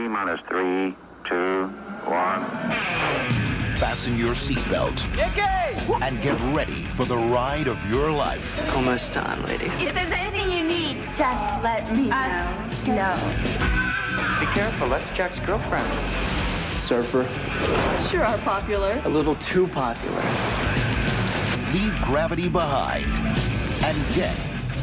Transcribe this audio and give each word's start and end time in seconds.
T 0.00 0.08
minus 0.08 0.40
three, 0.48 0.96
two, 1.28 1.66
one. 2.06 2.42
Fasten 3.78 4.16
your 4.16 4.34
seatbelt 4.34 4.98
and 6.00 6.22
get 6.22 6.40
ready 6.54 6.86
for 6.96 7.04
the 7.04 7.18
ride 7.18 7.66
of 7.66 7.76
your 7.84 8.10
life. 8.10 8.40
Almost 8.74 9.12
time, 9.12 9.44
ladies. 9.44 9.78
If 9.78 9.92
there's 9.92 10.10
anything 10.10 10.50
you 10.50 10.64
need, 10.64 11.02
just 11.16 11.62
let 11.62 11.94
me 11.94 12.08
know. 12.08 12.70
No. 12.86 14.40
Be 14.40 14.46
careful, 14.54 14.88
that's 14.88 15.10
Jack's 15.10 15.38
girlfriend. 15.40 15.86
Surfer. 16.80 17.28
Sure 18.10 18.24
are 18.24 18.38
popular. 18.38 19.02
A 19.04 19.08
little 19.08 19.36
too 19.36 19.68
popular. 19.68 20.22
Leave 21.74 21.94
gravity 22.04 22.48
behind 22.48 23.04
and 23.84 24.14
get 24.14 24.34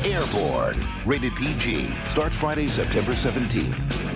airborne. 0.05 0.85
Rated 1.07 1.35
PG. 1.37 1.91
Starts 2.05 2.35
Friday, 2.35 2.69
September 2.69 3.13
17th. 3.13 4.06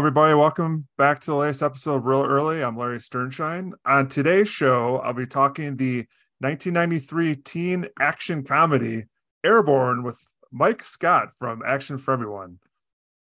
Everybody. 0.00 0.32
Welcome 0.32 0.88
back 0.96 1.20
to 1.20 1.26
the 1.30 1.36
latest 1.36 1.62
episode 1.62 1.96
of 1.96 2.06
Reel 2.06 2.24
Early. 2.24 2.64
I'm 2.64 2.74
Larry 2.74 2.96
Sternshine. 2.96 3.72
On 3.84 4.08
today's 4.08 4.48
show, 4.48 4.96
I'll 4.96 5.12
be 5.12 5.26
talking 5.26 5.76
the 5.76 6.06
1993 6.38 7.36
teen 7.36 7.86
action 8.00 8.42
comedy 8.42 9.04
Airborne 9.44 10.02
with 10.02 10.18
Mike 10.50 10.82
Scott 10.82 11.34
from 11.38 11.62
Action 11.66 11.98
for 11.98 12.14
Everyone. 12.14 12.60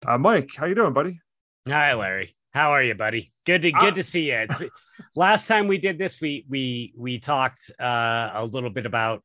Uh, 0.04 0.18
Mike, 0.18 0.50
how 0.56 0.66
you 0.66 0.74
doing, 0.74 0.92
buddy? 0.92 1.20
Hi, 1.68 1.94
Larry. 1.94 2.34
How 2.52 2.72
are 2.72 2.82
you, 2.82 2.96
buddy? 2.96 3.32
Good 3.46 3.62
to 3.62 3.70
good 3.70 3.94
to 3.94 4.02
see 4.02 4.32
you. 4.32 4.38
It's 4.38 4.60
last 5.14 5.46
time 5.46 5.68
we 5.68 5.78
did 5.78 5.96
this, 5.96 6.20
we 6.20 6.44
we 6.48 6.92
we 6.96 7.20
talked 7.20 7.70
uh, 7.78 8.32
a 8.34 8.44
little 8.44 8.70
bit 8.70 8.84
about 8.84 9.22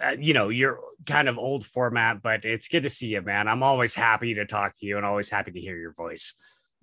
uh, 0.00 0.16
you 0.18 0.34
know 0.34 0.48
your 0.48 0.80
kind 1.06 1.28
of 1.28 1.38
old 1.38 1.64
format, 1.64 2.22
but 2.22 2.44
it's 2.44 2.66
good 2.66 2.82
to 2.82 2.90
see 2.90 3.06
you, 3.06 3.22
man. 3.22 3.46
I'm 3.46 3.62
always 3.62 3.94
happy 3.94 4.34
to 4.34 4.46
talk 4.46 4.76
to 4.80 4.86
you 4.86 4.96
and 4.96 5.06
always 5.06 5.30
happy 5.30 5.52
to 5.52 5.60
hear 5.60 5.76
your 5.76 5.92
voice. 5.92 6.34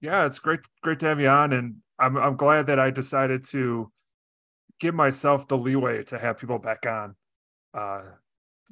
Yeah, 0.06 0.28
it's 0.28 0.38
great, 0.38 0.59
great 0.84 1.00
to 1.00 1.08
have 1.08 1.20
you 1.20 1.30
on, 1.30 1.52
and 1.52 1.78
I'm 1.98 2.16
I'm 2.16 2.36
glad 2.36 2.67
that 2.67 2.80
I 2.80 2.92
decided 2.92 3.44
to 3.45 3.92
give 4.80 4.94
myself 4.94 5.48
the 5.48 5.58
leeway 5.58 6.03
to 6.03 6.20
have 6.20 6.38
people 6.38 6.59
back 6.59 6.86
on. 6.86 7.16
Uh, 7.73 8.03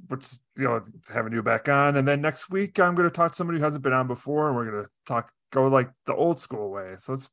which 0.10 0.28
you 0.56 0.66
know 0.66 0.84
having 1.12 1.34
you 1.34 1.42
back 1.42 1.68
on, 1.68 1.98
and 1.98 2.08
then 2.08 2.22
next 2.22 2.52
week 2.52 2.80
I'm 2.80 2.94
going 2.94 3.10
to 3.10 3.14
talk 3.14 3.32
to 3.32 3.36
somebody 3.36 3.58
who 3.58 3.66
hasn't 3.66 3.84
been 3.84 3.94
on 3.94 4.08
before, 4.08 4.48
and 4.48 4.56
we're 4.56 4.70
going 4.70 4.84
to 4.84 4.90
talk 5.08 5.32
go 5.52 5.68
like 5.70 5.90
the 6.06 6.14
old 6.14 6.40
school 6.40 6.70
way. 6.70 6.94
So 7.00 7.14
it's 7.14 7.32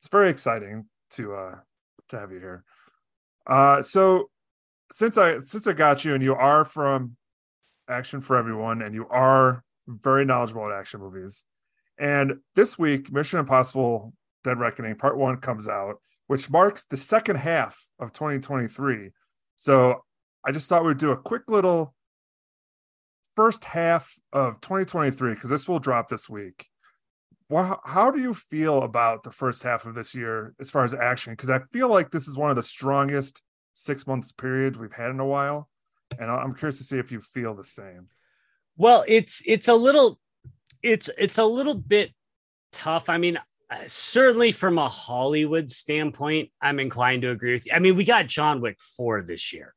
it's 0.00 0.08
very 0.08 0.30
exciting 0.30 0.86
to 1.12 1.34
uh 1.34 1.54
to 2.10 2.20
have 2.20 2.30
you 2.30 2.38
here. 2.38 2.62
Uh, 3.48 3.82
so 3.82 4.30
since 4.92 5.18
I 5.18 5.40
since 5.40 5.66
I 5.66 5.72
got 5.72 6.04
you, 6.04 6.14
and 6.14 6.22
you 6.22 6.36
are 6.36 6.64
from 6.64 7.16
Action 7.88 8.20
for 8.20 8.36
Everyone, 8.36 8.80
and 8.80 8.94
you 8.94 9.08
are 9.08 9.64
very 9.88 10.24
knowledgeable 10.24 10.70
at 10.70 10.78
action 10.78 11.00
movies. 11.00 11.46
And 12.00 12.38
this 12.54 12.78
week, 12.78 13.12
Mission 13.12 13.38
Impossible 13.38 14.14
Dead 14.42 14.58
Reckoning 14.58 14.96
Part 14.96 15.18
One 15.18 15.36
comes 15.36 15.68
out, 15.68 15.96
which 16.28 16.50
marks 16.50 16.86
the 16.86 16.96
second 16.96 17.36
half 17.36 17.78
of 17.98 18.14
2023. 18.14 19.10
So 19.56 20.02
I 20.44 20.50
just 20.50 20.68
thought 20.68 20.84
we'd 20.84 20.96
do 20.96 21.10
a 21.10 21.16
quick 21.16 21.42
little 21.48 21.94
first 23.36 23.64
half 23.64 24.18
of 24.32 24.62
2023 24.62 25.34
because 25.34 25.50
this 25.50 25.68
will 25.68 25.78
drop 25.78 26.08
this 26.08 26.28
week. 26.28 26.68
Well, 27.50 27.80
how 27.84 28.10
do 28.10 28.18
you 28.18 28.32
feel 28.32 28.82
about 28.82 29.22
the 29.22 29.30
first 29.30 29.62
half 29.62 29.84
of 29.84 29.94
this 29.94 30.14
year 30.14 30.54
as 30.58 30.70
far 30.70 30.84
as 30.84 30.94
action? 30.94 31.34
Because 31.34 31.50
I 31.50 31.58
feel 31.72 31.90
like 31.90 32.10
this 32.10 32.28
is 32.28 32.38
one 32.38 32.48
of 32.48 32.56
the 32.56 32.62
strongest 32.62 33.42
six 33.74 34.06
months 34.06 34.32
periods 34.32 34.78
we've 34.78 34.92
had 34.92 35.10
in 35.10 35.20
a 35.20 35.26
while, 35.26 35.68
and 36.18 36.30
I'm 36.30 36.54
curious 36.54 36.78
to 36.78 36.84
see 36.84 36.98
if 36.98 37.12
you 37.12 37.20
feel 37.20 37.54
the 37.54 37.64
same. 37.64 38.08
Well, 38.76 39.04
it's 39.06 39.42
it's 39.46 39.68
a 39.68 39.74
little 39.74 40.18
it's 40.82 41.10
it's 41.18 41.38
a 41.38 41.44
little 41.44 41.74
bit 41.74 42.12
tough. 42.72 43.08
I 43.08 43.18
mean, 43.18 43.38
uh, 43.70 43.76
certainly 43.86 44.52
from 44.52 44.78
a 44.78 44.88
Hollywood 44.88 45.70
standpoint, 45.70 46.50
I'm 46.60 46.80
inclined 46.80 47.22
to 47.22 47.30
agree 47.30 47.52
with 47.52 47.66
you. 47.66 47.72
I 47.74 47.78
mean, 47.78 47.96
we 47.96 48.04
got 48.04 48.26
John 48.26 48.60
Wick 48.60 48.78
4 48.96 49.22
this 49.22 49.52
year. 49.52 49.74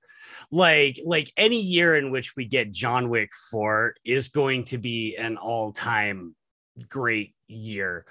Like 0.52 1.00
like 1.06 1.32
any 1.38 1.62
year 1.62 1.96
in 1.96 2.12
which 2.12 2.36
we 2.36 2.46
get 2.46 2.72
John 2.72 3.10
Wick 3.10 3.32
4 3.52 3.96
is 4.06 4.30
going 4.30 4.66
to 4.66 4.78
be 4.78 5.16
an 5.16 5.38
all-time 5.38 6.36
great 6.90 7.36
year. 7.48 8.06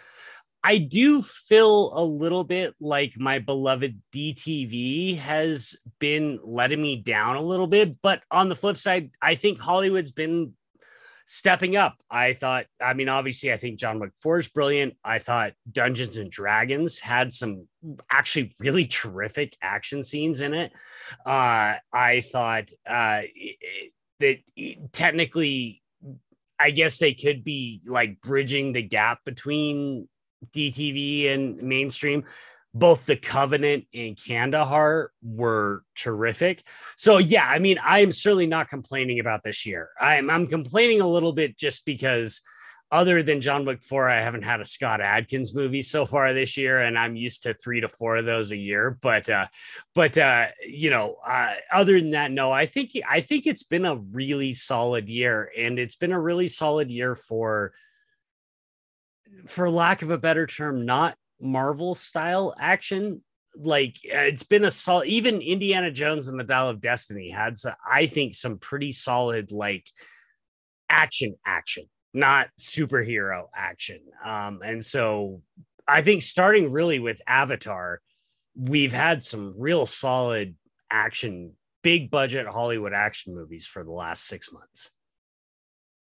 I 0.65 0.79
do 0.79 1.23
feel 1.23 1.93
a 1.95 2.05
little 2.05 2.45
bit 2.45 2.75
like 2.81 3.19
my 3.19 3.41
beloved 3.41 4.01
DTV 4.15 5.17
has 5.19 5.75
been 5.99 6.39
letting 6.45 6.81
me 6.81 6.97
down 6.97 7.35
a 7.35 7.43
little 7.43 7.67
bit, 7.67 8.01
but 8.01 8.23
on 8.31 8.49
the 8.49 8.55
flip 8.55 8.77
side, 8.77 9.11
I 9.21 9.35
think 9.35 9.59
Hollywood's 9.59 10.13
been 10.13 10.53
stepping 11.33 11.77
up. 11.77 11.97
I 12.11 12.35
thought, 12.35 12.67
I 12.79 12.93
mean, 12.93 13.09
obviously, 13.09 13.55
I 13.55 13.57
think 13.57 13.79
John 13.79 13.99
Wick 13.99 14.13
4 14.23 14.41
is 14.41 14.49
brilliant. 14.49 14.99
I 15.03 15.19
thought 15.19 15.55
Dungeons 15.71 16.19
and 16.19 16.31
Dragons 16.31 16.99
had 16.99 17.33
some 17.33 17.69
actually 18.11 18.55
really 18.59 18.85
terrific 18.87 19.57
action 19.63 20.05
scenes 20.05 20.43
in 20.43 20.53
it. 20.53 20.73
Uh, 21.25 21.77
I 21.91 22.23
thought 22.31 22.69
uh, 22.87 23.23
that 24.21 24.39
technically, 24.93 25.83
I 26.61 26.71
guess 26.71 26.99
they 26.99 27.15
could 27.15 27.45
be 27.45 27.81
like 27.87 28.21
bridging 28.21 28.75
the 28.75 28.83
gap 28.83 29.21
between 29.25 30.09
DTV 30.55 31.33
and 31.33 31.63
mainstream 31.63 32.25
both 32.75 33.05
the 33.05 33.17
Covenant 33.17 33.87
and 33.95 34.17
Kandahar 34.17 35.13
were 35.23 35.85
terrific. 35.95 36.63
So 36.97 37.19
yeah, 37.19 37.47
I 37.47 37.59
mean, 37.59 37.79
I'm 37.83 38.13
certainly 38.13 38.47
not 38.47 38.69
complaining 38.69 39.21
about 39.21 39.43
this 39.45 39.67
year. 39.67 39.91
I'm 40.01 40.31
I'm 40.31 40.47
complaining 40.47 41.01
a 41.01 41.09
little 41.09 41.33
bit 41.33 41.59
just 41.59 41.85
because 41.85 42.41
other 42.93 43.23
than 43.23 43.41
John 43.41 43.65
Wick 43.65 43.83
4, 43.83 44.11
I 44.11 44.21
haven't 44.21 44.43
had 44.43 44.61
a 44.61 44.67
Scott 44.67 45.01
Adkins 45.01 45.55
movie 45.55 45.83
so 45.83 46.05
far 46.05 46.35
this 46.35 46.59
year, 46.59 46.81
and 46.81 46.99
I'm 46.99 47.17
used 47.17 47.43
to 47.45 47.55
three 47.55 47.81
to 47.81 47.89
four 47.89 48.17
of 48.17 48.27
those 48.27 48.53
a 48.53 48.57
year. 48.57 48.99
But 49.01 49.31
uh, 49.31 49.47
but 49.95 50.17
uh, 50.19 50.49
you 50.67 50.91
know, 50.91 51.17
uh, 51.27 51.55
other 51.73 51.99
than 51.99 52.11
that, 52.11 52.31
no, 52.31 52.53
I 52.53 52.67
think 52.67 52.91
I 53.09 53.21
think 53.23 53.47
it's 53.47 53.63
been 53.63 53.87
a 53.87 53.97
really 53.97 54.53
solid 54.53 55.09
year, 55.09 55.51
and 55.57 55.79
it's 55.79 55.95
been 55.95 56.13
a 56.13 56.21
really 56.21 56.49
solid 56.49 56.91
year 56.91 57.15
for 57.15 57.73
for 59.47 59.71
lack 59.71 60.03
of 60.03 60.11
a 60.11 60.19
better 60.19 60.47
term, 60.47 60.85
not 60.85 61.17
Marvel 61.43 61.95
style 61.95 62.55
action. 62.59 63.23
Like 63.55 63.97
it's 64.03 64.45
been 64.45 64.65
a 64.65 64.71
solid, 64.71 65.09
even 65.09 65.43
Indiana 65.43 65.91
Jones 65.91 66.29
and 66.29 66.41
the 66.41 66.45
Dial 66.45 66.71
of 66.71 66.81
Destiny 66.81 67.31
had, 67.31 67.59
some, 67.59 67.75
I 67.87 68.07
think, 68.07 68.35
some 68.35 68.59
pretty 68.59 68.93
solid 68.93 69.53
like 69.53 69.87
action, 70.89 71.35
action, 71.45 71.85
not 72.15 72.49
superhero 72.59 73.47
action. 73.55 74.01
Um, 74.25 74.61
and 74.65 74.83
so 74.83 75.43
I 75.87 76.01
think 76.01 76.23
starting 76.23 76.73
really 76.73 76.99
with 76.99 77.21
Avatar, 77.27 78.01
we've 78.55 78.93
had 78.93 79.23
some 79.23 79.55
real 79.59 79.85
solid 79.85 80.55
action, 80.91 81.53
big 81.83 82.11
budget 82.11 82.47
Hollywood 82.47 82.95
action 82.95 83.35
movies 83.35 83.67
for 83.67 83.85
the 83.85 83.93
last 83.93 84.25
six 84.25 84.51
months 84.51 84.91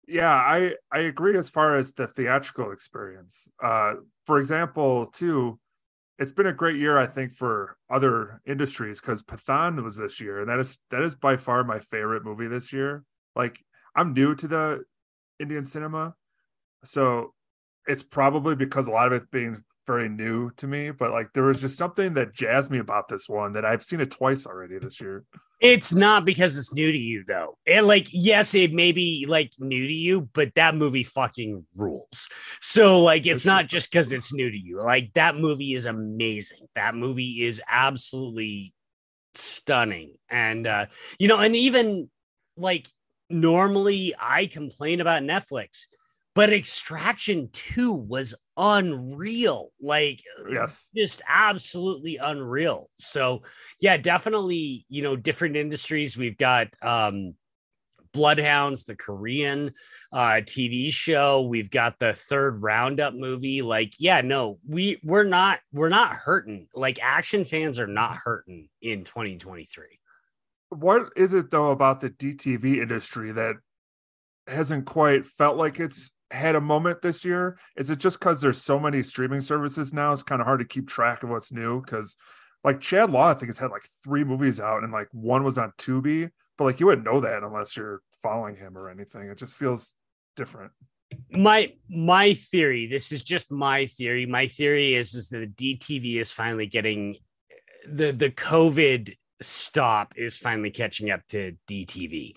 yeah 0.07 0.31
i 0.31 0.71
i 0.91 0.99
agree 0.99 1.37
as 1.37 1.49
far 1.49 1.75
as 1.75 1.93
the 1.93 2.07
theatrical 2.07 2.71
experience 2.71 3.49
uh 3.61 3.93
for 4.27 4.37
example 4.37 5.07
too 5.07 5.57
it's 6.19 6.33
been 6.33 6.45
a 6.47 6.53
great 6.53 6.75
year 6.75 6.99
i 6.99 7.07
think 7.07 7.31
for 7.31 7.77
other 7.89 8.41
industries 8.45 9.01
because 9.01 9.23
Pathaan 9.23 9.81
was 9.81 9.97
this 9.97 10.21
year 10.21 10.41
and 10.41 10.49
that 10.49 10.59
is 10.59 10.79
that 10.91 11.01
is 11.01 11.15
by 11.15 11.37
far 11.37 11.63
my 11.63 11.79
favorite 11.79 12.23
movie 12.23 12.47
this 12.47 12.71
year. 12.71 13.03
Like 13.35 13.63
i'm 13.95 14.13
new 14.13 14.35
to 14.35 14.47
the 14.47 14.83
indian 15.39 15.65
cinema 15.65 16.13
so 16.83 17.33
it's 17.87 18.03
probably 18.03 18.55
because 18.55 18.87
a 18.87 18.91
lot 18.91 19.11
of 19.11 19.23
it 19.23 19.31
being 19.31 19.63
very 19.87 20.09
new 20.09 20.51
to 20.57 20.67
me, 20.67 20.91
but 20.91 21.11
like 21.11 21.33
there 21.33 21.43
was 21.43 21.61
just 21.61 21.77
something 21.77 22.13
that 22.15 22.33
jazzed 22.33 22.69
me 22.69 22.79
about 22.79 23.07
this 23.07 23.27
one 23.27 23.53
that 23.53 23.65
I've 23.65 23.81
seen 23.81 24.01
it 24.01 24.11
twice 24.11 24.45
already 24.45 24.77
this 24.77 25.01
year. 25.01 25.23
It's 25.59 25.91
not 25.91 26.23
because 26.23 26.55
it's 26.57 26.73
new 26.73 26.91
to 26.91 26.97
you 26.97 27.23
though. 27.27 27.57
And 27.65 27.87
like, 27.87 28.07
yes, 28.11 28.53
it 28.53 28.73
may 28.73 28.91
be 28.91 29.25
like 29.27 29.51
new 29.57 29.87
to 29.87 29.93
you, 29.93 30.29
but 30.33 30.53
that 30.53 30.75
movie 30.75 31.03
fucking 31.03 31.65
rules. 31.75 32.27
So 32.61 33.01
like 33.01 33.25
it's 33.25 33.45
not 33.45 33.67
just 33.67 33.91
because 33.91 34.11
it's 34.11 34.31
new 34.31 34.51
to 34.51 34.57
you. 34.57 34.83
Like 34.83 35.13
that 35.13 35.35
movie 35.35 35.73
is 35.73 35.85
amazing. 35.85 36.67
That 36.75 36.93
movie 36.93 37.45
is 37.45 37.59
absolutely 37.67 38.75
stunning. 39.33 40.15
And 40.29 40.67
uh, 40.67 40.85
you 41.17 41.27
know, 41.27 41.39
and 41.39 41.55
even 41.55 42.09
like 42.55 42.87
normally 43.29 44.13
I 44.19 44.45
complain 44.45 45.01
about 45.01 45.23
Netflix 45.23 45.85
but 46.37 46.53
Extraction 46.53 47.49
2 47.51 47.91
was 47.91 48.35
unreal. 48.57 49.71
Like, 49.81 50.21
Yes. 50.47 50.87
just 50.95 51.23
absolutely 51.27 52.17
unreal. 52.17 52.91
So, 52.93 53.41
yeah, 53.81 53.97
definitely, 53.97 54.85
you 54.87 55.01
know, 55.01 55.15
different 55.15 55.55
industries. 55.55 56.15
We've 56.15 56.37
got 56.37 56.67
um 56.83 57.33
Bloodhounds, 58.13 58.85
the 58.85 58.95
Korean 58.95 59.71
uh 60.13 60.41
TV 60.43 60.91
show. 60.93 61.41
We've 61.41 61.71
got 61.71 61.97
the 61.97 62.13
third 62.13 62.61
roundup 62.61 63.15
movie. 63.15 63.63
Like, 63.63 63.95
yeah, 63.99 64.21
no, 64.21 64.59
we 64.67 64.99
we're 65.03 65.23
not 65.23 65.59
we're 65.73 65.89
not 65.89 66.13
hurting. 66.13 66.67
Like 66.75 66.99
action 67.01 67.45
fans 67.45 67.79
are 67.79 67.87
not 67.87 68.15
hurting 68.15 68.69
in 68.79 69.05
2023. 69.05 69.85
What 70.69 71.13
is 71.15 71.33
it 71.33 71.49
though 71.49 71.71
about 71.71 71.99
the 71.99 72.11
DTV 72.11 72.79
industry 72.79 73.31
that 73.31 73.55
hasn't 74.45 74.85
quite 74.85 75.25
felt 75.25 75.57
like 75.57 75.79
it's 75.79 76.11
had 76.31 76.55
a 76.55 76.61
moment 76.61 77.01
this 77.01 77.23
year? 77.25 77.57
Is 77.75 77.89
it 77.89 77.99
just 77.99 78.19
because 78.19 78.41
there's 78.41 78.61
so 78.61 78.79
many 78.79 79.03
streaming 79.03 79.41
services 79.41 79.93
now? 79.93 80.13
It's 80.13 80.23
kind 80.23 80.41
of 80.41 80.47
hard 80.47 80.59
to 80.59 80.65
keep 80.65 80.87
track 80.87 81.23
of 81.23 81.29
what's 81.29 81.51
new 81.51 81.81
because 81.81 82.15
like 82.63 82.79
Chad 82.81 83.11
Law, 83.11 83.29
I 83.29 83.33
think 83.33 83.47
has 83.49 83.59
had 83.59 83.71
like 83.71 83.85
three 84.03 84.23
movies 84.23 84.59
out 84.59 84.83
and 84.83 84.91
like 84.91 85.07
one 85.11 85.43
was 85.43 85.57
on 85.57 85.71
Tubi, 85.77 86.29
but 86.57 86.65
like 86.65 86.79
you 86.79 86.85
wouldn't 86.87 87.05
know 87.05 87.21
that 87.21 87.43
unless 87.43 87.77
you're 87.77 88.01
following 88.21 88.55
him 88.55 88.77
or 88.77 88.89
anything. 88.89 89.29
It 89.29 89.37
just 89.37 89.55
feels 89.57 89.93
different. 90.35 90.71
my 91.31 91.71
my 91.89 92.33
theory 92.33 92.85
this 92.85 93.11
is 93.13 93.21
just 93.23 93.49
my 93.51 93.85
theory 93.85 94.25
my 94.25 94.45
theory 94.47 94.93
is 94.93 95.15
is 95.15 95.29
that 95.29 95.39
the 95.57 95.77
dtv 95.77 96.15
is 96.19 96.33
finally 96.33 96.67
getting 96.67 97.15
the 97.89 98.11
the 98.11 98.29
covid 98.29 99.15
stop 99.41 100.13
is 100.15 100.37
finally 100.37 100.71
catching 100.71 101.11
up 101.11 101.21
to 101.29 101.55
dtv 101.69 102.35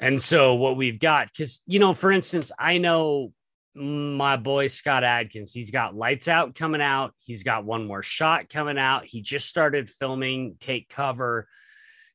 and 0.00 0.20
so 0.20 0.54
what 0.54 0.76
we've 0.76 0.98
got 0.98 1.28
because 1.28 1.62
you 1.66 1.78
know 1.78 1.92
for 1.92 2.10
instance 2.10 2.50
i 2.58 2.78
know 2.78 3.32
my 3.74 4.36
boy 4.36 4.66
scott 4.66 5.04
adkins 5.04 5.52
he's 5.52 5.70
got 5.70 5.94
lights 5.94 6.26
out 6.26 6.54
coming 6.56 6.80
out. 6.80 7.14
He's 7.24 7.44
got 7.44 7.64
one 7.64 7.86
more 7.86 8.02
shot 8.02 8.48
coming 8.48 8.78
out. 8.78 9.04
He 9.04 9.22
just 9.22 9.46
started 9.46 9.88
filming 9.88 10.56
take 10.58 10.88
cover. 10.88 11.46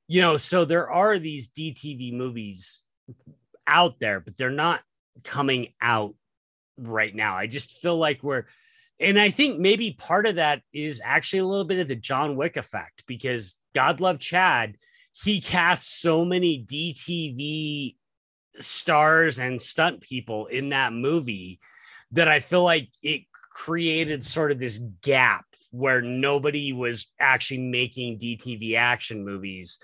You 0.07 0.19
know 0.19 0.35
so 0.35 0.65
there 0.65 0.89
are 0.89 1.17
these 1.19 1.47
dtv 1.47 2.13
movies 2.13 2.83
out 3.65 3.99
there 3.99 4.19
but 4.19 4.35
they're 4.35 4.49
not 4.49 4.81
coming 5.23 5.73
out 5.79 6.15
right 6.77 7.13
now. 7.13 7.35
I 7.35 7.47
just 7.47 7.77
feel 7.77 7.97
like 7.97 8.23
we're, 8.23 8.45
and 8.99 9.19
I 9.19 9.29
think 9.29 9.59
maybe 9.59 9.91
part 9.91 10.25
of 10.25 10.35
that 10.35 10.61
is 10.71 11.01
actually 11.03 11.39
a 11.39 11.45
little 11.45 11.65
bit 11.65 11.79
of 11.79 11.87
the 11.87 11.95
John 11.95 12.35
Wick 12.35 12.57
effect 12.57 13.03
because 13.07 13.55
God 13.73 13.99
love 14.01 14.19
Chad, 14.19 14.77
he 15.23 15.41
casts 15.41 15.99
so 15.99 16.25
many 16.25 16.65
DTV 16.65 17.95
stars 18.59 19.39
and 19.39 19.61
stunt 19.61 20.01
people 20.01 20.47
in 20.47 20.69
that 20.69 20.93
movie 20.93 21.59
that 22.11 22.27
I 22.27 22.39
feel 22.39 22.63
like 22.63 22.89
it 23.01 23.23
created 23.51 24.23
sort 24.23 24.51
of 24.51 24.59
this 24.59 24.79
gap 25.01 25.45
where 25.71 26.01
nobody 26.01 26.71
was 26.71 27.11
actually 27.19 27.59
making 27.59 28.19
DTV 28.19 28.75
action 28.75 29.25
movies 29.25 29.79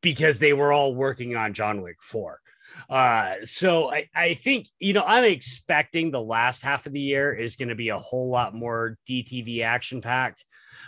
because 0.00 0.38
they 0.38 0.52
were 0.52 0.72
all 0.72 0.94
working 0.94 1.36
on 1.36 1.54
John 1.54 1.82
Wick 1.82 2.02
4. 2.02 2.40
Uh, 2.88 3.34
so 3.44 3.92
I, 3.92 4.08
I 4.14 4.34
think, 4.34 4.68
you 4.78 4.92
know, 4.92 5.04
I'm 5.06 5.24
expecting 5.24 6.10
the 6.10 6.22
last 6.22 6.62
half 6.62 6.86
of 6.86 6.92
the 6.92 7.00
year 7.00 7.32
is 7.32 7.56
going 7.56 7.68
to 7.68 7.74
be 7.74 7.90
a 7.90 7.98
whole 7.98 8.30
lot 8.30 8.54
more 8.54 8.98
DTV 9.08 9.62
action 9.62 10.00
packed. 10.00 10.44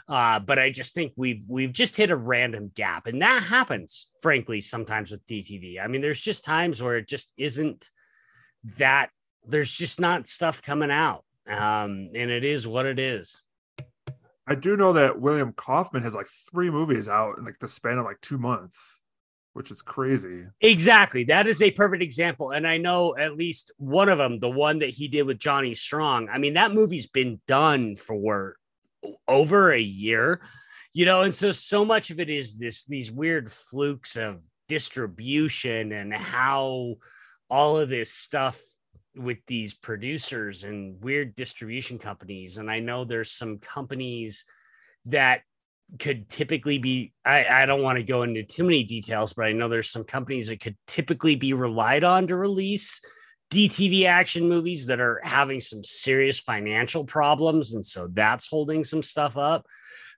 Uh, 0.09 0.39
but 0.39 0.59
I 0.59 0.71
just 0.71 0.95
think 0.95 1.13
we've 1.17 1.45
we've 1.49 1.73
just 1.73 1.97
hit 1.97 2.11
a 2.11 2.17
random 2.17 2.71
gap, 2.75 3.09
and 3.09 3.23
that 3.23 3.43
happens, 3.43 4.09
frankly, 4.23 4.61
sometimes 4.61 5.11
with 5.11 5.25
DTV. 5.27 5.83
I 5.83 5.89
mean, 5.89 6.01
there's 6.01 6.21
just 6.21 6.45
times 6.45 6.81
where 6.81 6.97
it 6.97 7.09
just 7.09 7.33
isn't 7.37 7.91
that 8.79 9.11
there's 9.47 9.73
just 9.73 10.01
not 10.01 10.29
stuff 10.29 10.63
coming 10.63 10.93
out, 10.93 11.25
um, 11.49 12.11
and 12.15 12.31
it 12.31 12.45
is 12.45 12.69
what 12.69 12.87
it 12.87 13.01
is. 13.01 13.43
I 14.47 14.55
do 14.55 14.77
know 14.77 14.93
that 14.93 15.21
William 15.21 15.53
Kaufman 15.53 16.05
has 16.05 16.15
like 16.15 16.29
three 16.53 16.71
movies 16.71 17.09
out 17.09 17.39
in 17.39 17.45
like 17.45 17.59
the 17.59 17.67
span 17.67 17.99
of 17.99 18.05
like 18.05 18.21
two 18.21 18.39
months, 18.39 19.03
which 19.55 19.73
is 19.73 19.83
crazy. 19.83 20.45
Exactly. 20.61 21.25
That 21.25 21.49
is 21.49 21.61
a 21.63 21.73
perfect 21.73 22.01
example. 22.01 22.53
And 22.53 22.65
I 22.65 22.77
know 22.77 23.17
at 23.17 23.37
least 23.37 23.73
one 23.79 24.09
of 24.09 24.19
them, 24.19 24.39
the 24.39 24.49
one 24.49 24.79
that 24.79 24.91
he 24.91 25.09
did 25.09 25.25
with 25.25 25.41
Johnny 25.41 25.75
Strong. 25.75 26.29
I 26.29 26.39
mean, 26.39 26.55
that 26.55 26.73
movie's 26.73 27.09
been 27.09 27.41
done 27.49 27.97
for 27.97 28.57
over 29.29 29.73
a 29.73 29.81
year, 29.81 30.41
you 30.93 31.05
know, 31.05 31.23
and 31.23 31.35
so 31.35 31.53
so 31.53 31.85
much 31.85 32.11
of 32.11 32.21
it 32.21 32.31
is 32.31 32.57
this 32.57 32.85
these 32.85 33.11
weird 33.11 33.51
flukes 33.51 34.17
of 34.17 34.43
distribution 34.69 35.93
and 35.93 36.13
how 36.13 36.97
all 37.49 37.79
of 37.79 37.89
this 37.89 38.13
stuff 38.13 38.61
with 39.15 39.39
these 39.47 39.75
producers 39.75 40.65
and 40.65 41.03
weird 41.03 41.35
distribution 41.35 41.99
companies. 41.99 42.59
And 42.59 42.71
I 42.71 42.81
know 42.81 43.05
there's 43.05 43.31
some 43.31 43.59
companies 43.59 44.45
that 45.07 45.43
could 45.99 46.29
typically 46.29 46.79
be 46.79 47.13
I, 47.25 47.47
I 47.63 47.67
don't 47.67 47.83
want 47.83 47.99
to 47.99 48.05
go 48.05 48.23
into 48.23 48.43
too 48.43 48.65
many 48.65 48.85
details, 48.85 49.33
but 49.33 49.47
I 49.47 49.53
know 49.53 49.69
there's 49.69 49.91
some 49.91 50.05
companies 50.05 50.49
that 50.49 50.61
could 50.61 50.77
typically 50.87 51.37
be 51.37 51.53
relied 51.53 52.05
on 52.05 52.27
to 52.27 52.37
release 52.37 53.01
DTV 53.51 54.07
action 54.07 54.49
movies 54.49 54.87
that 54.87 55.01
are 55.01 55.21
having 55.23 55.61
some 55.61 55.85
serious 55.85 56.41
financial 56.41 57.05
problems. 57.05 57.75
And 57.75 57.85
so 57.85 58.09
that's 58.09 58.49
holding 58.49 58.85
some 58.85 59.03
stuff 59.03 59.37
up. 59.37 59.67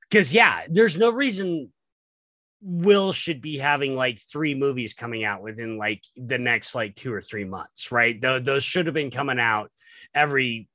Because, 0.08 0.32
yeah, 0.32 0.62
there's 0.68 0.96
no 0.96 1.10
reason 1.10 1.70
Will 2.60 3.12
should 3.12 3.40
be 3.40 3.58
having 3.58 3.94
like 3.94 4.18
three 4.18 4.54
movies 4.54 4.92
coming 4.92 5.24
out 5.24 5.42
within 5.42 5.78
like 5.78 6.02
the 6.16 6.38
next 6.38 6.74
like 6.74 6.96
two 6.96 7.12
or 7.12 7.20
three 7.20 7.44
months, 7.44 7.92
right? 7.92 8.20
Th- 8.20 8.42
those 8.42 8.64
should 8.64 8.86
have 8.86 8.94
been 8.94 9.12
coming 9.12 9.38
out 9.38 9.70
every 10.12 10.68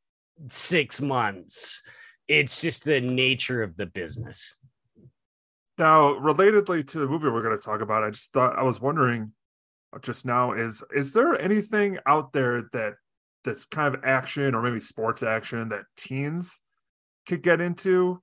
six 0.47 1.01
months. 1.01 1.81
It's 2.27 2.61
just 2.61 2.85
the 2.85 3.01
nature 3.01 3.63
of 3.63 3.75
the 3.75 3.85
business. 3.85 4.55
Now, 5.77 6.13
relatedly 6.13 6.87
to 6.87 6.99
the 6.99 7.07
movie 7.07 7.27
we're 7.27 7.43
going 7.43 7.57
to 7.57 7.63
talk 7.63 7.81
about, 7.81 8.03
I 8.03 8.11
just 8.11 8.31
thought 8.31 8.57
I 8.57 8.63
was 8.63 8.79
wondering 8.79 9.33
just 10.01 10.25
now 10.25 10.53
is 10.53 10.83
is 10.93 11.13
there 11.13 11.39
anything 11.39 11.99
out 12.05 12.33
there 12.33 12.69
that 12.73 12.93
that's 13.43 13.65
kind 13.65 13.93
of 13.93 14.03
action 14.03 14.55
or 14.55 14.61
maybe 14.61 14.79
sports 14.79 15.23
action 15.23 15.69
that 15.69 15.83
teens 15.97 16.61
could 17.27 17.43
get 17.43 17.61
into? 17.61 18.21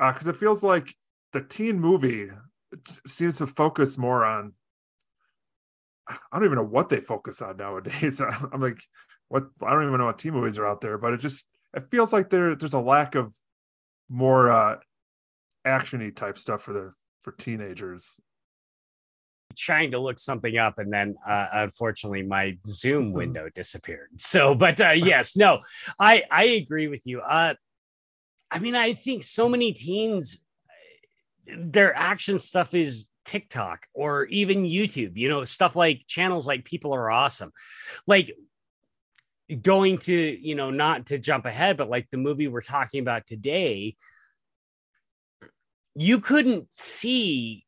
Uh 0.00 0.12
because 0.12 0.28
uh, 0.28 0.32
it 0.32 0.36
feels 0.36 0.62
like 0.62 0.94
the 1.32 1.40
teen 1.40 1.80
movie 1.80 2.28
seems 3.06 3.38
to 3.38 3.46
focus 3.46 3.98
more 3.98 4.24
on. 4.24 4.52
I 6.08 6.16
don't 6.32 6.46
even 6.46 6.56
know 6.56 6.64
what 6.64 6.88
they 6.88 7.00
focus 7.00 7.42
on 7.42 7.58
nowadays. 7.58 8.22
I'm 8.52 8.60
like, 8.60 8.80
what? 9.28 9.44
I 9.62 9.72
don't 9.72 9.86
even 9.86 9.98
know 9.98 10.06
what 10.06 10.18
teen 10.18 10.32
movies 10.32 10.58
are 10.58 10.66
out 10.66 10.80
there, 10.80 10.96
but 10.96 11.12
it 11.12 11.18
just 11.18 11.46
it 11.74 11.82
feels 11.90 12.12
like 12.12 12.30
there 12.30 12.54
there's 12.56 12.74
a 12.74 12.80
lack 12.80 13.14
of 13.14 13.34
more 14.08 14.50
uh 14.50 14.76
actiony 15.66 16.14
type 16.14 16.38
stuff 16.38 16.62
for 16.62 16.72
the 16.72 16.92
for 17.20 17.32
teenagers 17.32 18.18
trying 19.56 19.90
to 19.92 19.98
look 19.98 20.18
something 20.18 20.56
up 20.58 20.78
and 20.78 20.92
then 20.92 21.16
uh, 21.26 21.48
unfortunately 21.52 22.22
my 22.22 22.56
zoom 22.66 23.12
window 23.12 23.48
disappeared. 23.54 24.08
So 24.18 24.54
but 24.54 24.80
uh, 24.80 24.90
yes 24.90 25.36
no 25.36 25.60
i 25.98 26.22
i 26.30 26.44
agree 26.44 26.88
with 26.88 27.06
you. 27.06 27.20
Uh 27.20 27.54
i 28.50 28.58
mean 28.58 28.74
i 28.74 28.94
think 28.94 29.22
so 29.22 29.48
many 29.48 29.72
teens 29.72 30.44
their 31.46 31.94
action 31.94 32.38
stuff 32.38 32.74
is 32.74 33.08
tiktok 33.24 33.86
or 33.94 34.24
even 34.26 34.64
youtube 34.64 35.16
you 35.16 35.28
know 35.28 35.44
stuff 35.44 35.76
like 35.76 36.02
channels 36.06 36.46
like 36.46 36.64
people 36.64 36.94
are 36.94 37.10
awesome. 37.10 37.52
Like 38.06 38.32
going 39.62 39.98
to 39.98 40.12
you 40.12 40.54
know 40.54 40.70
not 40.70 41.06
to 41.06 41.18
jump 41.18 41.46
ahead 41.46 41.76
but 41.76 41.88
like 41.88 42.06
the 42.10 42.18
movie 42.18 42.48
we're 42.48 42.60
talking 42.60 43.00
about 43.00 43.26
today 43.26 43.96
you 45.94 46.20
couldn't 46.20 46.66
see 46.70 47.64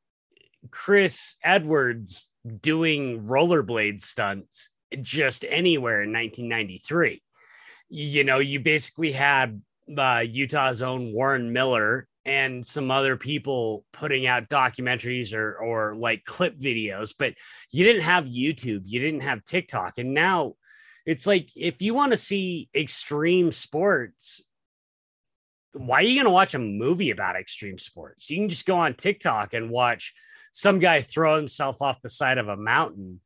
Chris 0.71 1.37
Edwards 1.43 2.31
doing 2.61 3.25
rollerblade 3.25 4.01
stunts 4.01 4.71
just 5.03 5.45
anywhere 5.49 6.03
in 6.03 6.13
1993. 6.13 7.23
You 7.89 8.25
know, 8.25 8.39
you 8.39 8.61
basically 8.61 9.13
had 9.13 9.63
uh, 9.97 10.25
Utah's 10.29 10.83
own 10.83 11.13
Warren 11.13 11.53
Miller 11.53 12.07
and 12.25 12.65
some 12.65 12.91
other 12.91 13.17
people 13.17 13.85
putting 13.93 14.27
out 14.27 14.49
documentaries 14.49 15.35
or 15.35 15.57
or 15.57 15.95
like 15.95 16.25
clip 16.25 16.59
videos, 16.59 17.15
but 17.19 17.35
you 17.73 17.85
didn't 17.85 18.03
have 18.03 18.27
YouTube, 18.27 18.83
you 18.85 19.01
didn't 19.01 19.23
have 19.23 19.45
TikTok, 19.45 19.99
and 19.99 20.15
now 20.15 20.55
it's 21.07 21.27
like 21.27 21.51
if 21.57 21.81
you 21.81 21.95
want 21.95 22.13
to 22.13 22.17
see 22.17 22.69
extreme 22.75 23.53
sports, 23.53 24.45
why 25.73 26.01
are 26.01 26.03
you 26.03 26.15
going 26.15 26.27
to 26.27 26.31
watch 26.31 26.55
a 26.55 26.59
movie 26.59 27.11
about 27.11 27.37
extreme 27.37 27.79
sports? 27.79 28.29
You 28.31 28.37
can 28.37 28.49
just 28.49 28.67
go 28.67 28.77
on 28.77 28.95
TikTok 28.95 29.55
and 29.55 29.71
watch 29.71 30.15
some 30.53 30.79
guy 30.79 31.03
throw 31.03 31.37
himself 31.37 31.83
off 31.83 32.03
the 32.03 32.11
side 32.11 32.39
of 32.39 32.49
a 32.49 32.57
mountain, 32.57 33.21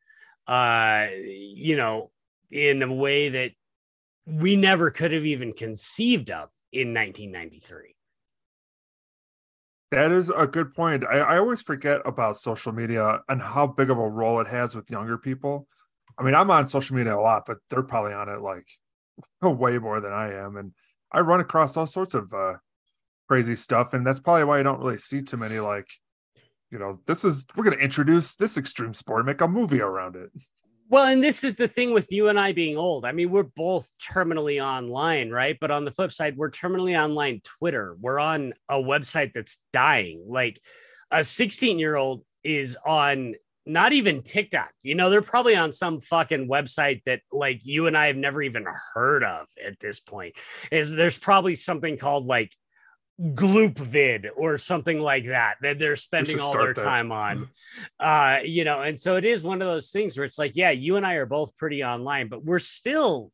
uh, 0.47 1.07
you 1.13 1.77
know, 1.77 2.11
in 2.51 2.83
a 2.83 2.93
way 2.93 3.31
that 3.31 3.53
we 4.27 4.57
never 4.57 4.91
could 4.91 5.13
have 5.13 5.25
even 5.25 5.53
conceived 5.53 6.31
of 6.31 6.51
in 6.73 6.95
1993. 6.95 7.95
That 9.91 10.11
is 10.11 10.31
a 10.31 10.47
good 10.47 10.75
point. 10.75 11.05
I, 11.05 11.19
I 11.19 11.39
always 11.39 11.63
forget 11.63 12.01
about 12.05 12.37
social 12.37 12.73
media 12.73 13.21
and 13.29 13.41
how 13.41 13.67
big 13.67 13.91
of 13.91 13.99
a 13.99 14.09
role 14.09 14.41
it 14.41 14.49
has 14.49 14.75
with 14.75 14.91
younger 14.91 15.19
people. 15.19 15.69
I 16.19 16.23
mean, 16.23 16.35
I'm 16.35 16.51
on 16.51 16.67
social 16.67 16.97
media 16.97 17.17
a 17.17 17.21
lot, 17.21 17.45
but 17.47 17.59
they're 17.71 17.83
probably 17.83 18.13
on 18.13 18.29
it 18.29 18.41
like 18.41 18.67
way 19.43 19.79
more 19.79 20.01
than 20.01 20.13
I 20.13 20.33
am, 20.33 20.57
and 20.57 20.73
I 21.13 21.21
run 21.21 21.41
across 21.41 21.77
all 21.77 21.87
sorts 21.87 22.15
of 22.15 22.33
uh, 22.35 22.55
crazy 23.29 23.57
stuff, 23.57 23.95
and 23.95 24.07
that's 24.07 24.21
probably 24.21 24.45
why 24.45 24.59
I 24.59 24.63
don't 24.63 24.81
really 24.81 24.99
see 24.99 25.23
too 25.23 25.37
many 25.37 25.61
like, 25.61 25.89
you 26.75 26.81
know, 26.81 26.99
this 27.07 27.25
is 27.25 27.47
we're 27.55 27.63
going 27.63 27.79
to 27.79 27.83
introduce 27.83 28.35
this 28.35 28.59
extreme 28.59 28.93
sport, 28.95 29.21
and 29.21 29.27
make 29.27 29.41
a 29.41 29.47
movie 29.47 29.81
around 29.81 30.17
it. 30.17 30.31
Well, 30.91 31.07
and 31.07 31.23
this 31.23 31.45
is 31.45 31.55
the 31.55 31.69
thing 31.69 31.95
with 31.95 32.11
you 32.11 32.29
and 32.29 32.39
I 32.39 32.51
being 32.51 32.77
old. 32.77 33.05
I 33.05 33.13
mean, 33.13 33.31
we're 33.31 33.45
both 33.45 33.89
terminally 34.03 34.63
online, 34.63 35.31
right? 35.31 35.57
But 35.61 35.71
on 35.71 35.85
the 35.85 35.93
flip 35.93 36.13
side, 36.13 36.37
we're 36.37 36.51
terminally 36.51 37.01
online 37.01 37.41
Twitter. 37.45 37.97
We're 38.01 38.19
on 38.19 38.55
a 38.69 38.75
website 38.75 39.33
that's 39.35 39.63
dying. 39.73 40.25
Like 40.27 40.61
a 41.13 41.23
16 41.23 41.79
year 41.79 41.95
old 41.95 42.23
is 42.43 42.77
on 42.85 43.37
not 43.65 43.93
even 43.93 44.23
TikTok. 44.23 44.73
You 44.83 44.97
know, 44.97 45.11
they're 45.11 45.23
probably 45.23 45.55
on 45.55 45.73
some 45.73 46.01
fucking 46.01 46.49
website 46.49 47.03
that 47.07 47.21
like 47.31 47.61
you 47.65 47.87
and 47.87 47.97
I 47.97 48.09
have 48.09 48.17
never 48.17 48.43
even 48.43 48.67
heard 48.95 49.23
of 49.23 49.47
at 49.65 49.79
this 49.79 50.01
point. 50.01 50.35
Is 50.73 50.91
there's 50.91 51.19
probably 51.19 51.55
something 51.55 51.97
called 51.97 52.27
like 52.27 52.53
gloop 53.21 53.79
vid 53.79 54.29
or 54.37 54.59
something 54.59 54.99
like 54.99 55.27
that 55.27 55.55
that 55.63 55.79
they're 55.79 55.95
spending 55.95 56.41
all 56.41 56.53
their 56.53 56.75
that. 56.75 56.83
time 56.83 57.13
on. 57.13 57.49
Uh 58.01 58.39
you 58.45 58.65
know 58.65 58.83
and 58.83 59.01
so 59.01 59.17
it 59.17 59.25
is 59.25 59.43
one 59.43 59.63
of 59.63 59.69
those 59.69 59.91
things 59.91 60.17
where 60.17 60.25
it's 60.25 60.39
like 60.39 60.57
yeah 60.57 60.71
you 60.71 60.97
and 60.97 61.07
i 61.07 61.15
are 61.15 61.27
both 61.27 61.57
pretty 61.57 61.85
online 61.85 62.29
but 62.29 62.45
we're 62.45 62.59
still 62.59 63.31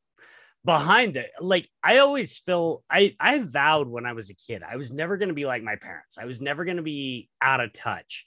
behind 0.67 1.17
it. 1.17 1.31
Like 1.41 1.67
i 1.83 1.99
always 1.99 2.39
feel 2.39 2.83
i 2.91 3.17
i 3.19 3.39
vowed 3.39 3.89
when 3.89 4.05
i 4.05 4.13
was 4.13 4.29
a 4.29 4.35
kid 4.35 4.63
i 4.63 4.77
was 4.77 4.93
never 4.93 5.17
going 5.17 5.31
to 5.31 5.35
be 5.35 5.47
like 5.47 5.63
my 5.63 5.77
parents. 5.77 6.19
I 6.19 6.27
was 6.27 6.43
never 6.43 6.65
going 6.67 6.77
to 6.77 6.83
be 6.83 7.31
out 7.41 7.61
of 7.61 7.73
touch. 7.73 8.27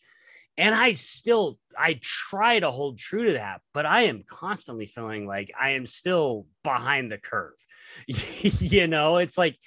And 0.58 0.74
i 0.74 0.94
still 0.94 1.60
i 1.78 2.00
try 2.02 2.60
to 2.60 2.72
hold 2.72 2.98
true 2.98 3.26
to 3.26 3.34
that 3.34 3.62
but 3.76 3.86
i 3.86 4.02
am 4.02 4.24
constantly 4.28 4.88
feeling 4.88 5.28
like 5.28 5.52
i 5.60 5.72
am 5.72 5.86
still 5.86 6.48
behind 6.64 7.12
the 7.12 7.20
curve. 7.20 7.54
You 8.08 8.88
know 8.88 9.18
it's 9.18 9.38
like 9.38 9.60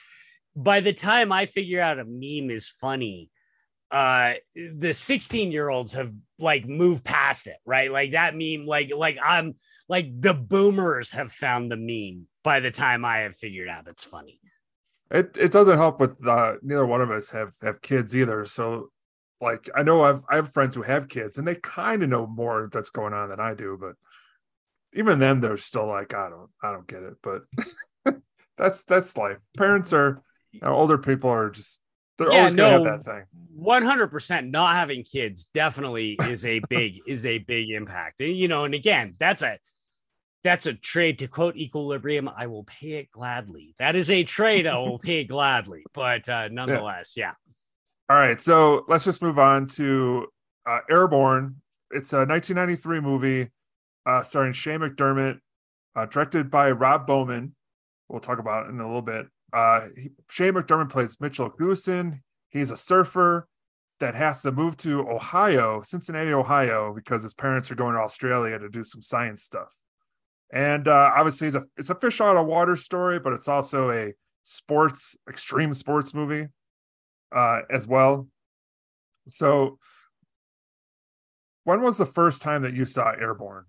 by 0.56 0.80
the 0.80 0.92
time 0.92 1.32
I 1.32 1.46
figure 1.46 1.80
out 1.80 1.98
a 1.98 2.04
meme 2.04 2.50
is 2.50 2.68
funny, 2.68 3.30
uh 3.90 4.34
the 4.54 4.92
16 4.92 5.52
year 5.52 5.68
olds 5.68 5.92
have 5.92 6.12
like 6.40 6.66
moved 6.66 7.04
past 7.04 7.46
it 7.46 7.58
right? 7.64 7.92
Like 7.92 8.12
that 8.12 8.34
meme 8.34 8.66
like 8.66 8.90
like 8.96 9.16
i'm 9.22 9.54
like 9.88 10.08
the 10.20 10.34
boomers 10.34 11.12
have 11.12 11.30
found 11.30 11.70
the 11.70 11.76
meme 11.76 12.26
by 12.42 12.58
the 12.58 12.72
time 12.72 13.04
i 13.04 13.18
have 13.18 13.36
figured 13.36 13.68
out 13.68 13.86
it's 13.86 14.04
funny. 14.04 14.40
It 15.10 15.36
it 15.36 15.52
doesn't 15.52 15.76
help 15.76 16.00
with 16.00 16.26
uh 16.26 16.54
neither 16.62 16.86
one 16.86 17.00
of 17.00 17.12
us 17.12 17.30
have 17.30 17.54
have 17.62 17.80
kids 17.80 18.16
either. 18.16 18.44
So 18.44 18.90
like 19.40 19.68
i 19.76 19.82
know 19.82 20.02
i've 20.02 20.24
i 20.30 20.36
have 20.36 20.50
friends 20.50 20.74
who 20.74 20.80
have 20.80 21.10
kids 21.10 21.36
and 21.36 21.46
they 21.46 21.54
kind 21.56 22.02
of 22.02 22.08
know 22.08 22.26
more 22.26 22.70
that's 22.72 22.88
going 22.88 23.12
on 23.12 23.28
than 23.28 23.38
i 23.38 23.52
do 23.52 23.76
but 23.78 23.94
even 24.94 25.18
then 25.18 25.40
they're 25.40 25.58
still 25.58 25.86
like 25.86 26.14
i 26.14 26.30
don't 26.30 26.48
i 26.62 26.72
don't 26.72 26.86
get 26.86 27.02
it 27.02 27.16
but 27.22 27.42
that's 28.56 28.84
that's 28.84 29.16
life. 29.16 29.38
Parents 29.56 29.92
are 29.92 30.22
know, 30.62 30.74
older 30.74 30.98
people 30.98 31.30
are 31.30 31.50
just 31.50 31.80
they're 32.18 32.30
yeah, 32.30 32.38
always 32.38 32.54
gonna 32.54 32.70
have 32.70 32.84
that 32.84 33.04
thing. 33.04 33.24
One 33.54 33.82
hundred 33.82 34.08
percent. 34.08 34.50
Not 34.50 34.74
having 34.74 35.04
kids 35.04 35.46
definitely 35.52 36.18
is 36.28 36.46
a 36.46 36.60
big 36.68 37.00
is 37.06 37.26
a 37.26 37.38
big 37.38 37.70
impact. 37.70 38.20
And 38.20 38.36
you 38.36 38.48
know, 38.48 38.64
and 38.64 38.74
again, 38.74 39.14
that's 39.18 39.42
a 39.42 39.58
that's 40.42 40.66
a 40.66 40.74
trade 40.74 41.18
to 41.18 41.28
quote 41.28 41.56
equilibrium. 41.56 42.28
I 42.34 42.46
will 42.46 42.64
pay 42.64 42.92
it 42.92 43.10
gladly. 43.10 43.74
That 43.78 43.96
is 43.96 44.10
a 44.10 44.24
trade 44.24 44.66
I 44.66 44.78
will 44.78 44.98
pay 45.00 45.24
gladly. 45.24 45.84
But 45.92 46.28
uh, 46.28 46.48
nonetheless, 46.48 47.14
yeah. 47.16 47.24
yeah. 47.24 47.32
All 48.08 48.16
right, 48.16 48.40
so 48.40 48.84
let's 48.88 49.04
just 49.04 49.20
move 49.20 49.38
on 49.38 49.66
to 49.68 50.28
uh, 50.64 50.78
Airborne. 50.88 51.56
It's 51.90 52.12
a 52.12 52.18
1993 52.18 53.00
movie 53.00 53.50
uh, 54.06 54.22
starring 54.22 54.52
Shane 54.52 54.80
McDermott, 54.80 55.40
uh, 55.96 56.06
directed 56.06 56.48
by 56.50 56.70
Rob 56.70 57.06
Bowman. 57.06 57.54
We'll 58.08 58.20
talk 58.20 58.38
about 58.38 58.66
it 58.66 58.68
in 58.70 58.80
a 58.80 58.86
little 58.86 59.02
bit. 59.02 59.26
Uh, 59.56 59.88
he, 59.96 60.10
Shane 60.28 60.52
McDermott 60.52 60.90
plays 60.90 61.18
Mitchell 61.18 61.50
Goosen. 61.50 62.20
He's 62.50 62.70
a 62.70 62.76
surfer 62.76 63.48
that 64.00 64.14
has 64.14 64.42
to 64.42 64.52
move 64.52 64.76
to 64.76 65.08
Ohio, 65.08 65.80
Cincinnati, 65.80 66.30
Ohio, 66.30 66.92
because 66.94 67.22
his 67.22 67.32
parents 67.32 67.70
are 67.70 67.74
going 67.74 67.94
to 67.94 68.00
Australia 68.00 68.58
to 68.58 68.68
do 68.68 68.84
some 68.84 69.00
science 69.00 69.42
stuff. 69.42 69.74
And 70.52 70.86
uh, 70.86 71.10
obviously, 71.16 71.46
it's 71.46 71.56
a 71.56 71.64
it's 71.78 71.88
a 71.88 71.94
fish 71.94 72.20
out 72.20 72.36
of 72.36 72.46
water 72.46 72.76
story, 72.76 73.18
but 73.18 73.32
it's 73.32 73.48
also 73.48 73.90
a 73.90 74.12
sports 74.42 75.16
extreme 75.26 75.72
sports 75.72 76.12
movie 76.12 76.48
uh, 77.34 77.62
as 77.70 77.88
well. 77.88 78.28
So, 79.26 79.78
when 81.64 81.80
was 81.80 81.96
the 81.96 82.06
first 82.06 82.42
time 82.42 82.60
that 82.62 82.74
you 82.74 82.84
saw 82.84 83.10
Airborne? 83.10 83.64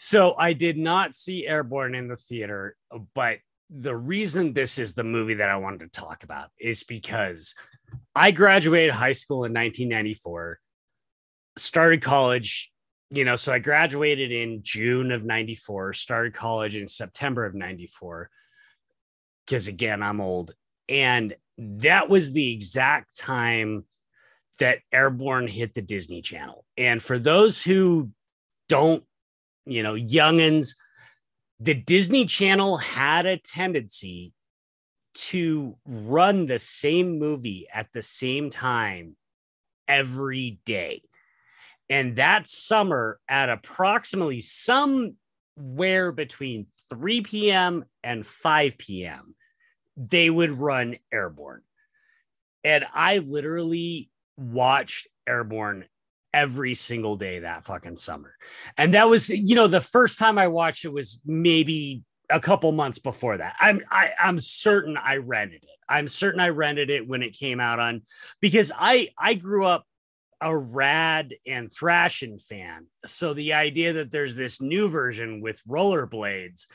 So 0.00 0.36
I 0.38 0.52
did 0.52 0.78
not 0.78 1.16
see 1.16 1.44
Airborne 1.44 1.96
in 1.96 2.06
the 2.06 2.16
theater, 2.16 2.76
but 3.14 3.38
the 3.70 3.96
reason 3.96 4.52
this 4.52 4.78
is 4.78 4.94
the 4.94 5.04
movie 5.04 5.34
that 5.34 5.50
I 5.50 5.56
wanted 5.56 5.80
to 5.92 6.00
talk 6.00 6.24
about 6.24 6.48
is 6.58 6.84
because 6.84 7.54
I 8.14 8.30
graduated 8.30 8.94
high 8.94 9.12
school 9.12 9.44
in 9.44 9.52
1994, 9.52 10.58
started 11.56 12.02
college, 12.02 12.72
you 13.10 13.24
know, 13.24 13.36
so 13.36 13.52
I 13.52 13.58
graduated 13.58 14.32
in 14.32 14.62
June 14.62 15.12
of 15.12 15.24
94, 15.24 15.92
started 15.92 16.34
college 16.34 16.76
in 16.76 16.88
September 16.88 17.44
of 17.44 17.54
94, 17.54 18.30
because 19.46 19.68
again, 19.68 20.02
I'm 20.02 20.20
old. 20.20 20.54
And 20.88 21.34
that 21.58 22.08
was 22.08 22.32
the 22.32 22.52
exact 22.52 23.16
time 23.16 23.84
that 24.58 24.80
Airborne 24.92 25.46
hit 25.46 25.74
the 25.74 25.82
Disney 25.82 26.22
Channel. 26.22 26.64
And 26.76 27.02
for 27.02 27.18
those 27.18 27.62
who 27.62 28.10
don't, 28.68 29.04
you 29.66 29.82
know, 29.82 29.94
youngins, 29.94 30.74
the 31.60 31.74
Disney 31.74 32.24
Channel 32.24 32.76
had 32.76 33.26
a 33.26 33.36
tendency 33.36 34.32
to 35.14 35.76
run 35.84 36.46
the 36.46 36.58
same 36.58 37.18
movie 37.18 37.66
at 37.72 37.92
the 37.92 38.02
same 38.02 38.50
time 38.50 39.16
every 39.88 40.60
day. 40.64 41.02
And 41.90 42.16
that 42.16 42.48
summer, 42.48 43.18
at 43.28 43.48
approximately 43.48 44.40
somewhere 44.40 46.12
between 46.12 46.66
3 46.90 47.22
p.m. 47.22 47.84
and 48.04 48.24
5 48.24 48.78
p.m., 48.78 49.34
they 49.96 50.30
would 50.30 50.52
run 50.52 50.96
Airborne. 51.12 51.62
And 52.62 52.84
I 52.92 53.18
literally 53.18 54.10
watched 54.36 55.08
Airborne 55.26 55.86
every 56.32 56.74
single 56.74 57.16
day 57.16 57.40
that 57.40 57.64
fucking 57.64 57.96
summer. 57.96 58.34
And 58.76 58.94
that 58.94 59.08
was, 59.08 59.28
you 59.30 59.54
know, 59.54 59.66
the 59.66 59.80
first 59.80 60.18
time 60.18 60.38
I 60.38 60.48
watched 60.48 60.84
it 60.84 60.92
was 60.92 61.18
maybe 61.24 62.02
a 62.30 62.40
couple 62.40 62.70
months 62.72 62.98
before 62.98 63.38
that. 63.38 63.56
I'm 63.58 63.80
I, 63.90 64.12
I'm 64.18 64.38
certain 64.40 64.96
I 64.96 65.16
rented 65.16 65.62
it. 65.62 65.78
I'm 65.88 66.08
certain 66.08 66.40
I 66.40 66.50
rented 66.50 66.90
it 66.90 67.08
when 67.08 67.22
it 67.22 67.38
came 67.38 67.60
out 67.60 67.80
on 67.80 68.02
because 68.40 68.70
I 68.76 69.08
I 69.18 69.34
grew 69.34 69.64
up 69.64 69.84
a 70.40 70.56
rad 70.56 71.34
and 71.46 71.68
Thrashin' 71.68 72.40
fan. 72.40 72.86
So 73.06 73.34
the 73.34 73.54
idea 73.54 73.94
that 73.94 74.10
there's 74.10 74.36
this 74.36 74.60
new 74.60 74.88
version 74.88 75.40
with 75.40 75.60
rollerblades, 75.68 76.66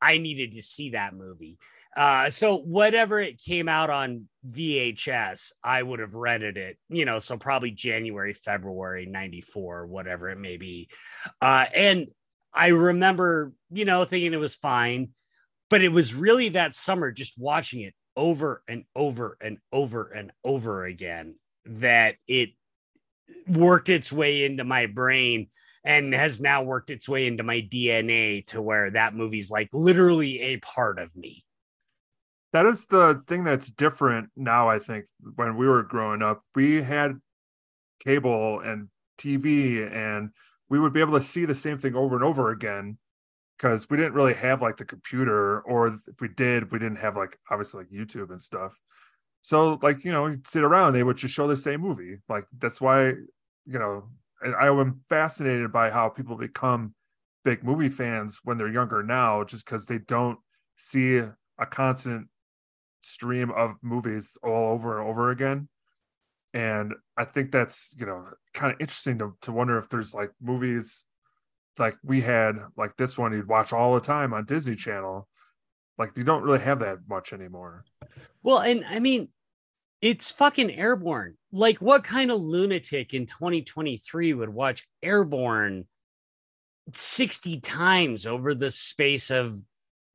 I 0.00 0.18
needed 0.18 0.52
to 0.52 0.62
see 0.62 0.90
that 0.90 1.14
movie. 1.14 1.58
Uh, 1.96 2.30
so 2.30 2.56
whatever 2.56 3.20
it 3.20 3.40
came 3.40 3.68
out 3.68 3.90
on 3.90 4.26
VHS, 4.48 5.52
I 5.62 5.82
would 5.82 6.00
have 6.00 6.14
rented 6.14 6.56
it, 6.56 6.78
you 6.88 7.04
know, 7.04 7.18
so 7.18 7.36
probably 7.36 7.70
January, 7.70 8.32
February 8.32 9.06
94, 9.06 9.86
whatever 9.86 10.30
it 10.30 10.38
may 10.38 10.56
be. 10.56 10.88
Uh, 11.40 11.66
and 11.74 12.06
I 12.54 12.68
remember, 12.68 13.52
you 13.70 13.84
know, 13.84 14.04
thinking 14.04 14.32
it 14.32 14.40
was 14.40 14.54
fine, 14.54 15.10
but 15.68 15.82
it 15.82 15.90
was 15.90 16.14
really 16.14 16.50
that 16.50 16.74
summer 16.74 17.12
just 17.12 17.38
watching 17.38 17.82
it 17.82 17.94
over 18.16 18.62
and 18.68 18.84
over 18.96 19.36
and 19.40 19.58
over 19.70 20.08
and 20.08 20.32
over 20.44 20.84
again 20.84 21.34
that 21.66 22.16
it 22.26 22.50
worked 23.46 23.88
its 23.88 24.10
way 24.12 24.44
into 24.44 24.64
my 24.64 24.86
brain 24.86 25.48
and 25.84 26.14
has 26.14 26.40
now 26.40 26.62
worked 26.62 26.90
its 26.90 27.08
way 27.08 27.26
into 27.26 27.42
my 27.42 27.60
DNA 27.60 28.44
to 28.46 28.62
where 28.62 28.90
that 28.90 29.14
movie's 29.14 29.50
like 29.50 29.68
literally 29.72 30.40
a 30.40 30.56
part 30.58 30.98
of 30.98 31.14
me 31.16 31.44
that 32.52 32.66
is 32.66 32.86
the 32.86 33.22
thing 33.26 33.44
that's 33.44 33.70
different 33.70 34.28
now 34.36 34.68
i 34.68 34.78
think 34.78 35.06
when 35.36 35.56
we 35.56 35.66
were 35.66 35.82
growing 35.82 36.22
up. 36.22 36.42
We 36.54 36.82
had 36.82 37.20
cable 38.04 38.60
and 38.60 38.88
tv 39.18 39.90
and 39.90 40.30
we 40.68 40.80
would 40.80 40.92
be 40.92 41.00
able 41.00 41.18
to 41.18 41.24
see 41.24 41.44
the 41.44 41.54
same 41.54 41.78
thing 41.78 41.94
over 41.94 42.14
and 42.14 42.24
over 42.24 42.50
again 42.50 42.98
because 43.56 43.88
we 43.88 43.96
didn't 43.96 44.14
really 44.14 44.34
have 44.34 44.62
like 44.62 44.76
the 44.76 44.84
computer 44.84 45.60
or 45.60 45.88
if 45.88 46.00
we 46.20 46.28
did 46.28 46.72
we 46.72 46.78
didn't 46.78 46.98
have 46.98 47.16
like 47.16 47.38
obviously 47.50 47.82
like 47.82 47.90
youtube 47.90 48.30
and 48.30 48.40
stuff. 48.40 48.78
So 49.42 49.78
like 49.82 50.04
you 50.04 50.12
know 50.12 50.26
you'd 50.26 50.46
sit 50.46 50.64
around 50.64 50.94
they 50.94 51.02
would 51.02 51.16
just 51.16 51.34
show 51.34 51.46
the 51.46 51.56
same 51.56 51.80
movie. 51.80 52.18
Like 52.28 52.46
that's 52.58 52.80
why 52.80 53.10
you 53.64 53.78
know 53.78 54.08
i 54.58 54.66
am 54.66 55.00
fascinated 55.08 55.70
by 55.70 55.90
how 55.90 56.08
people 56.08 56.36
become 56.36 56.94
big 57.44 57.62
movie 57.62 57.88
fans 57.88 58.40
when 58.42 58.58
they're 58.58 58.68
younger 58.68 59.02
now 59.02 59.44
just 59.44 59.64
because 59.64 59.86
they 59.86 59.98
don't 59.98 60.38
see 60.76 61.18
a 61.18 61.66
constant 61.66 62.26
stream 63.02 63.50
of 63.50 63.74
movies 63.82 64.36
all 64.42 64.72
over 64.72 64.98
and 64.98 65.08
over 65.08 65.30
again 65.30 65.68
and 66.54 66.94
i 67.16 67.24
think 67.24 67.50
that's 67.50 67.94
you 67.98 68.06
know 68.06 68.26
kind 68.54 68.72
of 68.72 68.80
interesting 68.80 69.18
to, 69.18 69.34
to 69.40 69.52
wonder 69.52 69.78
if 69.78 69.88
there's 69.88 70.14
like 70.14 70.30
movies 70.40 71.06
like 71.78 71.96
we 72.04 72.20
had 72.20 72.56
like 72.76 72.96
this 72.96 73.16
one 73.16 73.32
you'd 73.32 73.48
watch 73.48 73.72
all 73.72 73.94
the 73.94 74.00
time 74.00 74.34
on 74.34 74.44
Disney 74.44 74.76
Channel. 74.76 75.28
Like 75.98 76.16
you 76.16 76.24
don't 76.24 76.42
really 76.42 76.60
have 76.60 76.80
that 76.80 76.98
much 77.08 77.32
anymore. 77.32 77.84
Well, 78.42 78.58
and 78.58 78.84
I 78.88 78.98
mean, 78.98 79.28
it's 80.00 80.30
fucking 80.30 80.70
airborne. 80.70 81.36
Like, 81.52 81.78
what 81.78 82.02
kind 82.02 82.30
of 82.30 82.40
lunatic 82.40 83.14
in 83.14 83.26
2023 83.26 84.34
would 84.34 84.48
watch 84.48 84.86
airborne 85.02 85.86
60 86.92 87.60
times 87.60 88.26
over 88.26 88.54
the 88.54 88.70
space 88.70 89.30
of 89.30 89.60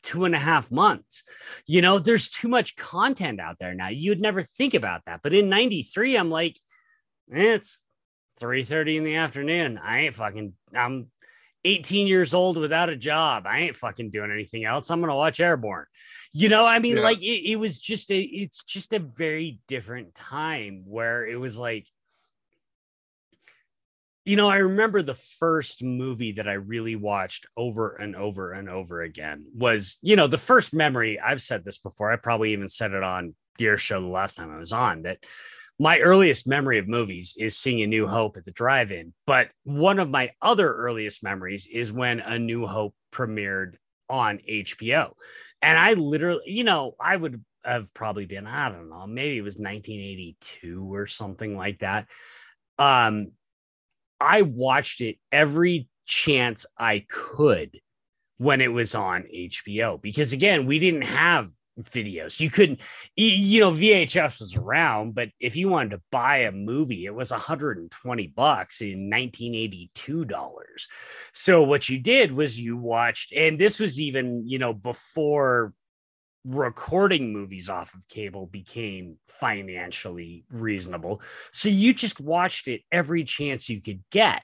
two 0.03 0.25
and 0.25 0.35
a 0.35 0.39
half 0.39 0.71
months? 0.71 1.23
You 1.65 1.81
know, 1.81 1.99
there's 1.99 2.29
too 2.29 2.47
much 2.47 2.75
content 2.75 3.39
out 3.39 3.57
there 3.59 3.73
now. 3.73 3.89
You'd 3.89 4.21
never 4.21 4.41
think 4.41 4.73
about 4.73 5.01
that. 5.05 5.21
But 5.23 5.33
in 5.33 5.49
93, 5.49 6.15
I'm 6.17 6.29
like, 6.29 6.57
eh, 7.33 7.55
it's 7.55 7.81
3:30 8.39 8.97
in 8.97 9.03
the 9.03 9.15
afternoon. 9.15 9.77
I 9.77 10.01
ain't 10.01 10.15
fucking 10.15 10.53
I'm 10.73 11.11
18 11.65 12.07
years 12.07 12.33
old 12.33 12.57
without 12.57 12.89
a 12.89 12.95
job. 12.95 13.45
I 13.45 13.59
ain't 13.59 13.75
fucking 13.75 14.11
doing 14.11 14.31
anything 14.31 14.63
else. 14.63 14.89
I'm 14.89 15.01
gonna 15.01 15.15
watch 15.15 15.39
Airborne. 15.39 15.85
You 16.31 16.49
know, 16.49 16.65
I 16.65 16.79
mean, 16.79 16.97
Yeah. 16.97 17.03
like 17.03 17.21
it, 17.21 17.51
it 17.51 17.55
was 17.57 17.79
just 17.79 18.11
a 18.11 18.19
it's 18.19 18.63
just 18.63 18.93
a 18.93 18.99
very 18.99 19.59
different 19.67 20.13
time 20.15 20.83
where 20.85 21.25
it 21.27 21.39
was 21.39 21.57
like, 21.57 21.87
you 24.27 24.36
know, 24.36 24.50
I 24.50 24.57
remember 24.57 25.01
the 25.01 25.15
first 25.15 25.81
movie 25.81 26.34
that 26.34 26.50
I 26.50 26.53
really 26.53 26.98
watched 26.98 27.46
over 27.55 27.96
and 27.96 28.13
over 28.13 28.51
and 28.51 28.69
over 28.69 29.01
again 29.01 29.46
was, 29.55 30.00
you 30.01 30.17
know, 30.17 30.27
the 30.27 30.38
first 30.38 30.74
memory. 30.74 31.17
I've 31.17 31.41
said 31.41 31.63
this 31.63 31.77
before. 31.77 32.12
I 32.12 32.17
probably 32.17 32.51
even 32.51 32.67
said 32.67 32.91
it 32.91 33.03
on 33.03 33.36
your 33.57 33.77
show 33.77 34.01
the 34.01 34.07
last 34.07 34.36
time 34.36 34.51
I 34.51 34.60
was 34.60 34.74
on 34.74 35.03
that 35.03 35.19
my 35.79 36.00
earliest 36.00 36.46
memory 36.46 36.77
of 36.77 36.89
movies 36.89 37.36
is 37.39 37.55
seeing 37.55 37.81
A 37.81 37.88
New 37.88 38.05
Hope 38.05 38.36
at 38.36 38.43
the 38.43 38.51
drive-in. 38.51 39.13
But 39.25 39.50
one 39.63 39.98
of 39.98 40.10
my 40.10 40.31
other 40.41 40.74
earliest 40.74 41.24
memories 41.24 41.65
is 41.72 41.93
when 41.93 42.19
A 42.19 42.38
New 42.38 42.67
Hope 42.67 42.96
premiered 43.13 43.75
on 44.10 44.39
HBO. 44.39 45.12
And 45.62 45.79
I 45.79 45.93
literally, 45.93 46.41
you 46.48 46.65
know, 46.65 46.96
I 47.00 47.15
would 47.15 47.41
have 47.63 47.93
probably 47.93 48.25
been, 48.25 48.46
I 48.46 48.67
don't 48.67 48.89
know, 48.89 49.07
maybe 49.07 49.38
it 49.38 49.41
was 49.41 49.55
1982 49.55 50.93
or 50.93 51.07
something 51.07 51.55
like 51.55 51.79
that. 51.79 52.07
Um, 52.77 53.31
I 54.19 54.41
watched 54.43 55.01
it 55.01 55.17
every 55.31 55.88
chance 56.05 56.65
I 56.77 57.05
could 57.09 57.79
when 58.38 58.62
it 58.62 58.71
was 58.71 58.95
on 58.95 59.24
HBO 59.24 60.01
because 60.01 60.33
again, 60.33 60.65
we 60.65 60.79
didn't 60.79 61.03
have 61.03 61.50
videos. 61.81 62.39
You 62.39 62.50
couldn't, 62.50 62.81
you 63.15 63.59
know, 63.59 63.71
VHS 63.71 64.39
was 64.39 64.55
around, 64.55 65.13
but 65.15 65.29
if 65.39 65.55
you 65.55 65.69
wanted 65.69 65.91
to 65.91 66.01
buy 66.12 66.39
a 66.39 66.51
movie, 66.51 67.05
it 67.05 67.13
was 67.13 67.31
120 67.31 68.27
bucks 68.27 68.81
in 68.81 69.09
1982 69.09 70.25
dollars. 70.25 70.88
So 71.33 71.63
what 71.63 71.89
you 71.89 72.00
did 72.00 72.31
was 72.31 72.59
you 72.59 72.77
watched, 72.77 73.33
and 73.33 73.59
this 73.59 73.79
was 73.79 74.00
even, 74.00 74.47
you 74.47 74.59
know, 74.59 74.74
before 74.74 75.74
recording 76.46 77.34
movies 77.34 77.70
off 77.70 77.94
of 77.94 78.08
cable 78.08 78.48
became 78.48 79.17
financially 79.27 80.46
reasonable. 80.50 81.22
So 81.51 81.70
you 81.70 81.94
just 81.94 82.22
watched 82.22 82.67
it 82.67 82.82
every 82.91 83.24
chance 83.24 83.70
you 83.70 83.82
could 83.82 84.03
get. 84.12 84.44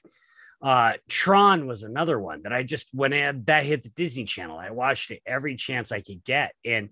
Uh, 0.62 0.94
Tron 1.08 1.66
was 1.66 1.82
another 1.82 2.18
one 2.18 2.42
that 2.42 2.52
I 2.52 2.62
just 2.62 2.88
when 2.92 3.12
it, 3.12 3.46
that 3.46 3.64
hit 3.64 3.82
the 3.82 3.90
Disney 3.90 4.24
Channel, 4.24 4.58
I 4.58 4.70
watched 4.70 5.10
it 5.10 5.20
every 5.26 5.56
chance 5.56 5.92
I 5.92 6.00
could 6.00 6.24
get, 6.24 6.52
and 6.64 6.88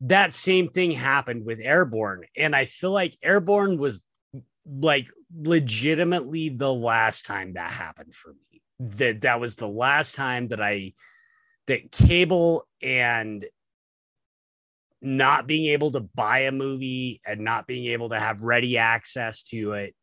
that 0.00 0.32
same 0.32 0.68
thing 0.68 0.92
happened 0.92 1.44
with 1.44 1.58
Airborne, 1.60 2.24
and 2.36 2.56
I 2.56 2.64
feel 2.64 2.90
like 2.90 3.16
Airborne 3.22 3.76
was 3.76 4.02
like 4.66 5.08
legitimately 5.36 6.50
the 6.50 6.72
last 6.72 7.26
time 7.26 7.54
that 7.54 7.72
happened 7.72 8.14
for 8.14 8.30
me. 8.32 8.62
That 8.80 9.20
that 9.22 9.40
was 9.40 9.56
the 9.56 9.68
last 9.68 10.14
time 10.14 10.48
that 10.48 10.62
I 10.62 10.94
that 11.66 11.92
cable 11.92 12.66
and 12.82 13.44
not 15.02 15.48
being 15.48 15.66
able 15.66 15.90
to 15.90 16.00
buy 16.00 16.40
a 16.40 16.52
movie 16.52 17.20
and 17.26 17.40
not 17.40 17.66
being 17.66 17.86
able 17.86 18.08
to 18.10 18.18
have 18.18 18.42
ready 18.42 18.78
access 18.78 19.42
to 19.42 19.72
it 19.72 19.94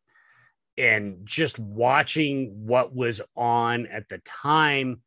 and 0.77 1.19
just 1.23 1.57
watching 1.57 2.65
what 2.67 2.93
was 2.93 3.21
on 3.35 3.85
at 3.87 4.09
the 4.09 4.19
time 4.25 5.01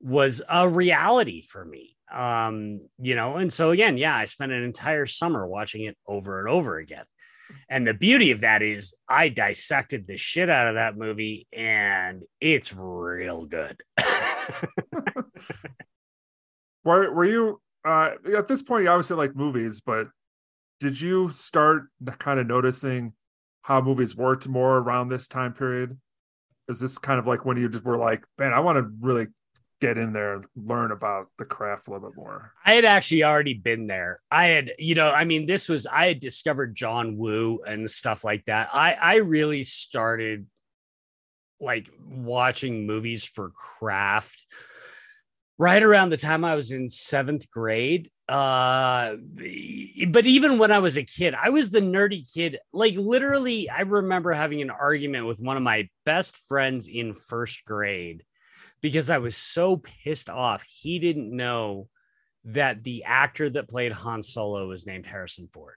was 0.00 0.40
a 0.48 0.68
reality 0.68 1.42
for 1.42 1.64
me. 1.64 1.96
Um 2.12 2.82
you 3.00 3.16
know 3.16 3.36
and 3.36 3.52
so 3.52 3.70
again 3.70 3.96
yeah 3.96 4.14
i 4.14 4.26
spent 4.26 4.52
an 4.52 4.62
entire 4.62 5.06
summer 5.06 5.46
watching 5.46 5.82
it 5.82 5.96
over 6.06 6.38
and 6.38 6.48
over 6.48 6.78
again. 6.78 7.04
And 7.68 7.86
the 7.86 7.94
beauty 7.94 8.30
of 8.30 8.42
that 8.42 8.62
is 8.62 8.94
i 9.08 9.30
dissected 9.30 10.06
the 10.06 10.16
shit 10.16 10.48
out 10.48 10.68
of 10.68 10.74
that 10.74 10.96
movie 10.96 11.48
and 11.52 12.22
it's 12.40 12.72
real 12.72 13.46
good. 13.46 13.82
Were 16.84 17.10
were 17.12 17.24
you 17.24 17.60
uh 17.84 18.10
at 18.36 18.48
this 18.48 18.62
point 18.62 18.84
you 18.84 18.90
obviously 18.90 19.16
like 19.16 19.36
movies, 19.36 19.80
but 19.80 20.08
did 20.80 21.00
you 21.00 21.30
start 21.30 21.84
kind 22.18 22.40
of 22.40 22.46
noticing 22.46 23.12
how 23.62 23.80
movies 23.80 24.16
worked 24.16 24.46
more 24.46 24.76
around 24.76 25.08
this 25.08 25.28
time 25.28 25.52
period? 25.54 25.98
Is 26.68 26.80
this 26.80 26.98
kind 26.98 27.18
of 27.18 27.26
like 27.26 27.44
when 27.44 27.56
you 27.56 27.68
just 27.68 27.84
were 27.84 27.96
like, 27.96 28.24
man, 28.38 28.52
I 28.52 28.60
want 28.60 28.78
to 28.78 28.90
really 29.00 29.28
get 29.80 29.98
in 29.98 30.12
there 30.12 30.36
and 30.36 30.46
learn 30.56 30.92
about 30.92 31.26
the 31.38 31.44
craft 31.44 31.88
a 31.88 31.92
little 31.92 32.08
bit 32.08 32.16
more? 32.16 32.52
I 32.64 32.74
had 32.74 32.84
actually 32.84 33.24
already 33.24 33.54
been 33.54 33.86
there. 33.86 34.20
I 34.30 34.46
had, 34.46 34.72
you 34.78 34.94
know, 34.94 35.10
I 35.10 35.24
mean, 35.24 35.46
this 35.46 35.68
was 35.68 35.86
I 35.86 36.06
had 36.06 36.20
discovered 36.20 36.74
John 36.74 37.16
Woo 37.16 37.60
and 37.66 37.88
stuff 37.88 38.24
like 38.24 38.44
that. 38.46 38.68
I 38.72 38.92
I 38.94 39.16
really 39.16 39.62
started 39.62 40.46
like 41.60 41.88
watching 42.06 42.86
movies 42.86 43.24
for 43.24 43.50
craft 43.50 44.46
right 45.58 45.82
around 45.82 46.10
the 46.10 46.16
time 46.16 46.44
I 46.44 46.54
was 46.54 46.70
in 46.70 46.88
seventh 46.88 47.50
grade. 47.50 48.10
Uh, 48.28 49.16
but 50.08 50.26
even 50.26 50.58
when 50.58 50.72
I 50.72 50.78
was 50.78 50.96
a 50.96 51.02
kid, 51.02 51.34
I 51.34 51.50
was 51.50 51.70
the 51.70 51.80
nerdy 51.80 52.22
kid. 52.32 52.58
Like 52.72 52.94
literally, 52.96 53.68
I 53.68 53.82
remember 53.82 54.32
having 54.32 54.62
an 54.62 54.70
argument 54.70 55.26
with 55.26 55.40
one 55.40 55.56
of 55.56 55.62
my 55.62 55.88
best 56.04 56.36
friends 56.36 56.88
in 56.88 57.14
first 57.14 57.64
grade 57.64 58.24
because 58.80 59.10
I 59.10 59.18
was 59.18 59.36
so 59.36 59.76
pissed 59.76 60.30
off. 60.30 60.64
He 60.66 60.98
didn't 60.98 61.34
know 61.34 61.88
that 62.44 62.84
the 62.84 63.04
actor 63.04 63.48
that 63.48 63.68
played 63.68 63.92
Han 63.92 64.22
Solo 64.22 64.68
was 64.68 64.86
named 64.86 65.06
Harrison 65.06 65.48
Ford. 65.52 65.76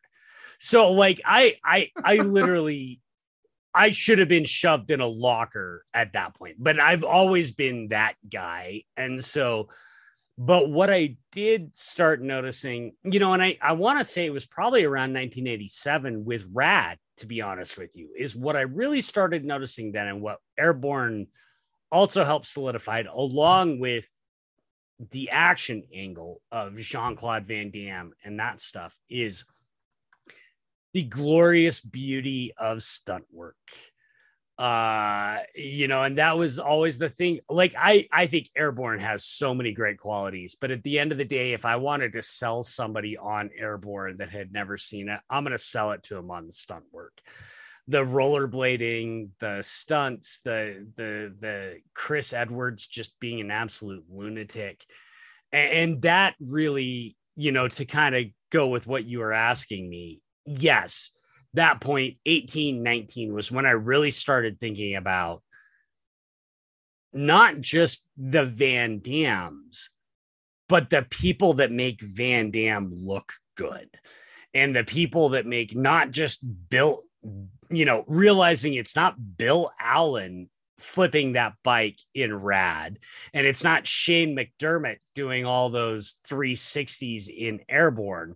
So 0.59 0.91
like 0.91 1.21
I 1.25 1.55
I 1.63 1.89
I 2.03 2.15
literally 2.17 3.01
I 3.77 3.91
should 3.91 4.19
have 4.19 4.27
been 4.27 4.45
shoved 4.45 4.89
in 4.89 5.01
a 5.01 5.07
locker 5.07 5.85
at 5.93 6.13
that 6.13 6.35
point. 6.35 6.55
But 6.59 6.79
I've 6.79 7.03
always 7.03 7.51
been 7.51 7.89
that 7.89 8.15
guy. 8.29 8.83
And 8.97 9.23
so 9.23 9.69
but 10.37 10.69
what 10.69 10.91
I 10.91 11.17
did 11.31 11.75
start 11.75 12.21
noticing, 12.21 12.93
you 13.03 13.19
know, 13.19 13.33
and 13.33 13.41
I 13.41 13.57
I 13.61 13.73
want 13.73 13.99
to 13.99 14.05
say 14.05 14.25
it 14.25 14.33
was 14.33 14.45
probably 14.45 14.83
around 14.83 15.13
1987 15.13 16.25
with 16.25 16.47
Rad 16.53 16.99
to 17.17 17.25
be 17.25 17.41
honest 17.41 17.77
with 17.77 17.97
you, 17.97 18.09
is 18.15 18.35
what 18.35 18.55
I 18.55 18.61
really 18.61 19.01
started 19.01 19.43
noticing 19.43 19.91
then 19.91 20.07
and 20.07 20.21
what 20.21 20.37
Airborne 20.57 21.27
also 21.91 22.23
helped 22.23 22.45
solidify 22.45 22.99
it 22.99 23.07
along 23.11 23.79
with 23.79 24.07
the 25.11 25.31
action 25.31 25.83
angle 25.93 26.41
of 26.51 26.77
Jean 26.77 27.15
Claude 27.15 27.45
Van 27.45 27.71
Damme 27.71 28.13
and 28.23 28.39
that 28.39 28.61
stuff 28.61 28.97
is 29.09 29.45
the 30.97 31.03
glorious 31.03 31.79
beauty 31.79 32.51
of 32.57 32.81
stunt 32.81 33.23
work. 33.31 33.55
Uh, 34.57 35.37
you 35.53 35.87
know, 35.87 36.01
and 36.01 36.17
that 36.17 36.35
was 36.35 36.57
always 36.57 36.97
the 36.97 37.07
thing. 37.07 37.39
Like, 37.47 37.75
I 37.77 38.07
I 38.11 38.25
think 38.25 38.49
Airborne 38.57 38.99
has 38.99 39.23
so 39.23 39.53
many 39.53 39.73
great 39.73 39.99
qualities, 39.99 40.55
but 40.59 40.71
at 40.71 40.81
the 40.81 40.97
end 40.97 41.11
of 41.11 41.19
the 41.19 41.25
day, 41.25 41.53
if 41.53 41.65
I 41.65 41.75
wanted 41.75 42.13
to 42.13 42.23
sell 42.23 42.63
somebody 42.63 43.15
on 43.15 43.51
Airborne 43.55 44.17
that 44.17 44.31
had 44.31 44.51
never 44.51 44.75
seen 44.75 45.09
it, 45.09 45.19
I'm 45.29 45.43
gonna 45.43 45.59
sell 45.59 45.91
it 45.91 46.01
to 46.05 46.15
them 46.15 46.31
on 46.31 46.47
the 46.47 46.53
stunt 46.53 46.85
work 46.91 47.21
the 47.87 48.03
rollerblading, 48.03 49.29
the 49.39 49.61
stunts, 49.61 50.41
the 50.41 50.87
the 50.95 51.35
the 51.39 51.77
Chris 51.93 52.33
Edwards 52.33 52.87
just 52.87 53.19
being 53.19 53.39
an 53.39 53.51
absolute 53.51 54.03
lunatic, 54.09 54.83
and, 55.51 55.71
and 55.71 56.01
that 56.01 56.33
really, 56.41 57.15
you 57.35 57.51
know, 57.51 57.67
to 57.67 57.85
kind 57.85 58.15
of 58.15 58.25
go 58.51 58.69
with 58.69 58.87
what 58.87 59.05
you 59.05 59.19
were 59.19 59.33
asking 59.33 59.87
me, 59.87 60.21
yes, 60.47 61.11
that 61.53 61.81
point 61.81 62.17
18, 62.25 62.81
19 62.81 63.33
was 63.33 63.51
when 63.51 63.65
I 63.65 63.71
really 63.71 64.11
started 64.11 64.59
thinking 64.59 64.95
about 64.95 65.43
not 67.13 67.59
just 67.59 68.07
the 68.17 68.45
Van 68.45 68.99
Dammes, 68.99 69.89
but 70.69 70.89
the 70.89 71.05
people 71.09 71.55
that 71.55 71.71
make 71.71 72.01
Van 72.01 72.51
Damme 72.51 72.91
look 72.93 73.33
good. 73.55 73.89
And 74.53 74.75
the 74.75 74.83
people 74.83 75.29
that 75.29 75.45
make 75.45 75.75
not 75.75 76.11
just 76.11 76.43
Bill, 76.69 77.03
you 77.69 77.85
know, 77.85 78.03
realizing 78.07 78.73
it's 78.73 78.95
not 78.95 79.37
Bill 79.37 79.71
Allen 79.79 80.49
flipping 80.77 81.33
that 81.33 81.53
bike 81.63 81.99
in 82.13 82.33
rad 82.33 82.99
and 83.33 83.47
it's 83.47 83.63
not 83.63 83.87
Shane 83.87 84.35
McDermott 84.35 84.97
doing 85.15 85.43
all 85.43 85.69
those 85.69 86.19
360s 86.29 87.29
in 87.35 87.61
airborne 87.67 88.35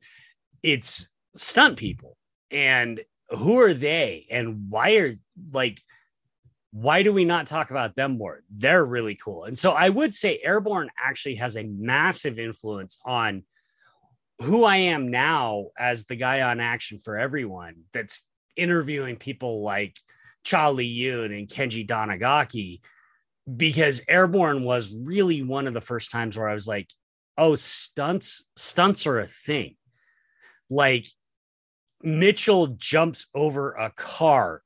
it's 0.63 1.10
stunt 1.35 1.77
people 1.77 2.17
and 2.49 3.01
who 3.29 3.59
are 3.59 3.73
they 3.73 4.25
and 4.29 4.69
why 4.69 4.95
are 4.97 5.13
like 5.53 5.81
why 6.71 7.03
do 7.03 7.11
we 7.11 7.25
not 7.25 7.47
talk 7.47 7.69
about 7.69 7.95
them 7.95 8.17
more? 8.17 8.43
They're 8.49 8.85
really 8.85 9.15
cool. 9.15 9.43
And 9.43 9.59
so 9.59 9.71
I 9.71 9.89
would 9.89 10.15
say 10.15 10.39
Airborne 10.41 10.89
actually 10.97 11.35
has 11.35 11.57
a 11.57 11.63
massive 11.63 12.39
influence 12.39 12.97
on 13.05 13.43
who 14.39 14.63
I 14.63 14.77
am 14.77 15.09
now 15.09 15.67
as 15.77 16.05
the 16.05 16.15
guy 16.15 16.41
on 16.41 16.59
action 16.59 16.99
for 16.99 17.17
everyone 17.17 17.83
that's 17.93 18.25
interviewing 18.55 19.17
people 19.17 19.63
like 19.63 19.97
Cha 20.43 20.69
Li 20.69 20.85
Yun 20.85 21.33
and 21.33 21.47
Kenji 21.47 21.85
Tanigaki 21.85 22.79
because 23.57 24.01
Airborne 24.07 24.63
was 24.63 24.95
really 24.95 25.43
one 25.43 25.67
of 25.67 25.73
the 25.73 25.81
first 25.81 26.09
times 26.09 26.37
where 26.37 26.47
I 26.47 26.53
was 26.53 26.67
like, 26.67 26.89
oh, 27.37 27.55
stunts, 27.55 28.45
stunts 28.55 29.05
are 29.05 29.19
a 29.19 29.27
thing. 29.27 29.75
Like 30.69 31.07
Mitchell 32.03 32.67
jumps 32.67 33.27
over 33.33 33.73
a 33.73 33.91
car 33.91 34.61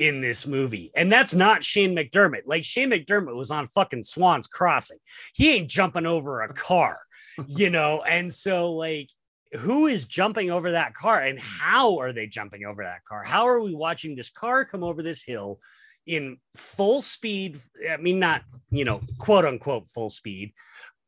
in 0.00 0.22
this 0.22 0.46
movie. 0.46 0.90
And 0.96 1.12
that's 1.12 1.34
not 1.34 1.62
Shane 1.62 1.94
McDermott. 1.94 2.42
Like 2.46 2.64
Shane 2.64 2.90
McDermott 2.90 3.36
was 3.36 3.50
on 3.50 3.66
fucking 3.66 4.02
Swan's 4.02 4.46
Crossing. 4.46 4.98
He 5.34 5.54
ain't 5.54 5.68
jumping 5.68 6.06
over 6.06 6.40
a 6.40 6.52
car, 6.52 6.98
you 7.46 7.70
know? 7.70 8.02
And 8.02 8.32
so, 8.32 8.72
like, 8.72 9.10
who 9.52 9.88
is 9.88 10.06
jumping 10.06 10.50
over 10.50 10.72
that 10.72 10.94
car 10.94 11.20
and 11.20 11.38
how 11.38 11.98
are 11.98 12.12
they 12.12 12.26
jumping 12.26 12.64
over 12.64 12.82
that 12.82 13.04
car? 13.04 13.22
How 13.24 13.46
are 13.46 13.60
we 13.60 13.74
watching 13.74 14.16
this 14.16 14.30
car 14.30 14.64
come 14.64 14.82
over 14.82 15.02
this 15.02 15.22
hill 15.22 15.58
in 16.06 16.38
full 16.56 17.02
speed? 17.02 17.58
I 17.90 17.96
mean, 17.98 18.18
not, 18.18 18.42
you 18.70 18.84
know, 18.84 19.02
quote 19.18 19.44
unquote 19.44 19.88
full 19.88 20.08
speed, 20.08 20.54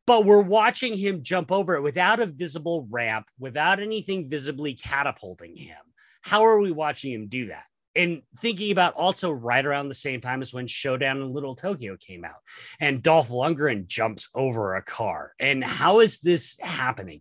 but 0.06 0.24
we're 0.24 0.42
watching 0.42 0.96
him 0.96 1.22
jump 1.22 1.52
over 1.52 1.74
it 1.76 1.82
without 1.82 2.20
a 2.20 2.26
visible 2.26 2.86
ramp, 2.90 3.26
without 3.38 3.80
anything 3.80 4.28
visibly 4.28 4.74
catapulting 4.74 5.56
him. 5.56 5.78
How 6.22 6.42
are 6.42 6.58
we 6.58 6.70
watching 6.72 7.12
him 7.12 7.28
do 7.28 7.46
that? 7.46 7.64
and 7.94 8.22
thinking 8.38 8.72
about 8.72 8.94
also 8.94 9.30
right 9.30 9.64
around 9.64 9.88
the 9.88 9.94
same 9.94 10.20
time 10.20 10.42
as 10.42 10.52
when 10.52 10.66
Showdown 10.66 11.20
in 11.20 11.32
Little 11.32 11.54
Tokyo 11.54 11.96
came 11.96 12.24
out, 12.24 12.40
and 12.80 13.02
Dolph 13.02 13.28
Lundgren 13.28 13.86
jumps 13.86 14.28
over 14.34 14.74
a 14.74 14.82
car. 14.82 15.34
And 15.38 15.62
how 15.62 16.00
is 16.00 16.20
this 16.20 16.58
happening? 16.60 17.20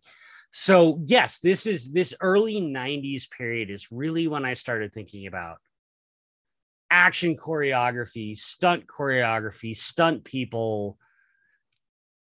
So, 0.52 1.02
yes, 1.06 1.40
this 1.40 1.66
is 1.66 1.92
this 1.92 2.14
early 2.22 2.62
90s 2.62 3.30
period 3.30 3.70
is 3.70 3.92
really 3.92 4.28
when 4.28 4.46
I 4.46 4.54
started 4.54 4.94
thinking 4.94 5.28
about 5.28 5.58
action 6.90 7.38
choreography, 7.38 8.38
stunt 8.38 8.86
choreography, 8.86 9.76
stunt 9.76 10.26
people, 10.26 10.98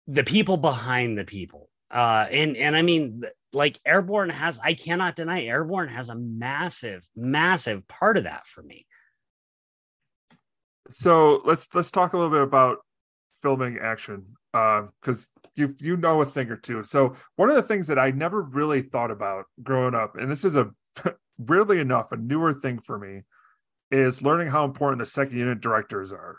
the 0.06 0.24
people 0.24 0.56
behind 0.56 1.18
the 1.18 1.24
people. 1.24 1.68
Uh, 1.90 2.26
and 2.30 2.56
and 2.56 2.76
I 2.76 2.82
mean, 2.82 3.22
like 3.52 3.78
Airborne 3.86 4.30
has, 4.30 4.58
I 4.62 4.74
cannot 4.74 5.16
deny 5.16 5.44
Airborne 5.44 5.88
has 5.88 6.08
a 6.08 6.14
massive, 6.14 7.06
massive 7.16 7.86
part 7.88 8.16
of 8.16 8.24
that 8.24 8.46
for 8.46 8.62
me. 8.62 8.86
So 10.90 11.42
let's 11.44 11.68
let's 11.74 11.90
talk 11.90 12.12
a 12.12 12.16
little 12.18 12.32
bit 12.32 12.42
about 12.42 12.78
filming 13.42 13.78
action 13.78 14.36
because 14.52 15.30
uh, 15.36 15.48
you 15.54 15.74
you 15.80 15.96
know 15.96 16.22
a 16.22 16.26
thing 16.26 16.50
or 16.50 16.56
two. 16.56 16.82
So 16.84 17.14
one 17.36 17.48
of 17.48 17.56
the 17.56 17.62
things 17.62 17.86
that 17.88 17.98
I 17.98 18.10
never 18.10 18.42
really 18.42 18.82
thought 18.82 19.10
about 19.10 19.46
growing 19.62 19.94
up, 19.94 20.16
and 20.16 20.30
this 20.30 20.44
is 20.44 20.56
a 20.56 20.70
weirdly 21.38 21.80
enough 21.80 22.12
a 22.12 22.16
newer 22.16 22.54
thing 22.54 22.78
for 22.78 22.98
me, 22.98 23.22
is 23.90 24.22
learning 24.22 24.48
how 24.48 24.64
important 24.64 24.98
the 24.98 25.06
second 25.06 25.36
unit 25.36 25.60
directors 25.60 26.12
are. 26.12 26.38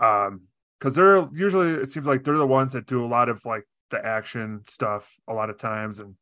Um, 0.00 0.42
because 0.78 0.94
they're 0.94 1.26
usually 1.32 1.70
it 1.70 1.90
seems 1.90 2.06
like 2.06 2.24
they're 2.24 2.36
the 2.36 2.46
ones 2.46 2.72
that 2.72 2.86
do 2.86 3.04
a 3.04 3.06
lot 3.06 3.28
of 3.28 3.44
like 3.44 3.64
the 3.90 4.04
action 4.04 4.60
stuff 4.66 5.18
a 5.28 5.34
lot 5.34 5.50
of 5.50 5.58
times 5.58 6.00
and 6.00 6.14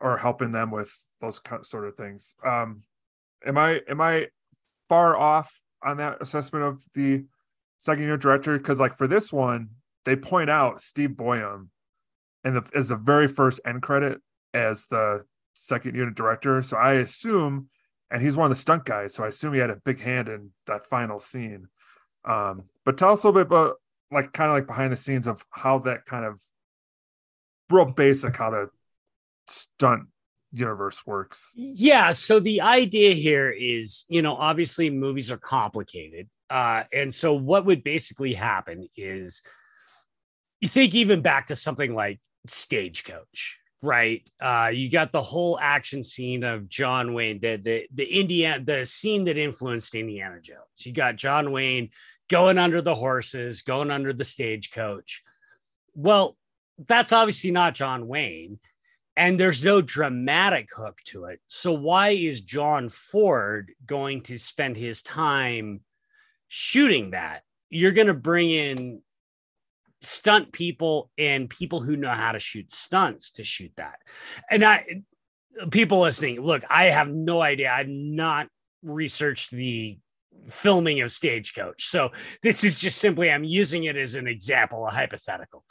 are 0.00 0.16
helping 0.16 0.52
them 0.52 0.70
with 0.70 0.92
those 1.20 1.40
sort 1.62 1.86
of 1.86 1.96
things. 1.96 2.34
Um, 2.44 2.82
am 3.44 3.58
I 3.58 3.80
am 3.88 4.00
I 4.00 4.28
far 4.88 5.16
off 5.16 5.60
on 5.82 5.98
that 5.98 6.18
assessment 6.20 6.64
of 6.64 6.82
the 6.94 7.24
second 7.78 8.04
year 8.04 8.16
director? 8.16 8.58
Because 8.58 8.80
like 8.80 8.96
for 8.96 9.06
this 9.06 9.32
one, 9.32 9.70
they 10.04 10.16
point 10.16 10.50
out 10.50 10.80
Steve 10.80 11.10
Boyum 11.10 11.68
and 12.44 12.56
the 12.56 12.70
as 12.74 12.88
the 12.88 12.96
very 12.96 13.28
first 13.28 13.60
end 13.66 13.82
credit 13.82 14.20
as 14.54 14.86
the 14.86 15.24
second 15.54 15.94
unit 15.94 16.14
director. 16.14 16.62
So 16.62 16.76
I 16.76 16.94
assume, 16.94 17.68
and 18.10 18.22
he's 18.22 18.36
one 18.36 18.50
of 18.50 18.56
the 18.56 18.60
stunt 18.60 18.84
guys, 18.84 19.14
so 19.14 19.24
I 19.24 19.28
assume 19.28 19.54
he 19.54 19.60
had 19.60 19.70
a 19.70 19.76
big 19.76 20.00
hand 20.00 20.28
in 20.28 20.50
that 20.66 20.86
final 20.86 21.18
scene. 21.18 21.68
Um, 22.26 22.64
but 22.84 22.98
tell 22.98 23.12
us 23.12 23.24
a 23.24 23.28
little 23.28 23.40
bit 23.40 23.46
about 23.46 23.76
like 24.10 24.32
kind 24.32 24.50
of 24.50 24.56
like 24.56 24.66
behind 24.66 24.92
the 24.92 24.96
scenes 24.96 25.26
of 25.26 25.44
how 25.50 25.78
that 25.80 26.04
kind 26.06 26.24
of 26.24 26.40
real 27.70 27.86
basic 27.86 28.36
how 28.36 28.50
the 28.50 28.70
stunt 29.48 30.08
universe 30.52 31.06
works. 31.06 31.52
Yeah. 31.54 32.12
So 32.12 32.40
the 32.40 32.60
idea 32.60 33.14
here 33.14 33.50
is, 33.50 34.04
you 34.08 34.22
know, 34.22 34.36
obviously 34.36 34.90
movies 34.90 35.30
are 35.30 35.36
complicated. 35.36 36.28
Uh, 36.48 36.84
and 36.92 37.14
so 37.14 37.34
what 37.34 37.64
would 37.66 37.82
basically 37.82 38.34
happen 38.34 38.88
is 38.96 39.42
you 40.60 40.68
think 40.68 40.94
even 40.94 41.20
back 41.20 41.48
to 41.48 41.56
something 41.56 41.94
like 41.94 42.20
Stagecoach, 42.46 43.58
right? 43.82 44.28
Uh, 44.40 44.70
you 44.72 44.90
got 44.90 45.12
the 45.12 45.22
whole 45.22 45.58
action 45.60 46.04
scene 46.04 46.44
of 46.44 46.68
John 46.68 47.14
Wayne, 47.14 47.40
the 47.40 47.56
the 47.56 47.88
the 47.92 48.20
Indiana, 48.20 48.64
the 48.64 48.86
scene 48.86 49.24
that 49.24 49.36
influenced 49.36 49.94
Indiana 49.94 50.40
Jones. 50.40 50.60
You 50.84 50.92
got 50.92 51.16
John 51.16 51.50
Wayne 51.50 51.90
going 52.28 52.58
under 52.58 52.80
the 52.82 52.94
horses, 52.94 53.62
going 53.62 53.90
under 53.90 54.12
the 54.12 54.24
stagecoach. 54.24 55.22
Well, 55.94 56.36
that's 56.86 57.12
obviously 57.12 57.50
not 57.50 57.74
John 57.74 58.06
Wayne 58.06 58.58
and 59.16 59.40
there's 59.40 59.64
no 59.64 59.80
dramatic 59.80 60.68
hook 60.74 61.00
to 61.06 61.24
it. 61.24 61.40
So 61.46 61.72
why 61.72 62.10
is 62.10 62.42
John 62.42 62.88
Ford 62.88 63.72
going 63.86 64.22
to 64.24 64.38
spend 64.38 64.76
his 64.76 65.02
time 65.02 65.80
shooting 66.48 67.12
that? 67.12 67.42
You're 67.70 67.92
going 67.92 68.08
to 68.08 68.14
bring 68.14 68.50
in 68.50 69.00
stunt 70.02 70.52
people 70.52 71.10
and 71.16 71.48
people 71.48 71.80
who 71.80 71.96
know 71.96 72.10
how 72.10 72.32
to 72.32 72.38
shoot 72.38 72.70
stunts 72.70 73.32
to 73.32 73.44
shoot 73.44 73.72
that. 73.76 73.98
And 74.50 74.62
I 74.62 74.84
people 75.70 76.00
listening, 76.00 76.40
look, 76.40 76.62
I 76.68 76.84
have 76.84 77.08
no 77.08 77.40
idea. 77.40 77.72
I've 77.72 77.88
not 77.88 78.48
researched 78.82 79.50
the 79.50 79.98
filming 80.48 81.00
of 81.00 81.12
Stagecoach. 81.12 81.86
So 81.86 82.10
this 82.42 82.64
is 82.64 82.76
just 82.76 82.98
simply 82.98 83.30
I'm 83.30 83.44
using 83.44 83.84
it 83.84 83.96
as 83.96 84.14
an 84.14 84.26
example, 84.26 84.86
a 84.86 84.90
hypothetical 84.90 85.64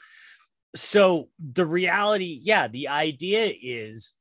so 0.76 1.30
the 1.40 1.66
reality, 1.66 2.40
yeah, 2.44 2.68
the 2.68 2.90
idea 2.90 3.52
is 3.62 4.14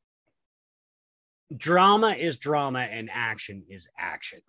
drama 1.54 2.10
is 2.10 2.36
drama 2.36 2.80
and 2.80 3.10
action 3.12 3.64
is 3.68 3.88
action. 3.98 4.40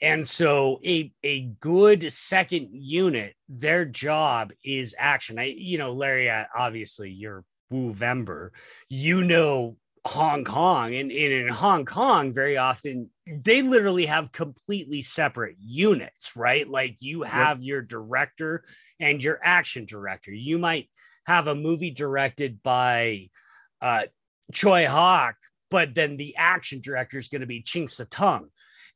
And 0.00 0.26
so 0.26 0.80
a 0.84 1.12
a 1.24 1.46
good 1.60 2.10
second 2.12 2.70
unit, 2.72 3.34
their 3.48 3.84
job 3.84 4.52
is 4.64 4.94
action. 4.98 5.38
I, 5.38 5.54
you 5.56 5.76
know, 5.76 5.92
Larry, 5.92 6.30
obviously 6.30 7.10
you're 7.10 7.44
Woovember. 7.72 8.50
You 8.88 9.22
know 9.22 9.76
Hong 10.08 10.42
Kong. 10.42 10.94
And, 10.94 11.12
and 11.12 11.32
in 11.32 11.48
Hong 11.48 11.84
Kong, 11.84 12.32
very 12.32 12.56
often 12.56 13.10
they 13.26 13.60
literally 13.60 14.06
have 14.06 14.32
completely 14.32 15.02
separate 15.02 15.56
units, 15.60 16.34
right? 16.34 16.68
Like 16.68 16.96
you 17.00 17.22
have 17.22 17.62
your 17.62 17.82
director 17.82 18.64
and 18.98 19.22
your 19.22 19.38
action 19.42 19.84
director. 19.84 20.32
You 20.32 20.58
might 20.58 20.88
have 21.26 21.46
a 21.46 21.54
movie 21.54 21.90
directed 21.90 22.62
by 22.62 23.28
uh, 23.82 24.04
Tsui 24.52 24.86
Hark, 24.86 25.36
but 25.70 25.94
then 25.94 26.16
the 26.16 26.36
action 26.36 26.80
director 26.80 27.18
is 27.18 27.28
going 27.28 27.42
to 27.42 27.46
be 27.46 27.60
Ching 27.60 27.86
Siu-tung. 27.86 28.48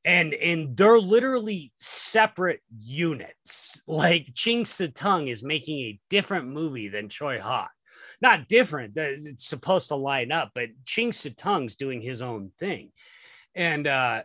And, 0.05 0.33
and 0.33 0.75
they're 0.77 0.98
literally 0.98 1.72
separate 1.77 2.61
units. 2.81 3.83
Like 3.87 4.29
Ching 4.35 4.64
Siu-tung 4.64 5.29
is 5.29 5.42
making 5.42 5.79
a 5.81 6.01
different 6.09 6.48
movie 6.48 6.88
than 6.88 7.09
Tsui 7.09 7.38
Hark. 7.38 7.70
Not 8.22 8.48
different, 8.48 8.94
it's 8.96 9.44
supposed 9.44 9.88
to 9.88 9.96
line 9.96 10.32
up, 10.32 10.52
but 10.54 10.70
Ching 10.87 11.12
Siu-tung's 11.12 11.76
doing 11.76 12.00
his 12.00 12.22
own 12.22 12.52
thing. 12.58 12.92
And 13.54 13.87
uh, 13.87 14.22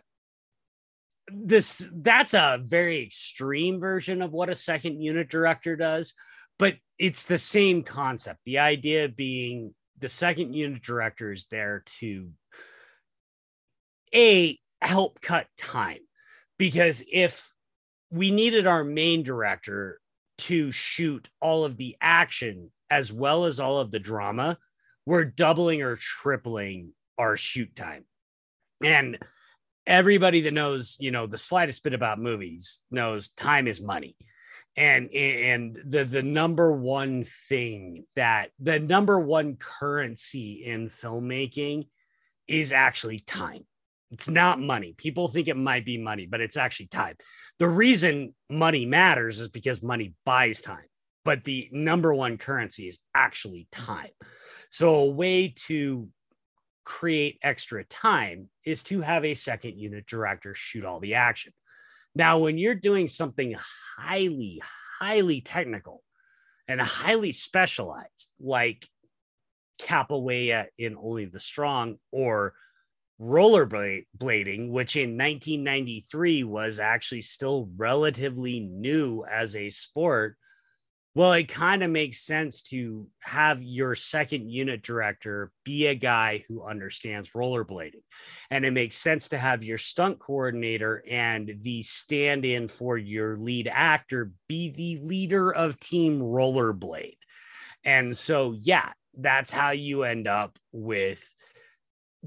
this 1.30 1.86
that's 1.92 2.32
a 2.32 2.58
very 2.62 3.02
extreme 3.02 3.80
version 3.80 4.22
of 4.22 4.32
what 4.32 4.48
a 4.48 4.54
second 4.54 5.02
unit 5.02 5.28
director 5.28 5.76
does 5.76 6.14
but 6.58 6.74
it's 6.98 7.24
the 7.24 7.38
same 7.38 7.82
concept. 7.82 8.40
The 8.44 8.58
idea 8.58 9.08
being 9.08 9.74
the 9.98 10.08
second 10.08 10.54
unit 10.54 10.82
director 10.82 11.32
is 11.32 11.46
there 11.46 11.82
to 12.00 12.30
a 14.14 14.58
help 14.80 15.20
cut 15.20 15.46
time 15.56 16.00
because 16.58 17.02
if 17.10 17.52
we 18.10 18.30
needed 18.30 18.66
our 18.66 18.84
main 18.84 19.22
director 19.22 20.00
to 20.38 20.72
shoot 20.72 21.28
all 21.40 21.64
of 21.64 21.76
the 21.76 21.96
action 22.00 22.70
as 22.90 23.12
well 23.12 23.44
as 23.44 23.60
all 23.60 23.78
of 23.78 23.90
the 23.90 24.00
drama, 24.00 24.58
we're 25.06 25.24
doubling 25.24 25.82
or 25.82 25.96
tripling 25.96 26.92
our 27.18 27.36
shoot 27.36 27.74
time. 27.74 28.04
And 28.84 29.18
everybody 29.86 30.42
that 30.42 30.54
knows, 30.54 30.96
you 31.00 31.10
know, 31.10 31.26
the 31.26 31.38
slightest 31.38 31.82
bit 31.84 31.94
about 31.94 32.18
movies 32.18 32.80
knows 32.90 33.28
time 33.30 33.66
is 33.66 33.80
money 33.80 34.16
and 34.78 35.10
and 35.12 35.76
the 35.86 36.04
the 36.04 36.22
number 36.22 36.70
one 36.72 37.24
thing 37.24 38.04
that 38.14 38.50
the 38.60 38.78
number 38.78 39.18
one 39.18 39.56
currency 39.56 40.62
in 40.64 40.88
filmmaking 40.88 41.88
is 42.46 42.72
actually 42.72 43.18
time 43.18 43.66
It's 44.10 44.28
not 44.28 44.60
money. 44.60 44.94
People 44.96 45.28
think 45.28 45.48
it 45.48 45.56
might 45.56 45.84
be 45.84 45.98
money, 45.98 46.26
but 46.26 46.40
it's 46.40 46.56
actually 46.56 46.86
time. 46.86 47.16
The 47.58 47.68
reason 47.68 48.34
money 48.48 48.86
matters 48.86 49.40
is 49.40 49.48
because 49.48 49.82
money 49.82 50.14
buys 50.24 50.60
time, 50.60 50.86
but 51.24 51.44
the 51.44 51.68
number 51.72 52.14
one 52.14 52.38
currency 52.38 52.88
is 52.88 52.98
actually 53.14 53.68
time. 53.70 54.10
So, 54.70 54.94
a 54.96 55.10
way 55.10 55.54
to 55.66 56.08
create 56.84 57.38
extra 57.42 57.84
time 57.84 58.48
is 58.64 58.82
to 58.84 59.02
have 59.02 59.24
a 59.24 59.34
second 59.34 59.78
unit 59.78 60.06
director 60.06 60.54
shoot 60.54 60.84
all 60.84 61.00
the 61.00 61.14
action. 61.14 61.52
Now, 62.14 62.38
when 62.38 62.58
you're 62.58 62.74
doing 62.74 63.08
something 63.08 63.54
highly, 63.98 64.62
highly 64.98 65.40
technical 65.40 66.02
and 66.66 66.80
highly 66.80 67.32
specialized, 67.32 68.34
like 68.40 68.88
capoeira 69.80 70.66
in 70.76 70.96
Only 70.96 71.26
the 71.26 71.38
Strong 71.38 71.98
or 72.10 72.54
rollerblading, 73.20 74.70
which 74.70 74.96
in 74.96 75.10
1993 75.10 76.44
was 76.44 76.78
actually 76.78 77.22
still 77.22 77.68
relatively 77.76 78.60
new 78.60 79.24
as 79.24 79.56
a 79.56 79.70
sport, 79.70 80.36
well, 81.18 81.32
it 81.32 81.48
kind 81.48 81.82
of 81.82 81.90
makes 81.90 82.20
sense 82.20 82.62
to 82.62 83.08
have 83.18 83.60
your 83.60 83.96
second 83.96 84.48
unit 84.48 84.84
director 84.84 85.50
be 85.64 85.88
a 85.88 85.96
guy 85.96 86.44
who 86.46 86.62
understands 86.62 87.32
rollerblading. 87.32 88.04
And 88.52 88.64
it 88.64 88.70
makes 88.70 88.94
sense 88.94 89.30
to 89.30 89.36
have 89.36 89.64
your 89.64 89.78
stunt 89.78 90.20
coordinator 90.20 91.02
and 91.10 91.58
the 91.62 91.82
stand 91.82 92.44
in 92.44 92.68
for 92.68 92.96
your 92.96 93.36
lead 93.36 93.68
actor 93.68 94.30
be 94.48 94.70
the 94.70 95.04
leader 95.04 95.52
of 95.52 95.80
Team 95.80 96.20
Rollerblade. 96.20 97.16
And 97.82 98.16
so, 98.16 98.54
yeah, 98.56 98.92
that's 99.18 99.50
how 99.50 99.72
you 99.72 100.04
end 100.04 100.28
up 100.28 100.56
with 100.70 101.34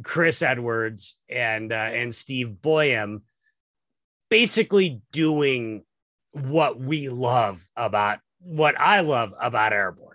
Chris 0.04 0.41
Edwards 0.41 1.17
and 1.30 1.71
uh, 1.71 1.75
and 1.75 2.13
Steve 2.13 2.58
Boyum 2.62 3.21
basically 4.30 5.01
doing 5.13 5.86
what 6.34 6.77
we 6.77 7.08
love 7.08 7.65
about 7.77 8.19
what 8.43 8.80
I 8.80 9.01
love 9.01 9.34
about 9.39 9.73
Airborne. 9.73 10.08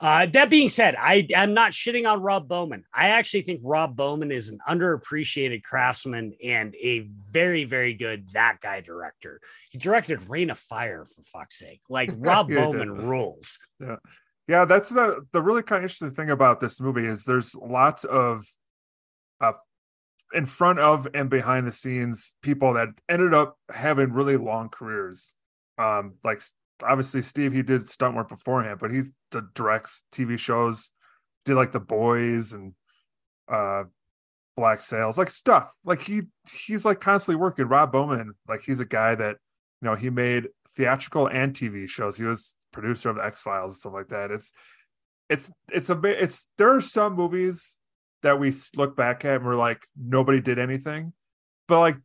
Uh, 0.00 0.26
that 0.26 0.48
being 0.50 0.68
said, 0.68 0.94
I 0.96 1.26
am 1.34 1.52
not 1.54 1.72
shitting 1.72 2.10
on 2.10 2.22
Rob 2.22 2.48
Bowman. 2.48 2.84
I 2.92 3.08
actually 3.10 3.42
think 3.42 3.60
Rob 3.62 3.96
Bowman 3.96 4.30
is 4.32 4.48
an 4.48 4.58
underappreciated 4.68 5.62
craftsman 5.62 6.32
and 6.42 6.74
a 6.80 7.04
very, 7.30 7.64
very 7.64 7.94
good 7.94 8.28
that 8.32 8.60
guy 8.60 8.80
director. 8.80 9.40
He 9.70 9.78
directed 9.78 10.28
Reign 10.28 10.50
of 10.50 10.58
Fire 10.58 11.04
for 11.04 11.22
fuck's 11.22 11.58
sake. 11.58 11.80
Like 11.88 12.10
Rob 12.16 12.50
Yeah, 12.50 12.64
Bowman 12.64 12.94
did. 12.94 13.04
rules. 13.04 13.58
Yeah. 13.78 13.96
Yeah, 14.48 14.64
that's 14.64 14.88
the 14.90 15.24
the 15.32 15.40
really 15.40 15.62
kind 15.62 15.78
of 15.78 15.84
interesting 15.84 16.10
thing 16.10 16.30
about 16.30 16.58
this 16.60 16.80
movie 16.80 17.06
is 17.06 17.24
there's 17.24 17.54
lots 17.54 18.02
of 18.04 18.44
uh 19.40 19.52
in 20.32 20.44
front 20.44 20.78
of 20.80 21.06
and 21.14 21.30
behind 21.30 21.66
the 21.68 21.72
scenes 21.72 22.34
people 22.42 22.74
that 22.74 22.88
ended 23.08 23.32
up 23.32 23.56
having 23.72 24.12
really 24.12 24.36
long 24.36 24.68
careers. 24.68 25.34
Um 25.78 26.14
like 26.24 26.42
obviously 26.82 27.22
Steve 27.22 27.52
he 27.52 27.62
did 27.62 27.88
stunt 27.88 28.16
work 28.16 28.28
beforehand, 28.28 28.78
but 28.80 28.90
he's 28.90 29.12
the 29.30 29.48
directs 29.54 30.02
TV 30.12 30.38
shows, 30.38 30.92
did 31.44 31.54
like 31.54 31.72
the 31.72 31.80
boys 31.80 32.52
and 32.52 32.74
uh 33.48 33.84
Black 34.56 34.80
Sails, 34.80 35.16
like 35.16 35.30
stuff. 35.30 35.72
Like 35.84 36.02
he 36.02 36.22
he's 36.50 36.84
like 36.84 37.00
constantly 37.00 37.40
working. 37.40 37.66
Rob 37.66 37.92
Bowman, 37.92 38.34
like 38.48 38.62
he's 38.62 38.80
a 38.80 38.84
guy 38.84 39.14
that 39.14 39.36
you 39.80 39.88
know 39.88 39.94
he 39.94 40.10
made 40.10 40.48
theatrical 40.76 41.26
and 41.26 41.54
TV 41.54 41.88
shows. 41.88 42.16
He 42.16 42.24
was 42.24 42.56
producer 42.72 43.10
of 43.10 43.18
X 43.18 43.42
Files 43.42 43.72
and 43.72 43.78
stuff 43.78 43.92
like 43.92 44.08
that. 44.08 44.30
It's 44.30 44.52
it's 45.28 45.50
it's 45.72 45.90
a 45.90 45.98
it's 46.04 46.48
there 46.58 46.74
are 46.74 46.80
some 46.80 47.14
movies 47.14 47.78
that 48.22 48.38
we 48.38 48.52
look 48.76 48.96
back 48.96 49.24
at 49.24 49.36
and 49.36 49.46
we're 49.46 49.56
like 49.56 49.86
nobody 49.96 50.40
did 50.40 50.58
anything, 50.58 51.12
but 51.66 51.80
like 51.80 51.96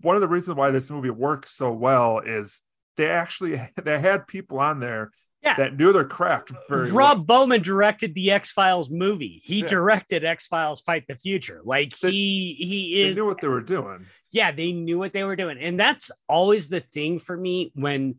one 0.00 0.16
of 0.16 0.22
the 0.22 0.28
reasons 0.28 0.56
why 0.56 0.70
this 0.70 0.90
movie 0.90 1.10
works 1.10 1.50
so 1.50 1.70
well 1.70 2.20
is 2.20 2.62
they 3.00 3.08
actually 3.10 3.60
they 3.84 3.98
had 3.98 4.26
people 4.26 4.58
on 4.60 4.78
there 4.80 5.10
Yeah. 5.42 5.54
that 5.56 5.76
knew 5.76 5.92
their 5.92 6.04
craft 6.04 6.52
very 6.68 6.90
Rob 6.92 7.18
well. 7.18 7.24
Bowman 7.46 7.62
directed 7.62 8.14
the 8.14 8.30
X 8.30 8.52
Files 8.52 8.90
movie. 8.90 9.40
He 9.44 9.60
Yeah. 9.60 9.68
directed 9.68 10.24
X 10.24 10.46
Files 10.46 10.80
Fight 10.82 11.04
the 11.08 11.14
Future. 11.16 11.60
Like 11.64 11.96
They- 11.98 12.10
he 12.10 12.54
he 12.58 13.02
They 13.02 13.08
is 13.10 13.16
knew 13.16 13.26
what 13.26 13.40
they 13.40 13.48
were 13.48 13.62
doing. 13.62 14.06
yeah, 14.32 14.52
they 14.52 14.72
knew 14.72 14.98
what 14.98 15.12
they 15.12 15.24
were 15.24 15.36
doing. 15.36 15.58
And 15.58 15.80
that's 15.80 16.10
always 16.28 16.68
the 16.68 16.80
thing 16.80 17.18
for 17.18 17.36
me 17.36 17.72
when 17.74 18.16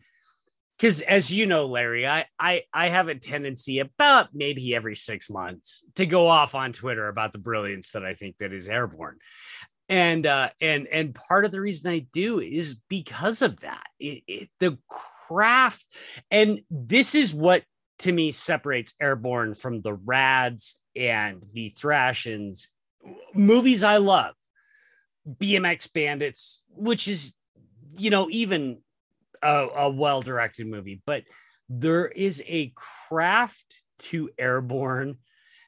because 0.77 1.01
as 1.01 1.31
you 1.31 1.45
know, 1.45 1.67
Larry, 1.67 2.07
I, 2.07 2.25
I 2.39 2.63
I 2.73 2.89
have 2.89 3.07
a 3.07 3.13
tendency 3.13 3.77
about 3.77 4.29
maybe 4.33 4.73
every 4.73 4.95
six 4.95 5.29
months 5.29 5.83
to 5.97 6.07
go 6.07 6.25
off 6.25 6.55
on 6.55 6.73
Twitter 6.73 7.07
about 7.07 7.33
the 7.33 7.37
brilliance 7.37 7.91
that 7.91 8.03
I 8.03 8.15
think 8.15 8.37
that 8.39 8.51
is 8.51 8.67
airborne. 8.67 9.19
And 9.91 10.25
uh 10.25 10.49
and 10.61 10.87
and 10.87 11.13
part 11.13 11.45
of 11.45 11.51
the 11.51 11.61
reason 11.61 11.91
I 11.91 12.07
do 12.13 12.39
is 12.39 12.79
because 12.89 13.41
of 13.41 13.59
that. 13.59 13.85
It, 13.99 14.23
it, 14.27 14.49
the 14.59 14.77
craft, 15.27 15.85
and 16.31 16.61
this 16.71 17.13
is 17.13 17.33
what 17.33 17.63
to 17.99 18.11
me 18.11 18.31
separates 18.31 18.93
airborne 18.99 19.53
from 19.53 19.81
the 19.81 19.93
rads 19.93 20.79
and 20.95 21.43
the 21.53 21.69
thrashins 21.69 22.69
movies 23.33 23.83
I 23.83 23.97
love. 23.97 24.35
BMX 25.27 25.91
Bandits, 25.93 26.63
which 26.69 27.07
is, 27.07 27.33
you 27.97 28.09
know, 28.09 28.27
even 28.31 28.79
a, 29.41 29.67
a 29.75 29.89
well 29.89 30.21
directed 30.21 30.67
movie, 30.67 31.01
but 31.05 31.23
there 31.69 32.07
is 32.07 32.41
a 32.47 32.73
craft 32.75 33.83
to 33.99 34.29
Airborne 34.37 35.17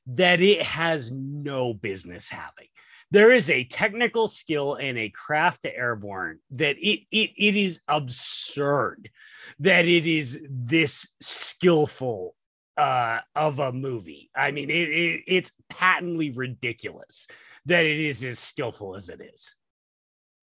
that 0.08 0.42
it 0.42 0.64
has 0.64 1.12
no 1.12 1.74
business 1.74 2.30
having. 2.30 2.68
There 3.13 3.32
is 3.32 3.52
a 3.52 3.63
technical 3.65 4.28
skill 4.28 4.73
and 4.73 4.97
a 4.97 5.10
craft 5.10 5.62
to 5.62 5.76
Airborne 5.76 6.39
that 6.49 6.78
it, 6.80 7.02
it, 7.12 7.30
it 7.38 7.56
is 7.56 7.80
absurd 7.88 9.12
that 9.60 9.86
it 9.86 10.08
is 10.08 10.47
this 10.49 11.08
skillful 11.21 12.36
uh, 12.76 13.19
of 13.36 13.60
a 13.60 13.71
movie. 13.71 14.32
I 14.36 14.49
mean, 14.49 14.71
it, 14.71 14.89
it, 14.89 15.21
it's 15.28 15.52
patently 15.69 16.32
ridiculous 16.32 17.28
that 17.67 17.86
it 17.86 17.99
is 17.99 18.23
as 18.23 18.39
skillful 18.39 18.95
as 18.95 19.10
it 19.10 19.21
is. 19.21 19.56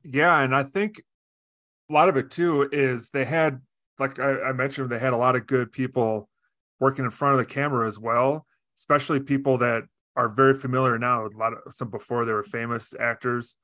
Yeah, 0.04 0.40
and 0.40 0.54
I 0.54 0.62
think 0.62 1.02
a 1.90 1.92
lot 1.92 2.08
of 2.08 2.16
it 2.16 2.30
too 2.30 2.68
is 2.70 3.10
they 3.10 3.24
had, 3.24 3.60
like 3.98 4.20
I, 4.20 4.42
I 4.42 4.52
mentioned, 4.52 4.90
they 4.90 5.00
had 5.00 5.12
a 5.12 5.16
lot 5.16 5.34
of 5.34 5.48
good 5.48 5.72
people 5.72 6.28
working 6.78 7.04
in 7.04 7.10
front 7.10 7.40
of 7.40 7.44
the 7.44 7.52
camera 7.52 7.88
as 7.88 7.98
well, 7.98 8.46
especially 8.78 9.18
people 9.18 9.58
that 9.58 9.82
are 10.16 10.28
very 10.28 10.54
familiar 10.54 10.98
now. 10.98 11.26
A 11.26 11.28
lot 11.36 11.52
of 11.52 11.72
some 11.72 11.90
before 11.90 12.24
they 12.24 12.32
were 12.32 12.42
famous 12.42 12.94
actors. 12.98 13.56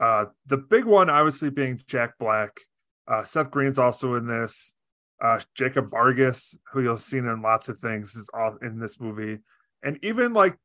Uh, 0.00 0.26
the 0.46 0.56
big 0.56 0.84
one, 0.84 1.10
obviously, 1.10 1.50
being 1.50 1.80
Jack 1.86 2.18
Black. 2.18 2.60
Uh, 3.06 3.22
Seth 3.24 3.50
Green's 3.50 3.78
also 3.78 4.14
in 4.14 4.26
this. 4.26 4.74
Uh, 5.20 5.40
Jacob 5.54 5.90
Vargas, 5.90 6.56
who 6.72 6.82
you'll 6.82 6.96
see 6.96 7.18
in 7.18 7.42
lots 7.42 7.68
of 7.68 7.78
things, 7.80 8.14
is 8.14 8.30
all 8.32 8.56
in 8.62 8.78
this 8.78 9.00
movie, 9.00 9.38
and 9.82 9.98
even 10.02 10.32
like 10.32 10.56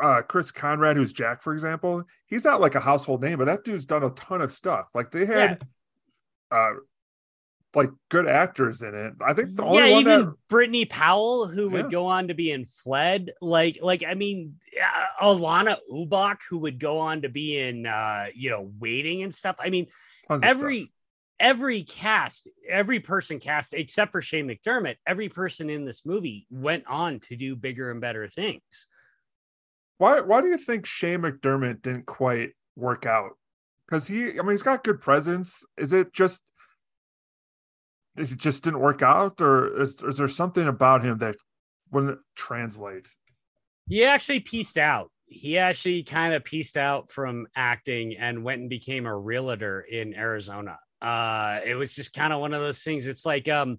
uh 0.00 0.22
Chris 0.22 0.50
Conrad, 0.50 0.96
who's 0.96 1.12
Jack, 1.12 1.42
for 1.42 1.52
example, 1.52 2.04
he's 2.26 2.44
not 2.44 2.60
like 2.60 2.74
a 2.74 2.80
household 2.80 3.22
name, 3.22 3.38
but 3.38 3.46
that 3.46 3.64
dude's 3.64 3.86
done 3.86 4.02
a 4.02 4.10
ton 4.10 4.40
of 4.40 4.52
stuff. 4.52 4.86
Like 4.94 5.10
they 5.10 5.26
had 5.26 5.62
uh 6.50 6.72
like 7.74 7.90
good 8.10 8.26
actors 8.26 8.82
in 8.82 8.94
it. 8.94 9.14
I 9.24 9.32
think 9.32 9.56
the 9.56 9.62
only 9.62 9.88
yeah, 9.88 9.92
one 9.92 10.00
even 10.00 10.20
that 10.20 10.34
Brittney 10.50 10.88
Powell, 10.88 11.46
who 11.46 11.70
would 11.70 11.90
go 11.90 12.06
on 12.06 12.28
to 12.28 12.34
be 12.34 12.50
in 12.50 12.64
Fled, 12.66 13.30
like, 13.40 13.78
like 13.80 14.04
I 14.06 14.14
mean, 14.14 14.56
uh, 14.78 15.24
Alanna 15.24 15.76
Ubach, 15.90 16.38
who 16.50 16.58
would 16.58 16.78
go 16.78 16.98
on 16.98 17.22
to 17.22 17.28
be 17.30 17.58
in, 17.58 17.86
uh, 17.86 18.26
you 18.34 18.50
know, 18.50 18.70
Waiting 18.78 19.22
and 19.22 19.34
stuff. 19.34 19.56
I 19.58 19.70
mean, 19.70 19.86
tons 20.28 20.42
every 20.44 20.92
every 21.40 21.82
cast, 21.82 22.48
every 22.68 23.00
person 23.00 23.40
cast, 23.40 23.74
except 23.74 24.12
for 24.12 24.22
Shane 24.22 24.46
McDermott, 24.46 24.96
every 25.06 25.28
person 25.28 25.70
in 25.70 25.84
this 25.84 26.06
movie 26.06 26.46
went 26.50 26.84
on 26.86 27.20
to 27.20 27.36
do 27.36 27.56
bigger 27.56 27.90
and 27.90 28.00
better 28.00 28.28
things. 28.28 28.86
why 29.98 30.20
why 30.20 30.40
do 30.42 30.48
you 30.48 30.58
think 30.58 30.84
Shane 30.84 31.20
McDermott 31.20 31.80
didn't 31.82 32.06
quite 32.06 32.50
work 32.76 33.06
out? 33.06 33.38
Because 33.86 34.08
he 34.08 34.38
I 34.38 34.42
mean 34.42 34.50
he's 34.50 34.62
got 34.62 34.84
good 34.84 35.00
presence. 35.00 35.64
Is 35.78 35.92
it 35.92 36.12
just 36.12 36.51
it 38.16 38.36
just 38.36 38.64
didn't 38.64 38.80
work 38.80 39.02
out, 39.02 39.40
or 39.40 39.80
is, 39.80 39.96
is 40.02 40.18
there 40.18 40.28
something 40.28 40.66
about 40.66 41.04
him 41.04 41.18
that 41.18 41.36
wouldn't 41.90 42.18
translate? 42.36 43.08
He 43.88 44.04
actually 44.04 44.40
pieced 44.40 44.78
out. 44.78 45.10
He 45.26 45.58
actually 45.58 46.02
kind 46.02 46.34
of 46.34 46.44
pieced 46.44 46.76
out 46.76 47.10
from 47.10 47.46
acting 47.56 48.16
and 48.18 48.44
went 48.44 48.60
and 48.60 48.70
became 48.70 49.06
a 49.06 49.16
realtor 49.16 49.80
in 49.80 50.14
Arizona. 50.14 50.78
Uh, 51.00 51.60
it 51.64 51.74
was 51.74 51.94
just 51.94 52.12
kind 52.12 52.32
of 52.32 52.40
one 52.40 52.52
of 52.54 52.60
those 52.60 52.82
things. 52.82 53.06
It's 53.06 53.24
like, 53.24 53.48
um, 53.48 53.78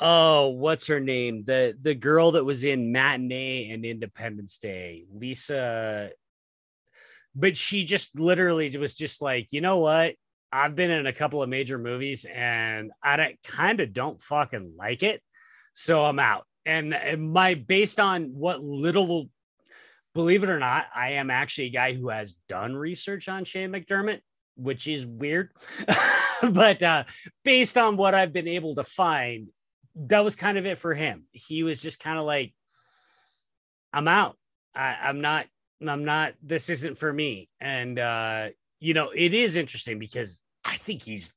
oh, 0.00 0.48
what's 0.48 0.86
her 0.86 1.00
name? 1.00 1.44
The 1.44 1.76
the 1.80 1.94
girl 1.94 2.32
that 2.32 2.44
was 2.44 2.64
in 2.64 2.90
Matinee 2.90 3.70
and 3.70 3.84
Independence 3.84 4.56
Day, 4.58 5.04
Lisa. 5.12 6.10
But 7.34 7.56
she 7.56 7.84
just 7.84 8.18
literally 8.18 8.76
was 8.76 8.94
just 8.94 9.22
like, 9.22 9.52
you 9.52 9.60
know 9.60 9.78
what? 9.78 10.14
I've 10.52 10.74
been 10.74 10.90
in 10.90 11.06
a 11.06 11.12
couple 11.12 11.42
of 11.42 11.48
major 11.48 11.78
movies 11.78 12.24
and 12.24 12.90
I 13.02 13.36
kind 13.44 13.80
of 13.80 13.92
don't 13.92 14.20
fucking 14.20 14.74
like 14.76 15.02
it. 15.02 15.22
So 15.72 16.04
I'm 16.04 16.18
out. 16.18 16.44
And, 16.64 16.94
my 17.32 17.54
based 17.54 18.00
on 18.00 18.34
what 18.34 18.62
little 18.62 19.30
believe 20.14 20.42
it 20.42 20.50
or 20.50 20.58
not, 20.58 20.86
I 20.94 21.12
am 21.12 21.30
actually 21.30 21.66
a 21.66 21.70
guy 21.70 21.94
who 21.94 22.08
has 22.08 22.34
done 22.48 22.74
research 22.74 23.28
on 23.28 23.44
Shane 23.44 23.70
McDermott, 23.70 24.20
which 24.56 24.86
is 24.88 25.06
weird. 25.06 25.50
but 26.50 26.82
uh, 26.82 27.04
based 27.44 27.78
on 27.78 27.96
what 27.96 28.14
I've 28.14 28.32
been 28.32 28.48
able 28.48 28.74
to 28.76 28.84
find, 28.84 29.48
that 29.94 30.24
was 30.24 30.36
kind 30.36 30.58
of 30.58 30.66
it 30.66 30.78
for 30.78 30.94
him. 30.94 31.24
He 31.32 31.62
was 31.62 31.80
just 31.80 32.00
kind 32.00 32.18
of 32.18 32.24
like, 32.24 32.54
I'm 33.92 34.08
out. 34.08 34.36
I, 34.74 34.96
I'm 35.02 35.20
not, 35.20 35.46
I'm 35.86 36.04
not, 36.04 36.34
this 36.42 36.68
isn't 36.68 36.98
for 36.98 37.12
me. 37.12 37.48
And, 37.60 37.98
uh, 37.98 38.48
you 38.80 38.94
know, 38.94 39.10
it 39.14 39.34
is 39.34 39.56
interesting 39.56 39.98
because 39.98 40.40
I 40.64 40.76
think 40.76 41.02
he's 41.02 41.32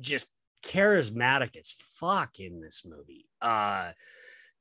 just 0.00 0.28
charismatic 0.64 1.56
as 1.56 1.74
fuck 2.00 2.38
in 2.38 2.60
this 2.60 2.82
movie. 2.84 3.26
Uh, 3.40 3.90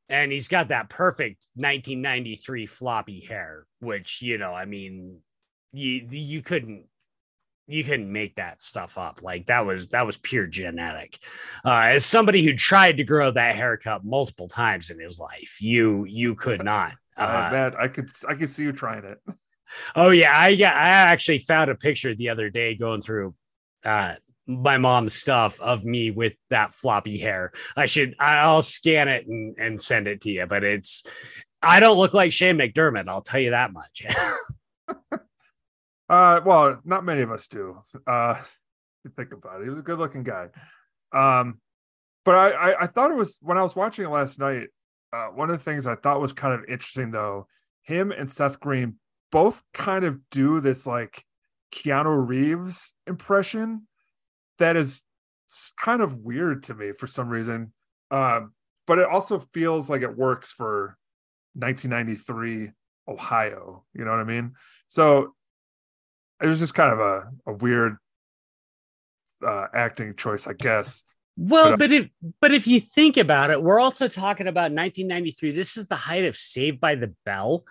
and 0.09 0.31
he's 0.31 0.47
got 0.47 0.69
that 0.69 0.89
perfect 0.89 1.47
1993 1.55 2.65
floppy 2.65 3.21
hair, 3.21 3.65
which, 3.79 4.21
you 4.21 4.37
know, 4.37 4.53
I 4.53 4.65
mean, 4.65 5.19
you, 5.71 6.07
you 6.09 6.41
couldn't 6.41 6.85
you 7.67 7.83
couldn't 7.83 8.11
make 8.11 8.35
that 8.35 8.61
stuff 8.61 8.97
up. 8.97 9.21
Like 9.23 9.45
that 9.47 9.65
was 9.65 9.89
that 9.89 10.05
was 10.05 10.17
pure 10.17 10.47
genetic. 10.47 11.17
Uh, 11.63 11.83
as 11.85 12.05
somebody 12.05 12.43
who 12.43 12.55
tried 12.55 12.97
to 12.97 13.03
grow 13.03 13.31
that 13.31 13.55
haircut 13.55 14.03
multiple 14.03 14.47
times 14.47 14.89
in 14.89 14.99
his 14.99 15.17
life, 15.17 15.61
you 15.61 16.05
you 16.05 16.35
could 16.35 16.63
not. 16.63 16.93
Uh, 17.15 17.71
I 17.79 17.87
could 17.87 18.09
I 18.27 18.33
could 18.33 18.49
see 18.49 18.63
you 18.63 18.73
trying 18.73 19.05
it. 19.05 19.19
Oh 19.95 20.11
yeah, 20.11 20.31
I 20.33 20.49
yeah 20.49 20.71
I 20.71 21.11
actually 21.11 21.39
found 21.39 21.69
a 21.69 21.75
picture 21.75 22.15
the 22.15 22.29
other 22.29 22.49
day 22.49 22.75
going 22.75 23.01
through 23.01 23.35
uh, 23.85 24.15
my 24.47 24.77
mom's 24.77 25.13
stuff 25.13 25.59
of 25.59 25.85
me 25.85 26.11
with 26.11 26.33
that 26.49 26.73
floppy 26.73 27.17
hair. 27.17 27.51
I 27.75 27.85
should 27.85 28.15
I'll 28.19 28.61
scan 28.61 29.07
it 29.07 29.27
and, 29.27 29.55
and 29.57 29.81
send 29.81 30.07
it 30.07 30.21
to 30.21 30.29
you, 30.29 30.45
but 30.45 30.63
it's 30.63 31.03
I 31.61 31.79
don't 31.79 31.97
look 31.97 32.13
like 32.13 32.31
Shane 32.31 32.57
McDermott, 32.57 33.07
I'll 33.07 33.21
tell 33.21 33.39
you 33.39 33.51
that 33.51 33.71
much. 33.71 34.05
Uh, 36.09 36.41
well, 36.45 36.79
not 36.83 37.03
many 37.05 37.21
of 37.21 37.31
us 37.31 37.47
do. 37.47 37.79
Uh, 38.05 38.35
think 39.15 39.33
about 39.33 39.61
it. 39.61 39.63
He 39.63 39.69
was 39.69 39.79
a 39.79 39.83
good-looking 39.83 40.23
guy. 40.23 40.49
Um, 41.11 41.59
but 42.25 42.35
I, 42.35 42.49
I, 42.49 42.81
I 42.83 42.87
thought 42.87 43.11
it 43.11 43.17
was 43.17 43.37
when 43.41 43.57
I 43.57 43.63
was 43.63 43.75
watching 43.75 44.05
it 44.05 44.09
last 44.09 44.39
night. 44.39 44.67
Uh, 45.11 45.27
one 45.27 45.49
of 45.49 45.57
the 45.57 45.63
things 45.63 45.87
I 45.87 45.95
thought 45.95 46.21
was 46.21 46.33
kind 46.33 46.53
of 46.53 46.69
interesting, 46.69 47.11
though, 47.11 47.47
him 47.83 48.11
and 48.11 48.31
Seth 48.31 48.59
Green 48.59 48.95
both 49.33 49.63
kind 49.73 50.05
of 50.05 50.19
do 50.29 50.59
this 50.59 50.85
like 50.85 51.25
Keanu 51.73 52.25
Reeves 52.25 52.93
impression 53.07 53.87
that 54.59 54.75
is 54.75 55.01
kind 55.75 56.03
of 56.03 56.13
weird 56.19 56.61
to 56.63 56.75
me 56.75 56.91
for 56.91 57.07
some 57.07 57.29
reason. 57.29 57.73
Um, 58.11 58.53
but 58.85 58.99
it 58.99 59.07
also 59.07 59.39
feels 59.39 59.89
like 59.89 60.03
it 60.03 60.15
works 60.15 60.51
for 60.51 60.95
1993 61.55 62.73
Ohio. 63.07 63.83
You 63.95 64.05
know 64.05 64.11
what 64.11 64.19
I 64.19 64.23
mean? 64.23 64.53
So 64.87 65.33
it 66.39 66.45
was 66.45 66.59
just 66.59 66.75
kind 66.75 66.93
of 66.93 66.99
a, 66.99 67.31
a 67.47 67.53
weird 67.53 67.97
uh, 69.43 69.65
acting 69.73 70.15
choice, 70.15 70.45
I 70.45 70.53
guess. 70.53 71.03
Well, 71.37 71.71
but, 71.71 71.73
uh, 71.73 71.77
but 71.77 71.91
if 71.91 72.09
but 72.39 72.53
if 72.53 72.67
you 72.67 72.79
think 72.79 73.17
about 73.17 73.49
it, 73.49 73.63
we're 73.63 73.79
also 73.79 74.07
talking 74.07 74.47
about 74.47 74.71
1993. 74.71 75.53
This 75.53 75.75
is 75.75 75.87
the 75.87 75.95
height 75.95 76.25
of 76.25 76.35
Saved 76.35 76.79
by 76.79 76.93
the 76.93 77.15
Bell. 77.25 77.63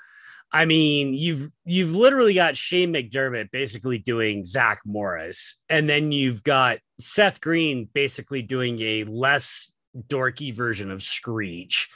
I 0.53 0.67
mean, 0.67 1.15
you've 1.15 1.51
you've 1.65 1.95
literally 1.95 2.35
got 2.35 2.57
Shane 2.57 2.93
McDermott 2.93 3.51
basically 3.51 3.99
doing 3.99 4.45
Zach 4.45 4.81
Morris, 4.85 5.61
and 5.69 5.89
then 5.89 6.13
you've 6.13 6.43
got 6.43 6.79
Seth 7.01 7.41
Green 7.41 7.89
basically 7.93 8.43
doing 8.43 8.81
a 8.81 9.05
less 9.05 9.73
dorky 10.09 10.55
version 10.55 10.91
of 10.91 11.03
Screech. 11.03 11.89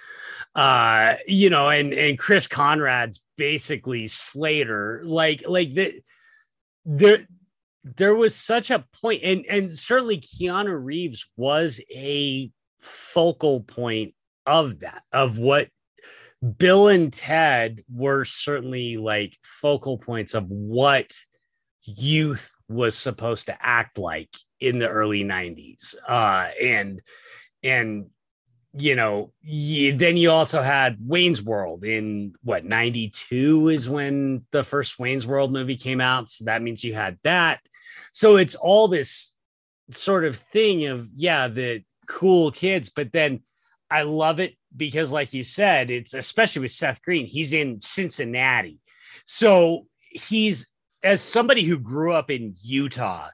Uh, 0.55 1.16
you 1.27 1.51
know, 1.51 1.69
and 1.69 1.92
and 1.92 2.19
Chris 2.19 2.49
Conrad's 2.49 3.21
basically 3.37 4.09
Slater. 4.09 5.03
Like 5.05 5.42
like 5.47 5.75
the 5.75 6.01
there 6.87 7.19
there 7.85 8.14
was 8.14 8.35
such 8.35 8.71
a 8.71 8.85
point 9.03 9.23
and 9.23 9.45
and 9.47 9.73
certainly 9.73 10.19
Keanu 10.19 10.83
Reeves 10.83 11.29
was 11.37 11.81
a 11.95 12.51
focal 12.81 13.61
point 13.61 14.14
of 14.47 14.81
that 14.81 15.03
of 15.12 15.38
what 15.38 15.69
Bill 16.59 16.88
and 16.88 17.12
Ted 17.12 17.83
were 17.90 18.25
certainly 18.25 18.96
like 18.96 19.37
focal 19.42 19.99
points 19.99 20.35
of 20.35 20.49
what 20.49 21.12
youth 21.85 22.51
was 22.68 22.96
supposed 22.96 23.46
to 23.46 23.57
act 23.61 23.99
like 23.99 24.35
in 24.59 24.79
the 24.79 24.88
early 24.88 25.22
90s 25.22 25.94
uh 26.09 26.49
and 26.61 27.01
and 27.62 28.07
you 28.79 28.94
know, 28.94 29.33
you, 29.40 29.96
then 29.96 30.16
you 30.16 30.31
also 30.31 30.61
had 30.62 30.99
Wayne's 31.01 31.42
World 31.42 31.85
in 31.85 32.35
what 32.42 32.64
92 32.64 33.68
is 33.68 33.88
when 33.88 34.44
the 34.51 34.62
first 34.62 34.99
Wayne's 34.99 35.27
World 35.27 35.51
movie 35.51 35.77
came 35.77 36.01
out. 36.01 36.29
So 36.29 36.44
that 36.44 36.62
means 36.62 36.85
you 36.85 36.94
had 36.94 37.18
that. 37.25 37.61
So 38.12 38.37
it's 38.37 38.55
all 38.55 38.88
this 38.88 39.33
sort 39.90 40.25
of 40.25 40.37
thing 40.37 40.87
of, 40.87 41.09
yeah, 41.14 41.49
the 41.49 41.85
cool 42.07 42.51
kids. 42.51 42.90
But 42.90 43.12
then 43.12 43.40
I 43.90 44.03
love 44.03 44.40
it 44.40 44.55
because, 44.77 45.12
like 45.12 45.33
you 45.33 45.45
said, 45.45 45.91
it's 45.91 46.15
especially 46.15 46.62
with 46.62 46.71
Seth 46.71 47.03
Green, 47.03 47.27
he's 47.27 47.53
in 47.53 47.81
Cincinnati. 47.81 48.79
So 49.25 49.87
he's, 49.99 50.71
as 51.03 51.21
somebody 51.21 51.65
who 51.65 51.79
grew 51.79 52.12
up 52.12 52.31
in 52.31 52.55
Utah, 52.62 53.29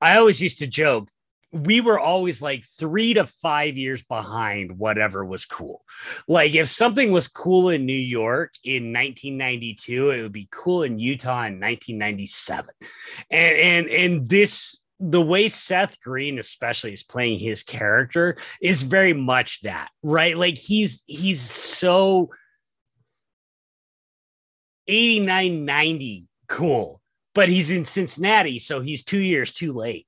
I 0.00 0.18
always 0.18 0.42
used 0.42 0.58
to 0.58 0.66
joke 0.66 1.08
we 1.52 1.80
were 1.80 1.98
always 1.98 2.42
like 2.42 2.64
three 2.64 3.14
to 3.14 3.24
five 3.24 3.76
years 3.76 4.02
behind 4.02 4.78
whatever 4.78 5.24
was 5.24 5.44
cool. 5.44 5.82
Like 6.28 6.54
if 6.54 6.68
something 6.68 7.12
was 7.12 7.28
cool 7.28 7.70
in 7.70 7.86
New 7.86 7.92
York 7.92 8.52
in 8.64 8.92
1992, 8.92 10.10
it 10.10 10.22
would 10.22 10.32
be 10.32 10.48
cool 10.50 10.82
in 10.82 10.98
Utah 10.98 11.44
in 11.46 11.60
1997. 11.60 12.74
And 13.30 13.56
and 13.56 13.86
and 13.88 14.28
this 14.28 14.80
the 14.98 15.20
way 15.20 15.48
Seth 15.48 16.00
Green 16.00 16.38
especially 16.38 16.92
is 16.92 17.02
playing 17.02 17.38
his 17.38 17.62
character 17.62 18.36
is 18.62 18.82
very 18.82 19.12
much 19.12 19.60
that, 19.62 19.90
right? 20.02 20.36
Like 20.36 20.56
he's 20.56 21.02
he's 21.06 21.40
so 21.40 22.30
89 24.88 25.64
90 25.64 26.26
cool, 26.48 27.00
but 27.34 27.48
he's 27.48 27.70
in 27.70 27.84
Cincinnati, 27.84 28.58
so 28.58 28.80
he's 28.80 29.04
2 29.04 29.18
years 29.18 29.52
too 29.52 29.72
late 29.72 30.06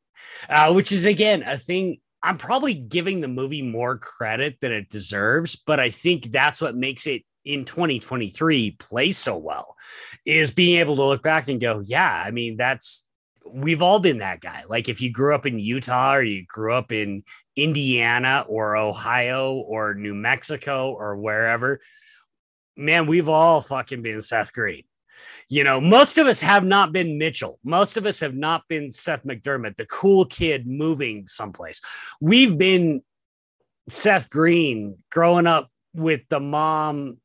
uh, 0.48 0.72
which 0.72 0.92
is 0.92 1.06
again 1.06 1.42
a 1.42 1.58
thing. 1.58 1.98
I'm 2.22 2.38
probably 2.38 2.74
giving 2.74 3.20
the 3.20 3.28
movie 3.28 3.62
more 3.62 3.96
credit 3.96 4.58
than 4.60 4.72
it 4.72 4.88
deserves, 4.88 5.54
but 5.54 5.78
I 5.78 5.90
think 5.90 6.32
that's 6.32 6.60
what 6.60 6.74
makes 6.74 7.06
it 7.06 7.22
in 7.44 7.64
2023 7.64 8.72
play 8.72 9.12
so 9.12 9.36
well 9.36 9.76
is 10.26 10.50
being 10.50 10.80
able 10.80 10.96
to 10.96 11.04
look 11.04 11.22
back 11.22 11.48
and 11.48 11.60
go, 11.60 11.80
yeah, 11.86 12.22
I 12.26 12.32
mean, 12.32 12.56
that's 12.56 13.06
we've 13.52 13.82
all 13.82 14.00
been 14.00 14.18
that 14.18 14.40
guy. 14.40 14.64
Like 14.68 14.88
if 14.88 15.00
you 15.00 15.10
grew 15.10 15.34
up 15.34 15.46
in 15.46 15.58
Utah 15.58 16.14
or 16.14 16.22
you 16.22 16.44
grew 16.46 16.74
up 16.74 16.92
in 16.92 17.22
Indiana 17.56 18.44
or 18.48 18.76
Ohio 18.76 19.54
or 19.54 19.94
New 19.94 20.14
Mexico 20.14 20.92
or 20.92 21.16
wherever, 21.16 21.80
man, 22.76 23.06
we've 23.06 23.28
all 23.28 23.60
fucking 23.60 24.02
been 24.02 24.20
Seth 24.22 24.52
Green. 24.52 24.84
You 25.48 25.64
know, 25.64 25.80
most 25.80 26.18
of 26.18 26.26
us 26.26 26.40
have 26.40 26.64
not 26.64 26.92
been 26.92 27.18
Mitchell. 27.18 27.58
Most 27.64 27.96
of 27.96 28.06
us 28.06 28.20
have 28.20 28.34
not 28.34 28.62
been 28.68 28.90
Seth 28.90 29.24
McDermott, 29.24 29.76
the 29.76 29.86
cool 29.86 30.26
kid 30.26 30.66
moving 30.66 31.26
someplace. 31.26 31.80
We've 32.20 32.56
been 32.56 33.02
Seth 33.88 34.28
Green 34.28 34.98
growing 35.10 35.46
up 35.46 35.70
with 35.94 36.20
the 36.28 36.40
mom 36.40 37.18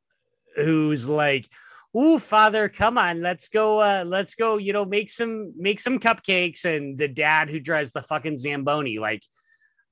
who's 0.56 1.10
like, 1.10 1.50
"Ooh, 1.96 2.20
father, 2.20 2.70
come 2.70 2.98
on, 2.98 3.22
let's 3.22 3.50
go, 3.50 3.80
uh, 3.80 4.04
let's 4.06 4.36
go, 4.36 4.58
you 4.58 4.74
know, 4.74 4.86
make 4.86 5.10
some 5.10 5.54
make 5.58 5.80
some 5.80 6.00
cupcakes," 6.00 6.66
and 6.66 6.98
the 6.98 7.08
dad 7.08 7.50
who 7.50 7.60
drives 7.60 7.92
the 7.92 8.02
fucking 8.02 8.38
Zamboni, 8.38 9.00
like 9.00 9.24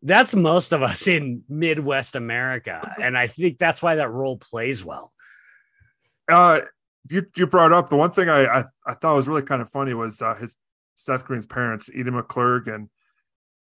that's 0.02 0.34
most 0.34 0.74
of 0.74 0.82
us 0.82 1.08
in 1.08 1.44
Midwest 1.48 2.16
America, 2.16 2.96
and 3.02 3.18
I 3.18 3.28
think 3.28 3.58
that's 3.58 3.82
why 3.82 3.96
that 3.96 4.12
role 4.12 4.38
plays 4.38 4.84
well. 4.84 5.12
Uh, 6.30 6.62
you 7.10 7.26
you 7.36 7.48
brought 7.48 7.72
up 7.72 7.90
the 7.90 7.98
one 7.98 8.12
thing 8.12 8.30
I 8.30 8.46
I, 8.46 8.66
I 8.86 8.94
thought 8.96 9.16
was 9.16 9.28
really 9.28 9.44
kind 9.44 9.62
of 9.62 9.70
funny 9.70 9.94
was 9.94 10.22
uh, 10.22 10.36
his 10.36 10.58
Seth 10.96 11.26
Green's 11.26 11.46
parents, 11.46 11.90
Edie 11.94 12.12
McClurg 12.12 12.74
and 12.74 12.90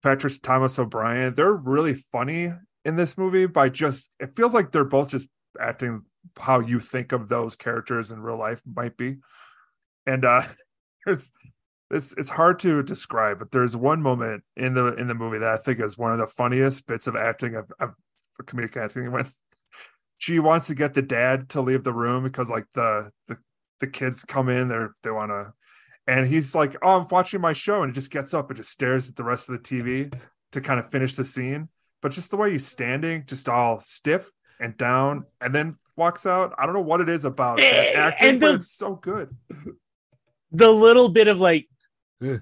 Patrick 0.03 0.33
Thomas 0.41 0.77
O'Brien. 0.79 1.33
They're 1.33 1.53
really 1.53 1.93
funny 1.93 2.53
in 2.85 2.95
this 2.95 3.17
movie 3.17 3.45
by 3.45 3.69
just 3.69 4.13
it 4.19 4.35
feels 4.35 4.53
like 4.53 4.71
they're 4.71 4.85
both 4.85 5.09
just 5.09 5.29
acting 5.59 6.03
how 6.37 6.59
you 6.59 6.79
think 6.79 7.11
of 7.11 7.29
those 7.29 7.55
characters 7.55 8.11
in 8.11 8.21
real 8.21 8.37
life 8.37 8.61
might 8.65 8.97
be. 8.97 9.17
And 10.05 10.25
uh 10.25 10.41
it's 11.07 11.31
it's 11.91 12.13
it's 12.17 12.29
hard 12.29 12.59
to 12.59 12.83
describe, 12.83 13.39
but 13.39 13.51
there's 13.51 13.75
one 13.75 14.01
moment 14.01 14.43
in 14.55 14.73
the 14.73 14.93
in 14.95 15.07
the 15.07 15.15
movie 15.15 15.39
that 15.39 15.53
I 15.53 15.57
think 15.57 15.79
is 15.79 15.97
one 15.97 16.11
of 16.11 16.19
the 16.19 16.27
funniest 16.27 16.85
bits 16.85 17.07
of 17.07 17.15
acting 17.15 17.55
I've, 17.55 17.71
I've 17.79 17.93
comedic 18.43 18.77
acting 18.77 19.11
when 19.11 19.25
she 20.17 20.39
wants 20.39 20.67
to 20.67 20.75
get 20.75 20.93
the 20.93 21.01
dad 21.01 21.49
to 21.49 21.61
leave 21.61 21.83
the 21.83 21.93
room 21.93 22.23
because 22.23 22.49
like 22.49 22.65
the 22.73 23.11
the, 23.27 23.37
the 23.79 23.87
kids 23.87 24.23
come 24.23 24.49
in 24.49 24.67
they're 24.67 24.93
they 25.03 25.11
want 25.11 25.31
to 25.31 25.51
and 26.07 26.27
he's 26.27 26.55
like 26.55 26.75
oh 26.81 27.01
i'm 27.01 27.07
watching 27.09 27.41
my 27.41 27.53
show 27.53 27.81
and 27.81 27.91
he 27.91 27.93
just 27.93 28.11
gets 28.11 28.33
up 28.33 28.49
and 28.49 28.57
just 28.57 28.71
stares 28.71 29.09
at 29.09 29.15
the 29.15 29.23
rest 29.23 29.49
of 29.49 29.55
the 29.55 29.61
tv 29.61 30.13
to 30.51 30.61
kind 30.61 30.79
of 30.79 30.89
finish 30.89 31.15
the 31.15 31.23
scene 31.23 31.69
but 32.01 32.11
just 32.11 32.31
the 32.31 32.37
way 32.37 32.51
he's 32.51 32.67
standing 32.67 33.23
just 33.25 33.49
all 33.49 33.79
stiff 33.79 34.31
and 34.59 34.75
down 34.77 35.25
and 35.41 35.53
then 35.53 35.75
walks 35.95 36.25
out. 36.25 36.53
I 36.57 36.65
don't 36.65 36.73
know 36.73 36.81
what 36.81 37.01
it 37.01 37.09
is 37.09 37.25
about 37.25 37.59
Eh, 37.59 37.63
that 37.93 37.95
acting, 38.13 38.29
and 38.29 38.39
but 38.39 38.55
it's 38.55 38.71
so 38.71 38.95
good. 38.95 39.35
the 40.51 40.71
little 40.71 41.09
bit 41.09 41.27
of 41.27 41.39
like 41.39 41.67
"Uh, 42.25 42.37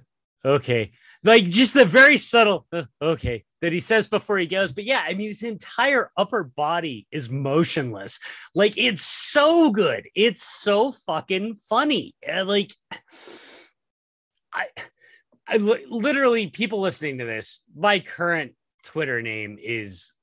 okay. 0.46 0.92
Like 1.24 1.46
just 1.46 1.74
the 1.74 1.86
very 1.86 2.18
subtle 2.18 2.68
"Uh, 2.72 2.84
okay 3.02 3.44
that 3.62 3.74
he 3.74 3.80
says 3.80 4.08
before 4.08 4.38
he 4.38 4.46
goes. 4.46 4.72
But 4.72 4.84
yeah 4.84 5.04
i 5.06 5.14
mean 5.16 5.30
his 5.30 5.42
entire 5.44 6.12
upper 6.16 6.44
body 6.44 7.08
is 7.12 7.30
motionless. 7.30 8.20
Like 8.54 8.78
it's 8.78 9.04
so 9.04 9.72
good. 9.72 10.08
It's 10.16 10.44
so 10.44 10.92
fucking 10.92 11.56
funny. 11.68 12.16
Like 12.46 12.72
i 14.54 14.68
i 15.48 15.58
literally 15.58 16.48
people 16.48 16.80
listening 16.80 17.18
to 17.18 17.26
this 17.26 17.64
my 17.76 18.00
current 18.00 18.54
twitter 18.84 19.22
name 19.22 19.58
is 19.62 20.14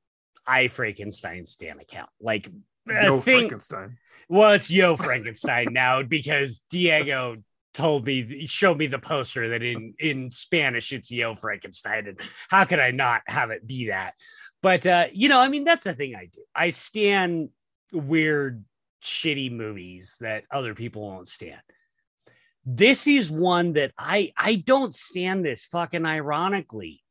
i 0.46 0.68
frankenstein 0.68 1.46
stan 1.46 1.78
account 1.80 2.10
like 2.20 2.48
No 2.86 3.20
thing 3.20 3.38
Frankenstein. 3.48 3.98
well, 4.28 4.52
it's 4.52 4.70
Yo 4.70 4.96
Frankenstein 4.96 5.68
now 5.72 6.02
because 6.16 6.62
Diego 6.70 7.36
told 7.72 8.06
me 8.06 8.46
showed 8.46 8.78
me 8.78 8.86
the 8.86 8.98
poster 8.98 9.48
that 9.48 9.62
in 9.62 9.94
in 9.98 10.30
Spanish 10.30 10.92
it's 10.92 11.10
Yo 11.10 11.34
Frankenstein, 11.34 12.06
and 12.06 12.20
how 12.48 12.64
could 12.64 12.80
I 12.80 12.90
not 12.90 13.22
have 13.26 13.50
it 13.50 13.66
be 13.66 13.88
that? 13.88 14.14
But 14.62 14.86
uh, 14.86 15.06
you 15.12 15.28
know, 15.28 15.40
I 15.40 15.48
mean, 15.48 15.64
that's 15.64 15.84
the 15.84 15.94
thing 15.94 16.14
I 16.14 16.26
do. 16.26 16.42
I 16.54 16.70
stand 16.70 17.50
weird, 17.92 18.64
shitty 19.02 19.50
movies 19.50 20.16
that 20.20 20.44
other 20.50 20.74
people 20.74 21.02
won't 21.02 21.28
stand. 21.28 21.60
This 22.64 23.06
is 23.06 23.30
one 23.30 23.74
that 23.74 23.92
I 23.98 24.32
I 24.36 24.56
don't 24.56 24.94
stand 24.94 25.44
this 25.44 25.64
fucking 25.66 26.06
ironically. 26.06 27.02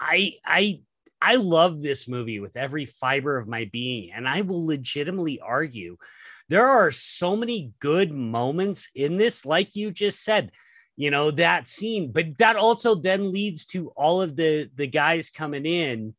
I 0.00 0.32
I 0.44 0.82
I 1.24 1.36
love 1.36 1.80
this 1.80 2.06
movie 2.06 2.38
with 2.38 2.54
every 2.54 2.84
fiber 2.84 3.38
of 3.38 3.48
my 3.48 3.70
being, 3.72 4.12
and 4.12 4.28
I 4.28 4.42
will 4.42 4.66
legitimately 4.66 5.40
argue 5.40 5.96
there 6.50 6.66
are 6.66 6.90
so 6.90 7.34
many 7.34 7.72
good 7.80 8.12
moments 8.12 8.90
in 8.94 9.16
this, 9.16 9.46
like 9.46 9.74
you 9.74 9.90
just 9.90 10.22
said, 10.22 10.50
you 10.96 11.10
know, 11.10 11.30
that 11.30 11.66
scene, 11.66 12.12
but 12.12 12.36
that 12.38 12.56
also 12.56 12.94
then 12.94 13.32
leads 13.32 13.64
to 13.66 13.88
all 13.96 14.20
of 14.20 14.36
the 14.36 14.70
the 14.74 14.86
guys 14.86 15.30
coming 15.30 15.64
in 15.64 16.14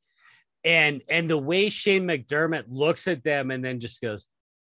and 0.63 1.03
and 1.07 1.29
the 1.29 1.37
way 1.37 1.69
Shane 1.69 2.05
McDermott 2.05 2.65
looks 2.67 3.07
at 3.07 3.23
them 3.23 3.51
and 3.51 3.63
then 3.63 3.79
just 3.79 4.01
goes, 4.01 4.25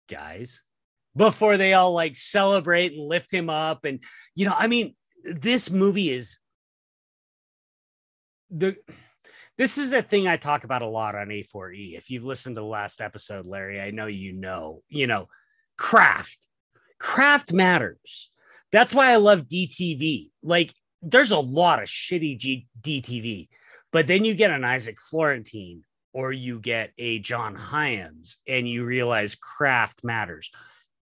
guys, 0.10 0.62
before 1.16 1.56
they 1.56 1.74
all 1.74 1.94
like 1.94 2.18
celebrate 2.18 2.92
and 2.92 3.08
lift 3.08 3.34
him 3.34 3.50
up. 3.50 3.86
And 3.86 4.04
you 4.36 4.46
know, 4.46 4.56
I 4.56 4.68
mean, 4.68 4.94
this 5.24 5.72
movie 5.72 6.10
is 6.10 6.38
the 8.52 8.76
this 9.58 9.78
is 9.78 9.94
a 9.94 10.02
thing 10.02 10.28
I 10.28 10.38
talk 10.38 10.64
about 10.64 10.84
a 10.84 10.88
lot 10.88 11.16
on 11.16 11.28
A4E. 11.28 11.98
If 11.98 12.10
you've 12.10 12.24
listened 12.24 12.56
to 12.56 12.62
the 12.62 12.68
last 12.68 13.02
episode, 13.02 13.46
Larry, 13.46 13.82
I 13.82 13.92
know 13.92 14.06
you 14.06 14.34
know, 14.34 14.84
you 14.88 15.08
know, 15.08 15.28
craft. 15.78 16.46
Craft 17.00 17.54
matters. 17.54 18.30
That's 18.72 18.94
why 18.94 19.12
I 19.12 19.16
love 19.16 19.48
DTV. 19.48 20.30
Like, 20.44 20.74
there's 21.02 21.32
a 21.32 21.40
lot 21.40 21.82
of 21.82 21.88
shitty 21.88 22.38
G- 22.38 22.68
DTV, 22.82 23.48
but 23.92 24.08
then 24.08 24.26
you 24.26 24.36
get 24.36 24.52
an 24.52 24.64
Isaac 24.64 25.00
Florentine 25.00 25.84
or 26.14 26.32
you 26.32 26.60
get 26.60 26.92
a 26.98 27.20
John 27.20 27.56
Hyams 27.56 28.38
and 28.48 28.68
you 28.68 28.86
realize 28.86 29.36
craft 29.36 30.04
matters. 30.04 30.52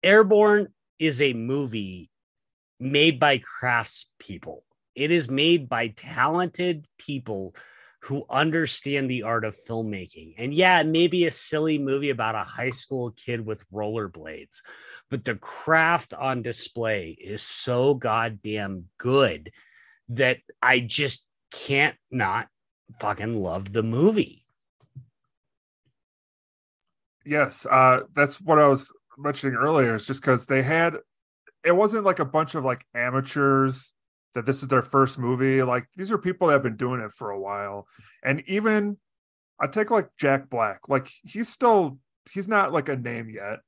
Airborne 0.02 0.68
is 0.98 1.20
a 1.20 1.32
movie 1.32 2.10
made 2.78 3.20
by 3.20 3.38
crafts 3.38 4.10
people. 4.18 4.64
It 4.94 5.10
is 5.10 5.28
made 5.28 5.68
by 5.68 5.88
talented 5.88 6.86
people 6.98 7.54
who 8.02 8.24
understand 8.30 9.10
the 9.10 9.22
art 9.22 9.44
of 9.44 9.56
filmmaking. 9.56 10.34
And 10.38 10.54
yeah, 10.54 10.80
it 10.80 10.86
may 10.86 11.06
be 11.06 11.26
a 11.26 11.30
silly 11.30 11.78
movie 11.78 12.10
about 12.10 12.34
a 12.34 12.44
high 12.44 12.70
school 12.70 13.10
kid 13.10 13.44
with 13.44 13.68
rollerblades, 13.70 14.62
but 15.10 15.24
the 15.24 15.36
craft 15.36 16.14
on 16.14 16.42
display 16.42 17.16
is 17.20 17.42
so 17.42 17.94
goddamn 17.94 18.86
good 18.96 19.52
that 20.08 20.38
I 20.62 20.80
just 20.80 21.26
can't 21.52 21.96
not 22.10 22.48
fucking 23.00 23.40
love 23.40 23.72
the 23.72 23.82
movie. 23.82 24.46
Yes, 27.24 27.66
uh, 27.70 28.00
that's 28.14 28.40
what 28.40 28.58
I 28.58 28.66
was 28.66 28.92
mentioning 29.18 29.56
earlier. 29.56 29.94
It's 29.94 30.06
just 30.06 30.22
because 30.22 30.46
they 30.46 30.62
had, 30.62 30.96
it 31.64 31.72
wasn't 31.72 32.04
like 32.04 32.18
a 32.18 32.24
bunch 32.24 32.54
of 32.54 32.64
like 32.64 32.84
amateurs 32.94 33.92
that 34.34 34.46
this 34.46 34.62
is 34.62 34.68
their 34.68 34.82
first 34.82 35.18
movie. 35.18 35.62
Like 35.62 35.86
these 35.96 36.10
are 36.10 36.18
people 36.18 36.48
that 36.48 36.54
have 36.54 36.62
been 36.62 36.76
doing 36.76 37.00
it 37.00 37.12
for 37.12 37.30
a 37.30 37.40
while, 37.40 37.86
and 38.22 38.42
even 38.46 38.98
I 39.60 39.66
take 39.66 39.90
like 39.90 40.08
Jack 40.16 40.48
Black. 40.50 40.88
Like 40.88 41.10
he's 41.22 41.48
still 41.48 41.98
he's 42.32 42.48
not 42.48 42.72
like 42.72 42.88
a 42.88 42.96
name 42.96 43.28
yet, 43.30 43.60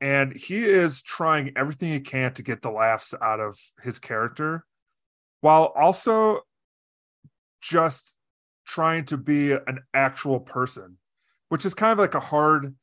and 0.00 0.36
he 0.36 0.64
is 0.64 1.02
trying 1.02 1.52
everything 1.56 1.90
he 1.90 2.00
can 2.00 2.32
to 2.34 2.42
get 2.42 2.62
the 2.62 2.70
laughs 2.70 3.14
out 3.20 3.40
of 3.40 3.58
his 3.82 3.98
character, 3.98 4.64
while 5.40 5.72
also 5.76 6.40
just 7.60 8.16
trying 8.66 9.04
to 9.06 9.16
be 9.16 9.52
an 9.52 9.80
actual 9.94 10.40
person, 10.40 10.98
which 11.48 11.64
is 11.64 11.74
kind 11.74 11.92
of 11.92 11.98
like 11.98 12.14
a 12.14 12.20
hard 12.20 12.74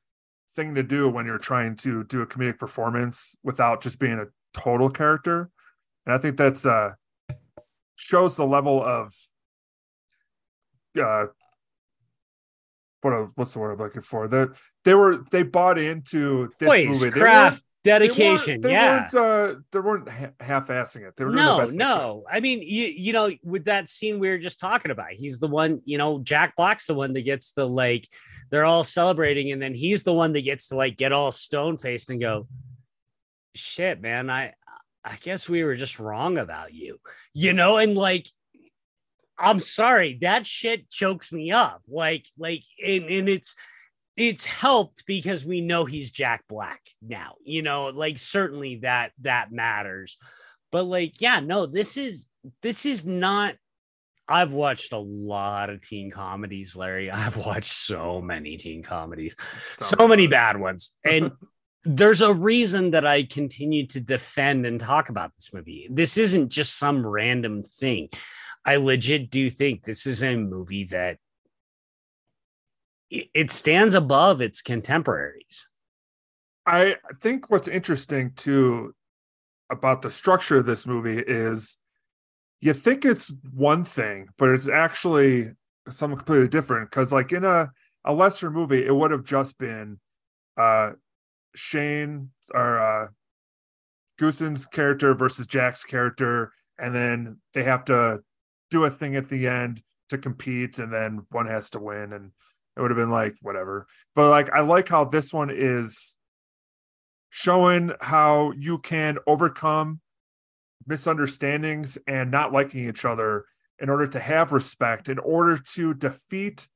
thing 0.55 0.75
to 0.75 0.83
do 0.83 1.09
when 1.09 1.25
you're 1.25 1.37
trying 1.37 1.75
to 1.75 2.03
do 2.05 2.21
a 2.21 2.27
comedic 2.27 2.59
performance 2.59 3.35
without 3.43 3.81
just 3.81 3.99
being 3.99 4.19
a 4.19 4.27
total 4.57 4.89
character. 4.89 5.49
And 6.05 6.13
I 6.13 6.17
think 6.17 6.37
that's 6.37 6.65
uh 6.65 6.91
shows 8.03 8.35
the 8.37 8.45
level 8.45 8.83
of 8.83 9.13
uh 11.01 11.25
what 13.01 13.29
what's 13.35 13.53
the 13.53 13.59
word 13.59 13.73
I'm 13.73 13.79
looking 13.79 14.01
for? 14.01 14.27
That 14.27 14.53
they 14.85 14.93
were 14.93 15.23
they 15.31 15.43
bought 15.43 15.77
into 15.77 16.51
this 16.59 16.69
Boys, 16.69 16.87
movie. 16.87 17.09
They 17.09 17.19
craft, 17.19 17.33
weren't- 17.33 17.63
they 17.83 17.91
weren't- 17.91 18.01
dedication. 18.15 18.61
They 18.61 18.71
yeah. 18.71 19.09
weren't, 19.11 19.15
uh, 19.15 19.59
they 19.73 19.79
weren't 19.79 20.09
half-assing 20.39 21.05
it. 21.05 21.17
They 21.17 21.25
were 21.25 21.31
no, 21.31 21.57
best 21.57 21.75
no. 21.75 22.23
I 22.31 22.39
mean, 22.39 22.61
you 22.61 22.87
you 22.87 23.11
know, 23.11 23.29
with 23.43 23.65
that 23.65 23.89
scene 23.89 24.19
we 24.19 24.29
were 24.29 24.37
just 24.37 24.59
talking 24.61 24.89
about, 24.91 25.11
he's 25.11 25.39
the 25.39 25.49
one. 25.49 25.81
You 25.83 25.97
know, 25.97 26.19
Jack 26.19 26.55
Black's 26.55 26.87
the 26.87 26.93
one 26.93 27.11
that 27.13 27.23
gets 27.23 27.51
the 27.51 27.67
like. 27.67 28.07
They're 28.51 28.63
all 28.63 28.85
celebrating, 28.85 29.51
and 29.51 29.61
then 29.61 29.73
he's 29.73 30.03
the 30.03 30.13
one 30.13 30.31
that 30.33 30.45
gets 30.45 30.69
to 30.69 30.77
like 30.77 30.95
get 30.95 31.11
all 31.11 31.31
stone 31.33 31.75
faced 31.75 32.09
and 32.09 32.21
go, 32.21 32.47
"Shit, 33.53 33.99
man, 33.99 34.29
I 34.29 34.53
I 35.03 35.17
guess 35.21 35.49
we 35.49 35.63
were 35.63 35.75
just 35.75 35.99
wrong 35.99 36.37
about 36.37 36.73
you." 36.73 36.99
You 37.33 37.53
know, 37.53 37.77
and 37.77 37.95
like. 37.95 38.27
I'm 39.35 39.59
sorry, 39.59 40.19
that 40.21 40.45
shit 40.45 40.91
chokes 40.91 41.33
me 41.33 41.51
up. 41.51 41.81
Like, 41.87 42.27
like, 42.37 42.61
and, 42.85 43.05
and 43.05 43.27
it's 43.27 43.55
it's 44.15 44.45
helped 44.45 45.05
because 45.05 45.45
we 45.45 45.61
know 45.61 45.85
he's 45.85 46.11
Jack 46.11 46.43
Black 46.47 46.81
now. 47.01 47.35
You 47.43 47.61
know, 47.63 47.87
like 47.87 48.17
certainly 48.19 48.77
that 48.77 49.11
that 49.21 49.51
matters. 49.51 50.17
But 50.71 50.83
like, 50.83 51.21
yeah, 51.21 51.39
no, 51.39 51.65
this 51.65 51.97
is 51.97 52.27
this 52.61 52.85
is 52.85 53.05
not. 53.05 53.55
I've 54.27 54.53
watched 54.53 54.93
a 54.93 54.99
lot 54.99 55.69
of 55.69 55.81
teen 55.81 56.09
comedies, 56.09 56.75
Larry. 56.75 57.11
I've 57.11 57.37
watched 57.37 57.71
so 57.71 58.21
many 58.21 58.57
teen 58.57 58.81
comedies, 58.81 59.35
so 59.79 60.07
many 60.07 60.27
bad 60.27 60.59
ones, 60.59 60.95
and 61.03 61.31
there's 61.83 62.21
a 62.21 62.33
reason 62.33 62.91
that 62.91 63.05
I 63.05 63.23
continue 63.23 63.85
to 63.87 63.99
defend 63.99 64.65
and 64.65 64.79
talk 64.79 65.09
about 65.09 65.35
this 65.35 65.53
movie. 65.53 65.87
This 65.91 66.17
isn't 66.17 66.49
just 66.49 66.77
some 66.77 67.05
random 67.05 67.61
thing. 67.61 68.09
I 68.65 68.77
legit 68.77 69.29
do 69.29 69.49
think 69.49 69.83
this 69.83 70.07
is 70.07 70.23
a 70.23 70.37
movie 70.37 70.85
that 70.85 71.17
it 73.09 73.51
stands 73.51 73.93
above 73.93 74.41
its 74.41 74.61
contemporaries. 74.61 75.67
I 76.65 76.97
think 77.21 77.49
what's 77.49 77.67
interesting 77.67 78.31
too 78.35 78.95
about 79.69 80.01
the 80.01 80.09
structure 80.09 80.57
of 80.57 80.65
this 80.65 80.87
movie 80.87 81.19
is 81.19 81.77
you 82.61 82.73
think 82.73 83.03
it's 83.03 83.33
one 83.53 83.83
thing, 83.83 84.29
but 84.37 84.49
it's 84.49 84.69
actually 84.69 85.51
something 85.89 86.17
completely 86.17 86.47
different. 86.47 86.89
Because 86.89 87.11
like 87.11 87.33
in 87.33 87.43
a 87.43 87.71
a 88.05 88.13
lesser 88.13 88.49
movie, 88.49 88.85
it 88.85 88.95
would 88.95 89.11
have 89.11 89.25
just 89.25 89.57
been 89.57 89.99
uh 90.57 90.91
Shane 91.55 92.29
or 92.53 92.79
uh 92.79 93.07
Goosen's 94.19 94.65
character 94.65 95.13
versus 95.13 95.47
Jack's 95.47 95.83
character, 95.83 96.51
and 96.77 96.93
then 96.93 97.39
they 97.53 97.63
have 97.63 97.85
to 97.85 98.21
do 98.69 98.83
a 98.85 98.89
thing 98.89 99.15
at 99.15 99.29
the 99.29 99.47
end 99.47 99.81
to 100.09 100.17
compete, 100.17 100.79
and 100.79 100.93
then 100.93 101.25
one 101.29 101.47
has 101.47 101.69
to 101.71 101.79
win, 101.79 102.13
and 102.13 102.31
it 102.77 102.81
would 102.81 102.91
have 102.91 102.97
been 102.97 103.11
like 103.11 103.37
whatever. 103.41 103.87
But 104.15 104.29
like 104.29 104.49
I 104.51 104.61
like 104.61 104.89
how 104.89 105.05
this 105.05 105.33
one 105.33 105.51
is 105.51 106.17
showing 107.29 107.91
how 108.01 108.51
you 108.51 108.77
can 108.77 109.17
overcome 109.25 109.99
misunderstandings 110.85 111.97
and 112.07 112.29
not 112.29 112.53
liking 112.53 112.87
each 112.87 113.05
other 113.05 113.45
in 113.79 113.89
order 113.89 114.05
to 114.07 114.19
have 114.19 114.51
respect, 114.51 115.09
in 115.09 115.17
order 115.19 115.57
to 115.57 115.93
defeat 115.93 116.67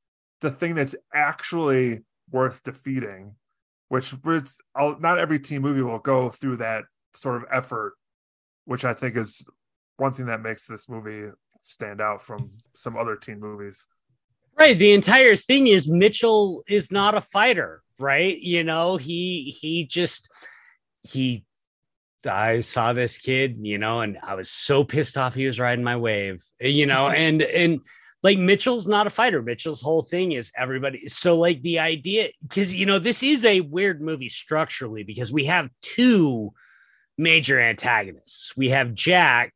the 0.42 0.50
thing 0.50 0.76
that's 0.76 0.96
actually 1.14 2.02
worth 2.32 2.64
defeating. 2.64 3.36
Which 3.90 4.14
it's 4.26 4.60
not 4.76 5.18
every 5.18 5.40
teen 5.40 5.62
movie 5.62 5.82
will 5.82 6.00
go 6.00 6.30
through 6.30 6.58
that 6.58 6.84
sort 7.14 7.42
of 7.42 7.48
effort, 7.52 7.94
which 8.66 8.84
I 8.84 8.94
think 8.94 9.16
is 9.16 9.48
one 9.98 10.12
thing 10.12 10.26
that 10.28 10.42
makes 10.42 10.68
this 10.68 10.90
movie 10.90 11.32
stand 11.62 12.02
out 12.02 12.22
from 12.22 12.52
some 12.76 12.98
other 12.98 13.16
teen 13.16 13.40
movies. 13.40 13.88
Right. 14.58 14.78
The 14.78 14.94
entire 14.94 15.36
thing 15.36 15.68
is 15.68 15.88
Mitchell 15.88 16.64
is 16.68 16.92
not 16.92 17.16
a 17.16 17.22
fighter. 17.22 17.82
right? 18.00 18.38
You 18.38 18.64
know, 18.64 18.98
he 18.98 19.56
he 19.62 19.86
just 19.86 20.30
he 21.04 21.46
I 22.26 22.60
saw 22.62 22.94
this 22.94 23.18
kid, 23.18 23.58
you 23.62 23.78
know, 23.78 24.02
and 24.02 24.18
I 24.22 24.36
was 24.36 24.50
so 24.50 24.84
pissed 24.84 25.18
off 25.18 25.36
he 25.36 25.46
was 25.46 25.60
riding 25.60 25.84
my 25.84 25.96
wave, 25.96 26.44
you 26.60 26.86
know, 26.86 27.10
and 27.26 27.42
and 27.42 27.80
like 28.24 28.38
Mitchell's 28.38 28.88
not 28.88 29.08
a 29.08 29.12
fighter. 29.12 29.42
Mitchell's 29.42 29.82
whole 29.82 30.02
thing 30.02 30.32
is 30.32 30.52
everybody. 30.56 31.08
So 31.08 31.38
like 31.38 31.62
the 31.62 31.80
idea, 31.80 32.30
because 32.42 32.74
you 32.74 32.86
know, 32.86 33.00
this 33.00 33.24
is 33.24 33.46
a 33.46 33.62
weird 33.62 34.02
movie 34.02 34.30
structurally 34.30 35.04
because 35.04 35.32
we 35.32 35.46
have 35.46 35.70
two 35.82 36.52
major 37.18 37.60
antagonists. 37.60 38.56
We 38.58 38.70
have 38.70 38.94
Jack, 38.94 39.56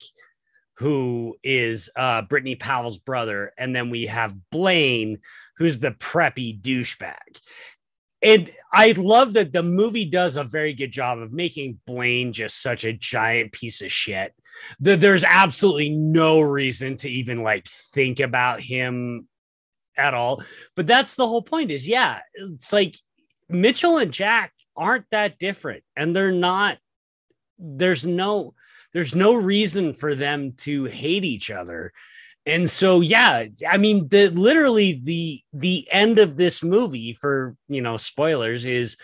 who 0.77 1.35
is 1.43 1.89
uh 1.95 2.23
Brittney 2.23 2.59
Powell's 2.59 2.97
brother, 2.97 3.53
and 3.57 3.75
then 3.75 3.89
we 3.89 4.05
have 4.05 4.35
Blaine, 4.51 5.19
who's 5.57 5.79
the 5.79 5.91
preppy 5.91 6.59
douchebag 6.59 7.39
and 8.21 8.49
I 8.71 8.91
love 8.91 9.33
that 9.33 9.51
the 9.51 9.63
movie 9.63 10.05
does 10.05 10.37
a 10.37 10.43
very 10.43 10.73
good 10.73 10.91
job 10.91 11.19
of 11.19 11.33
making 11.33 11.79
Blaine 11.85 12.33
just 12.33 12.61
such 12.61 12.83
a 12.83 12.93
giant 12.93 13.51
piece 13.51 13.81
of 13.81 13.91
shit. 13.91 14.33
That 14.79 15.01
there's 15.01 15.23
absolutely 15.23 15.89
no 15.89 16.41
reason 16.41 16.97
to 16.97 17.09
even 17.09 17.41
like 17.41 17.67
think 17.67 18.19
about 18.19 18.61
him 18.61 19.27
at 19.97 20.13
all. 20.13 20.43
But 20.75 20.87
that's 20.87 21.15
the 21.15 21.27
whole 21.27 21.41
point 21.41 21.71
is 21.71 21.87
yeah, 21.87 22.19
it's 22.35 22.71
like 22.71 22.95
Mitchell 23.49 23.97
and 23.97 24.11
Jack 24.11 24.53
aren't 24.75 25.05
that 25.11 25.37
different 25.37 25.83
and 25.95 26.15
they're 26.15 26.31
not 26.31 26.77
there's 27.59 28.05
no 28.05 28.53
there's 28.93 29.13
no 29.13 29.35
reason 29.35 29.93
for 29.93 30.15
them 30.15 30.53
to 30.53 30.85
hate 30.85 31.23
each 31.23 31.51
other 31.51 31.91
and 32.45 32.69
so 32.69 33.01
yeah 33.01 33.45
i 33.69 33.77
mean 33.77 34.07
the 34.07 34.29
literally 34.29 34.99
the 35.03 35.41
the 35.53 35.87
end 35.91 36.17
of 36.17 36.37
this 36.37 36.63
movie 36.63 37.13
for 37.13 37.55
you 37.67 37.81
know 37.81 37.97
spoilers 37.97 38.65
is 38.65 38.97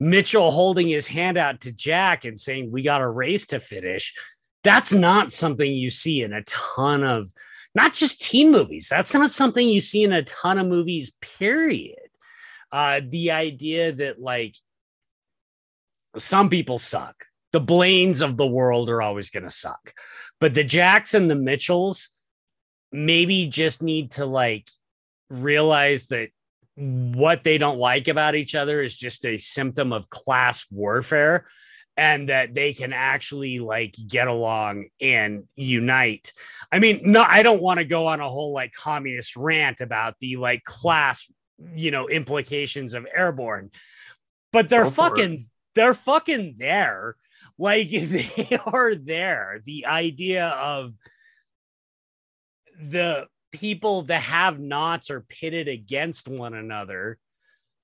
mitchell 0.00 0.50
holding 0.50 0.88
his 0.88 1.06
hand 1.06 1.38
out 1.38 1.60
to 1.60 1.72
jack 1.72 2.24
and 2.24 2.38
saying 2.38 2.70
we 2.70 2.82
got 2.82 3.00
a 3.00 3.08
race 3.08 3.46
to 3.46 3.60
finish. 3.60 4.14
That's 4.62 4.92
not 4.92 5.32
something 5.32 5.72
you 5.72 5.90
see 5.90 6.22
in 6.22 6.32
a 6.32 6.42
ton 6.44 7.04
of 7.04 7.32
not 7.74 7.92
just 7.92 8.22
teen 8.22 8.50
movies. 8.50 8.88
That's 8.88 9.14
not 9.14 9.30
something 9.30 9.68
you 9.68 9.80
see 9.80 10.04
in 10.04 10.12
a 10.12 10.22
ton 10.22 10.58
of 10.58 10.66
movies 10.66 11.12
period. 11.20 11.98
Uh 12.72 13.00
the 13.06 13.30
idea 13.30 13.92
that 13.92 14.20
like 14.20 14.56
some 16.18 16.48
people 16.48 16.78
suck. 16.78 17.24
The 17.52 17.60
blaines 17.60 18.20
of 18.20 18.36
the 18.36 18.46
world 18.46 18.88
are 18.88 19.00
always 19.00 19.30
going 19.30 19.44
to 19.44 19.50
suck. 19.50 19.92
But 20.40 20.54
the 20.54 20.64
jacks 20.64 21.14
and 21.14 21.30
the 21.30 21.36
mitchells 21.36 22.08
maybe 22.94 23.48
just 23.48 23.82
need 23.82 24.12
to 24.12 24.24
like 24.24 24.70
realize 25.28 26.06
that 26.06 26.28
what 26.76 27.42
they 27.42 27.58
don't 27.58 27.78
like 27.78 28.06
about 28.06 28.36
each 28.36 28.54
other 28.54 28.80
is 28.80 28.94
just 28.94 29.24
a 29.24 29.36
symptom 29.36 29.92
of 29.92 30.08
class 30.10 30.64
warfare 30.70 31.48
and 31.96 32.28
that 32.28 32.54
they 32.54 32.72
can 32.72 32.92
actually 32.92 33.58
like 33.58 33.96
get 34.06 34.28
along 34.28 34.86
and 35.00 35.44
unite. 35.56 36.32
I 36.70 36.78
mean, 36.78 37.00
no, 37.02 37.24
I 37.26 37.42
don't 37.42 37.60
want 37.60 37.78
to 37.78 37.84
go 37.84 38.06
on 38.06 38.20
a 38.20 38.28
whole 38.28 38.52
like 38.52 38.72
communist 38.72 39.36
rant 39.36 39.80
about 39.80 40.14
the 40.20 40.36
like 40.36 40.62
class, 40.62 41.28
you 41.74 41.90
know, 41.90 42.08
implications 42.08 42.94
of 42.94 43.06
airborne, 43.12 43.70
but 44.52 44.68
they're 44.68 44.90
fucking, 44.90 45.46
they're 45.74 45.94
fucking 45.94 46.56
there. 46.58 47.16
Like 47.58 47.90
they 47.90 48.58
are 48.66 48.94
there. 48.94 49.62
The 49.64 49.86
idea 49.86 50.46
of 50.46 50.94
the 52.80 53.26
people 53.52 54.02
that 54.02 54.22
have 54.22 54.58
nots 54.58 55.10
are 55.10 55.20
pitted 55.20 55.68
against 55.68 56.28
one 56.28 56.54
another 56.54 57.18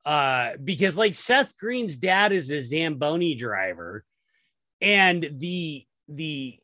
uh 0.04 0.52
because 0.64 0.96
like 0.96 1.14
Seth 1.14 1.56
Green's 1.58 1.96
dad 1.96 2.32
is 2.32 2.50
a 2.50 2.60
Zamboni 2.60 3.34
driver 3.34 4.04
and 4.80 5.30
the 5.38 5.84
the 6.08 6.58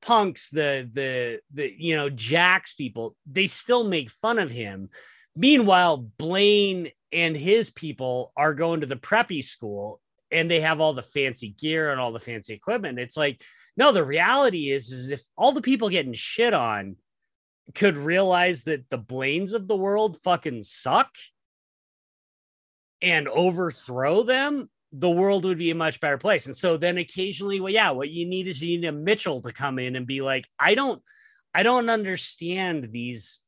punks 0.00 0.50
the 0.50 0.90
the 0.92 1.40
the 1.54 1.72
you 1.78 1.96
know 1.96 2.10
Jack's 2.10 2.74
people 2.74 3.16
they 3.30 3.46
still 3.46 3.84
make 3.84 4.10
fun 4.10 4.38
of 4.38 4.50
him. 4.50 4.90
Meanwhile 5.36 5.98
Blaine 6.18 6.88
and 7.12 7.36
his 7.36 7.70
people 7.70 8.32
are 8.36 8.54
going 8.54 8.80
to 8.80 8.86
the 8.86 8.96
preppy 8.96 9.42
school 9.42 10.00
and 10.30 10.50
they 10.50 10.60
have 10.60 10.80
all 10.80 10.92
the 10.92 11.02
fancy 11.02 11.50
gear 11.50 11.90
and 11.90 12.00
all 12.00 12.12
the 12.12 12.18
fancy 12.18 12.52
equipment. 12.52 12.98
It's 12.98 13.16
like 13.16 13.40
no 13.76 13.92
the 13.92 14.04
reality 14.04 14.70
is 14.70 14.90
is 14.90 15.10
if 15.10 15.22
all 15.36 15.52
the 15.52 15.62
people 15.62 15.88
getting 15.88 16.12
shit 16.12 16.52
on 16.52 16.96
could 17.74 17.96
realize 17.96 18.64
that 18.64 18.88
the 18.90 18.98
Blaines 18.98 19.52
of 19.52 19.68
the 19.68 19.76
world 19.76 20.18
fucking 20.22 20.62
suck 20.62 21.10
and 23.00 23.28
overthrow 23.28 24.22
them, 24.22 24.68
the 24.92 25.10
world 25.10 25.44
would 25.44 25.58
be 25.58 25.70
a 25.70 25.74
much 25.74 26.00
better 26.00 26.18
place. 26.18 26.46
And 26.46 26.56
so 26.56 26.76
then 26.76 26.98
occasionally, 26.98 27.60
well, 27.60 27.72
yeah, 27.72 27.90
what 27.90 28.10
you 28.10 28.26
need 28.26 28.46
is 28.46 28.62
you 28.62 28.78
need 28.78 28.88
a 28.88 28.92
Mitchell 28.92 29.40
to 29.42 29.52
come 29.52 29.78
in 29.78 29.96
and 29.96 30.06
be 30.06 30.20
like, 30.20 30.46
I 30.58 30.74
don't, 30.74 31.02
I 31.54 31.62
don't 31.62 31.88
understand 31.88 32.88
these 32.92 33.40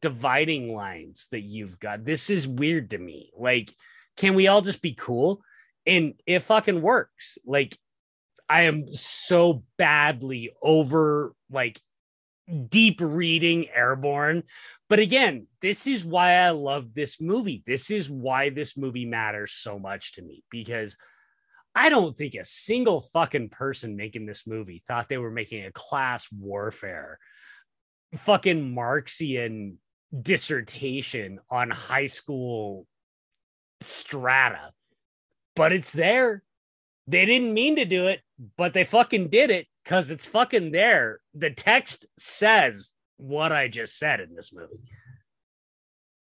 dividing 0.00 0.74
lines 0.74 1.28
that 1.32 1.40
you've 1.40 1.78
got. 1.78 2.04
This 2.04 2.30
is 2.30 2.48
weird 2.48 2.90
to 2.90 2.98
me. 2.98 3.30
Like, 3.36 3.72
can 4.16 4.34
we 4.34 4.48
all 4.48 4.62
just 4.62 4.82
be 4.82 4.92
cool? 4.92 5.42
And 5.86 6.14
it 6.26 6.40
fucking 6.40 6.82
works. 6.82 7.38
Like, 7.44 7.76
I 8.48 8.62
am 8.62 8.92
so 8.92 9.64
badly 9.78 10.50
over 10.60 11.34
like 11.50 11.80
deep 12.68 13.00
reading 13.00 13.68
airborne. 13.74 14.42
But 14.88 14.98
again 14.98 15.46
this 15.60 15.86
is 15.86 16.04
why 16.04 16.34
i 16.34 16.50
love 16.50 16.94
this 16.94 17.20
movie. 17.20 17.62
This 17.66 17.90
is 17.90 18.10
why 18.10 18.50
this 18.50 18.76
movie 18.76 19.06
matters 19.06 19.52
so 19.52 19.78
much 19.78 20.12
to 20.14 20.22
me 20.22 20.42
because 20.50 20.96
i 21.74 21.88
don't 21.88 22.16
think 22.16 22.34
a 22.34 22.44
single 22.44 23.00
fucking 23.00 23.48
person 23.48 23.96
making 23.96 24.26
this 24.26 24.46
movie 24.46 24.82
thought 24.86 25.08
they 25.08 25.18
were 25.18 25.30
making 25.30 25.64
a 25.64 25.72
class 25.72 26.26
warfare 26.32 27.18
fucking 28.16 28.74
marxian 28.74 29.78
dissertation 30.20 31.38
on 31.48 31.70
high 31.70 32.08
school 32.08 32.86
strata. 33.80 34.72
But 35.54 35.72
it's 35.72 35.92
there. 35.92 36.42
They 37.06 37.26
didn't 37.26 37.54
mean 37.54 37.76
to 37.76 37.84
do 37.84 38.08
it 38.08 38.20
but 38.56 38.72
they 38.72 38.84
fucking 38.84 39.28
did 39.28 39.50
it 39.50 39.66
because 39.84 40.10
it's 40.10 40.26
fucking 40.26 40.72
there. 40.72 41.20
The 41.34 41.50
text 41.50 42.06
says 42.18 42.94
what 43.16 43.52
I 43.52 43.68
just 43.68 43.98
said 43.98 44.20
in 44.20 44.34
this 44.34 44.52
movie. 44.52 44.80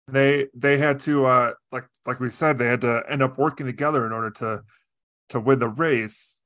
They 0.08 0.46
they 0.54 0.78
had 0.78 1.00
to 1.00 1.26
uh 1.26 1.52
like 1.72 1.84
like 2.06 2.20
we 2.20 2.30
said 2.30 2.58
they 2.58 2.66
had 2.66 2.82
to 2.82 3.02
end 3.08 3.22
up 3.22 3.38
working 3.38 3.66
together 3.66 4.06
in 4.06 4.12
order 4.12 4.30
to 4.30 4.62
to 5.30 5.40
win 5.40 5.58
the 5.58 5.68
race. 5.68 6.40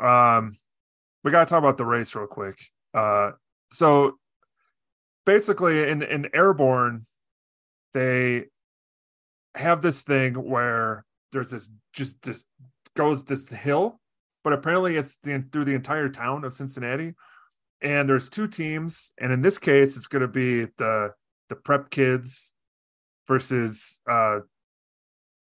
Um, 0.00 0.56
we 1.22 1.30
got 1.30 1.46
to 1.46 1.50
talk 1.50 1.60
about 1.60 1.78
the 1.78 1.84
race 1.84 2.14
real 2.14 2.26
quick. 2.26 2.58
Uh, 2.92 3.32
so 3.70 4.14
basically 5.24 5.88
in 5.88 6.02
in 6.02 6.28
airborne, 6.34 7.06
they 7.94 8.46
have 9.54 9.80
this 9.80 10.02
thing 10.02 10.34
where 10.34 11.04
there's 11.32 11.50
this 11.50 11.70
just 11.92 12.20
this 12.22 12.44
goes 12.94 13.24
this 13.24 13.48
hill 13.48 14.00
but 14.46 14.52
apparently 14.52 14.94
it's 14.94 15.18
the, 15.24 15.44
through 15.50 15.64
the 15.64 15.74
entire 15.74 16.08
town 16.08 16.44
of 16.44 16.52
Cincinnati. 16.52 17.14
And 17.82 18.08
there's 18.08 18.28
two 18.28 18.46
teams, 18.46 19.10
and 19.20 19.32
in 19.32 19.40
this 19.40 19.58
case, 19.58 19.96
it's 19.96 20.06
going 20.06 20.22
to 20.22 20.28
be 20.28 20.66
the 20.78 21.10
the 21.48 21.56
prep 21.56 21.90
kids 21.90 22.54
versus 23.26 24.00
uh 24.08 24.38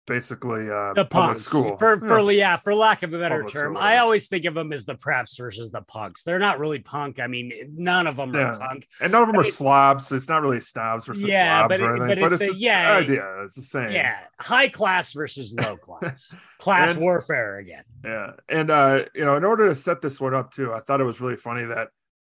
basically 0.09 0.71
uh 0.71 0.93
the 0.95 1.05
punks. 1.05 1.43
school. 1.43 1.77
For, 1.77 2.01
for 2.01 2.21
yeah. 2.33 2.39
yeah 2.39 2.57
for 2.57 2.75
lack 2.75 3.03
of 3.03 3.15
a 3.15 3.19
better 3.19 3.37
public 3.37 3.55
term. 3.55 3.75
school, 3.75 3.83
i 3.83 3.99
always 3.99 4.29
think 4.29 4.45
of 4.47 4.55
them 4.55 4.73
as 4.73 4.85
the 4.85 4.95
preps 4.95 5.39
versus 5.39 5.71
the 5.71 5.83
punks. 5.83 6.25
They're 6.25 6.39
not 6.39 6.59
really 6.59 6.81
punk. 6.81 7.21
I 7.21 7.27
mean 7.27 7.53
none 7.77 8.07
of 8.07 8.17
them 8.17 8.35
yeah. 8.35 8.41
are 8.41 8.59
punk. 8.59 8.89
And 9.01 9.13
none 9.13 9.23
of 9.23 9.29
them 9.29 9.37
I 9.37 9.41
are 9.41 9.43
mean, 9.43 9.53
slobs 9.53 10.07
so 10.07 10.17
it's 10.17 10.29
not 10.29 10.43
really 10.43 10.61
snobs 10.61 11.07
versus 11.07 11.25
yeah, 11.25 11.61
slobs 11.61 11.81
but, 11.81 11.87
or 11.87 11.97
anything, 11.97 12.21
but, 12.21 12.33
it's, 12.33 12.39
but 12.41 12.49
it's 12.49 12.57
a, 12.57 12.59
yeah 12.59 12.93
idea 12.97 13.43
it's 13.45 13.55
the 13.55 13.63
same. 13.63 13.91
yeah 13.91 14.19
high 14.41 14.69
class 14.69 15.13
versus 15.13 15.55
low 15.55 15.77
class. 15.99 16.35
Class 16.59 16.93
and, 16.93 17.01
warfare 17.01 17.59
again. 17.59 17.85
Yeah 18.05 18.33
and 18.49 18.71
uh 18.71 19.05
you 19.15 19.25
know 19.25 19.37
in 19.37 19.45
order 19.45 19.69
to 19.69 19.75
set 19.75 20.01
this 20.01 20.21
one 20.21 20.35
up 20.35 20.51
too 20.51 20.73
i 20.73 20.81
thought 20.81 21.01
it 21.01 21.05
was 21.05 21.21
really 21.21 21.37
funny 21.37 21.65
that 21.67 21.89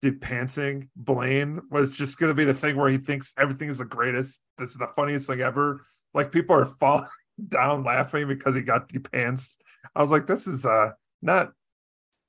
depantsing 0.03 0.87
Blaine 0.95 1.61
was 1.69 1.97
just 1.97 2.17
going 2.17 2.29
to 2.29 2.33
be 2.33 2.45
the 2.45 2.53
thing 2.53 2.75
where 2.75 2.89
he 2.89 2.97
thinks 2.97 3.33
everything 3.37 3.69
is 3.69 3.79
the 3.79 3.85
greatest. 3.85 4.41
This 4.57 4.71
is 4.71 4.77
the 4.77 4.87
funniest 4.87 5.27
thing 5.27 5.41
ever. 5.41 5.81
Like 6.13 6.31
people 6.31 6.55
are 6.55 6.65
falling 6.79 7.05
down 7.47 7.83
laughing 7.83 8.27
because 8.27 8.55
he 8.55 8.61
got 8.61 8.87
depantsed. 8.89 9.61
I 9.95 10.01
was 10.01 10.11
like, 10.11 10.27
this 10.27 10.47
is 10.47 10.65
uh 10.65 10.91
not 11.21 11.51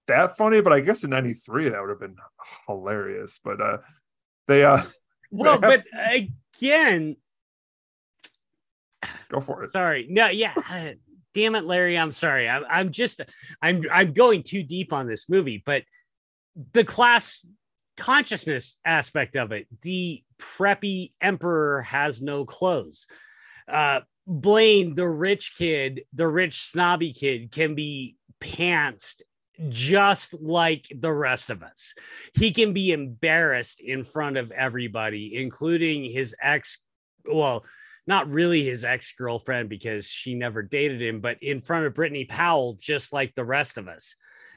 that 0.07 0.37
funny, 0.37 0.61
but 0.61 0.73
I 0.73 0.81
guess 0.81 1.05
in 1.05 1.11
'93 1.11 1.71
that 1.71 1.81
would 1.81 1.91
have 1.91 2.01
been 2.01 2.17
hilarious. 2.67 3.41
But 3.43 3.61
uh 3.61 3.79
they 4.47 4.65
uh 4.65 4.81
well, 5.31 5.59
they 5.59 5.71
have... 5.71 5.85
but 5.93 6.23
again, 6.61 7.17
go 9.29 9.41
for 9.41 9.63
it. 9.65 9.69
Sorry, 9.69 10.07
no, 10.09 10.29
yeah. 10.29 10.55
Damn 11.33 11.55
it, 11.55 11.65
Larry. 11.65 11.97
I'm 11.97 12.11
sorry. 12.11 12.49
I'm, 12.49 12.65
I'm 12.69 12.91
just 12.91 13.21
I'm 13.63 13.85
I'm 13.93 14.13
going 14.13 14.43
too 14.43 14.65
deep 14.65 14.93
on 14.93 15.07
this 15.07 15.29
movie, 15.29 15.63
but 15.65 15.85
the 16.73 16.85
class 16.85 17.47
consciousness 17.97 18.81
aspect 18.85 19.37
of 19.37 19.53
it, 19.53 19.69
the 19.83 20.23
preppy 20.39 21.13
emperor 21.21 21.83
has 21.83 22.21
no 22.21 22.45
clothes. 22.45 23.07
Uh, 23.69 24.01
Blaine, 24.31 24.95
the 24.95 25.09
rich 25.09 25.55
kid, 25.59 26.03
the 26.13 26.29
rich 26.29 26.63
snobby 26.63 27.13
kid, 27.13 27.51
can 27.51 27.75
be 27.75 28.17
pantsed 28.41 29.23
just 29.69 30.41
like 30.41 30.87
the 30.97 31.13
rest 31.13 31.51
of 31.51 31.65
us. 31.65 31.95
He 32.35 32.53
can 32.53 32.73
be 32.73 32.93
embarrassed 32.93 33.81
in 33.81 34.05
front 34.05 34.37
of 34.37 34.53
everybody, 34.53 35.37
including 35.37 36.05
his 36.05 36.37
ex. 36.41 36.79
Well, 37.25 37.65
not 38.07 38.31
really 38.31 38.65
his 38.65 38.85
ex 38.85 39.13
girlfriend 39.19 39.69
because 39.69 40.07
she 40.07 40.35
never 40.35 40.63
dated 40.63 41.03
him, 41.03 41.21
but 41.21 41.39
in 41.43 41.59
front 41.59 41.87
of 41.87 41.95
Brittney 41.95 42.29
Powell, 42.29 42.79
just 42.81 43.13
like 43.13 43.35
the 43.35 43.45
rest 43.45 43.79
of 43.79 43.89
us. 43.89 44.15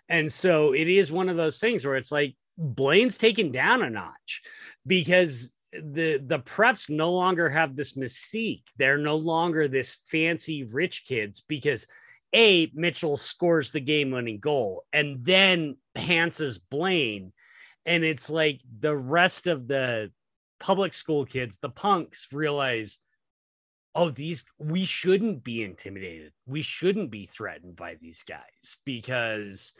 And 0.08 0.32
so 0.32 0.74
it 0.74 0.88
is 0.88 1.12
one 1.12 1.30
of 1.30 1.38
those 1.38 1.60
things 1.60 1.84
where 1.84 1.96
it's 1.96 2.12
like 2.12 2.36
Blaine's 2.60 3.18
taken 3.18 3.52
down 3.52 3.82
a 3.82 3.90
notch 3.90 4.44
because 4.86 5.52
the 5.82 6.18
the 6.26 6.40
preps 6.40 6.90
no 6.90 7.12
longer 7.12 7.50
have 7.50 7.76
this 7.76 7.94
mystique. 7.94 8.64
They're 8.78 8.98
no 8.98 9.16
longer 9.16 9.68
this 9.68 9.98
fancy 10.06 10.64
rich 10.64 11.06
kids 11.06 11.42
because 11.42 11.88
a 12.34 12.72
Mitchell 12.74 13.18
scores 13.18 13.72
the 13.72 13.80
game 13.80 14.12
winning 14.12 14.40
goal 14.40 14.86
and 14.92 15.24
then 15.24 15.78
pantses 15.96 16.60
Blaine. 16.70 17.32
And 17.86 18.04
it's 18.04 18.30
like 18.30 18.62
the 18.80 18.96
rest 18.96 19.48
of 19.48 19.68
the 19.68 20.12
public 20.60 20.94
school 20.94 21.26
kids, 21.26 21.58
the 21.62 21.70
punks, 21.70 22.28
realize, 22.32 22.98
oh, 23.94 24.10
these 24.10 24.46
we 24.58 24.86
shouldn't 24.86 25.44
be 25.44 25.64
intimidated. 25.64 26.32
We 26.46 26.62
shouldn't 26.62 27.12
be 27.12 27.26
threatened 27.26 27.76
by 27.76 27.96
these 28.02 28.24
guys 28.24 28.78
because 28.86 29.74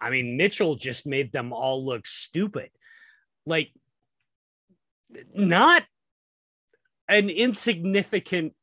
I 0.00 0.10
mean, 0.10 0.36
Mitchell 0.36 0.74
just 0.74 1.06
made 1.06 1.32
them 1.32 1.52
all 1.52 1.84
look 1.84 2.06
stupid. 2.06 2.70
Like, 3.46 3.72
not 5.34 5.84
an 7.08 7.28
insignificant 7.28 8.54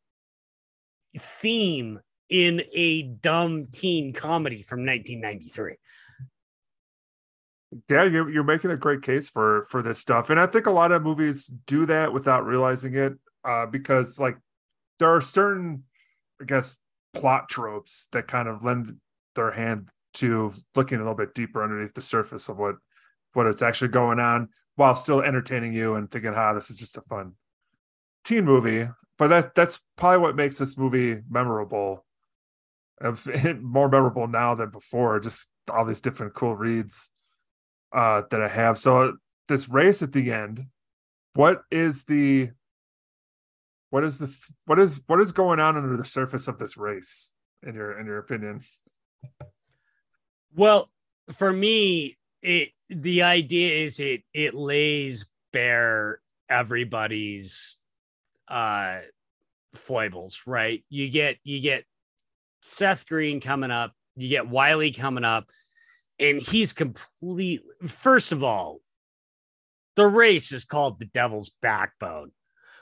theme 1.18 2.00
in 2.30 2.62
a 2.74 3.04
dumb 3.04 3.68
teen 3.72 4.14
comedy 4.14 4.62
from 4.62 4.80
1993. 4.80 5.76
Yeah, 7.90 8.04
you're, 8.04 8.30
you're 8.30 8.44
making 8.44 8.72
a 8.72 8.78
great 8.78 9.02
case 9.02 9.30
for 9.30 9.64
for 9.70 9.82
this 9.82 10.00
stuff, 10.00 10.30
and 10.30 10.40
I 10.40 10.46
think 10.46 10.66
a 10.66 10.72
lot 10.72 10.92
of 10.92 11.04
movies 11.04 11.50
do 11.68 11.86
that 11.86 12.12
without 12.12 12.46
realizing 12.46 12.96
it, 12.96 13.14
uh, 13.46 13.66
because 13.66 14.20
like 14.20 14.38
there 15.00 15.10
are 15.10 15.22
certain, 15.22 15.84
I 16.42 16.46
guess, 16.46 16.78
plot 17.14 17.48
tropes 17.48 18.10
that 18.12 18.28
kind 18.28 18.50
of 18.50 18.66
lend 18.66 18.98
their 19.36 19.52
hand 19.52 19.90
to 20.16 20.54
looking 20.76 20.98
a 20.98 21.02
little 21.02 21.16
bit 21.16 21.34
deeper 21.34 21.64
underneath 21.64 21.94
the 21.94 22.02
surface 22.02 22.50
of 22.50 22.58
what 22.58 22.76
what 23.34 23.48
it's 23.48 23.62
actually 23.62 23.90
going 23.90 24.20
on, 24.20 24.50
while 24.76 24.96
still 24.96 25.22
entertaining 25.22 25.74
you 25.74 25.96
and 25.96 26.10
thinking, 26.10 26.34
"Ah, 26.36 26.54
this 26.54 26.70
is 26.70 26.78
just 26.78 26.98
a 26.98 27.02
fun 27.02 27.34
teen 28.24 28.46
movie." 28.46 28.88
But 29.18 29.28
that 29.28 29.56
that's 29.56 29.82
probably 29.98 30.20
what 30.20 30.36
makes 30.36 30.58
this 30.58 30.78
movie 30.78 31.22
memorable 31.30 32.06
more 33.62 33.90
memorable 33.90 34.28
now 34.28 34.56
than 34.56 34.70
before. 34.70 35.20
Just 35.20 35.48
all 35.70 35.86
these 35.86 36.02
different 36.02 36.34
cool 36.34 36.56
reads 36.56 37.12
uh, 37.94 38.24
that 38.30 38.42
I 38.42 38.48
have. 38.48 38.78
So 38.78 39.18
this 39.48 39.70
race 39.70 40.02
at 40.02 40.12
the 40.12 40.32
end, 40.32 40.66
what 41.34 41.62
is 41.72 42.06
the 42.06 42.52
what 43.90 44.04
is 44.04 44.20
the 44.20 44.36
what 44.66 44.80
is 44.80 45.02
what 45.08 45.20
is 45.20 45.32
going 45.32 45.60
on 45.60 45.78
under 45.78 45.98
the 45.98 46.06
surface 46.06 46.48
of 46.48 46.58
this 46.58 46.78
race 46.78 47.34
in 47.66 47.76
your 47.76 48.00
in 48.00 48.06
your 48.06 48.18
opinion? 48.18 48.62
Well, 50.56 50.90
for 51.32 51.52
me, 51.52 52.18
it 52.42 52.70
the 52.90 53.24
idea 53.24 53.86
is 53.86 54.00
it 54.00 54.24
it 54.34 54.54
lays 54.54 55.28
bare 55.54 56.20
everybody's 56.50 57.78
uh 58.48 59.00
foibles, 59.74 60.44
right? 60.46 60.84
You 60.90 61.10
get 61.10 61.38
you 61.44 61.62
get 61.62 61.86
Seth 62.62 63.08
Green 63.08 63.40
coming 63.40 63.72
up. 63.72 63.94
You 64.16 64.28
get 64.28 64.50
Wiley 64.50 64.92
coming 64.92 65.24
up, 65.24 65.50
and 66.20 66.42
he's 66.42 66.74
complete. 66.74 67.62
First 67.88 68.32
of 68.32 68.44
all, 68.44 68.82
the 69.96 70.08
race 70.08 70.52
is 70.52 70.66
called 70.66 71.00
the 71.00 71.06
Devil's 71.06 71.50
Backbone, 71.62 72.32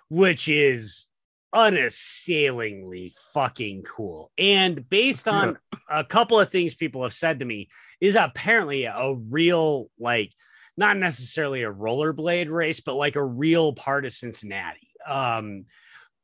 which 0.09 0.47
is 0.47 1.08
unassailingly 1.53 3.11
fucking 3.33 3.83
cool. 3.83 4.31
And 4.37 4.87
based 4.89 5.27
on 5.27 5.57
a 5.89 6.03
couple 6.03 6.39
of 6.39 6.49
things 6.49 6.75
people 6.75 7.03
have 7.03 7.13
said 7.13 7.39
to 7.39 7.45
me, 7.45 7.69
is 7.99 8.15
apparently 8.15 8.85
a 8.85 9.15
real, 9.29 9.87
like, 9.99 10.31
not 10.77 10.97
necessarily 10.97 11.63
a 11.63 11.71
rollerblade 11.71 12.49
race, 12.49 12.79
but 12.79 12.95
like 12.95 13.15
a 13.15 13.23
real 13.23 13.73
part 13.73 14.05
of 14.05 14.13
Cincinnati. 14.13 14.89
Um, 15.05 15.65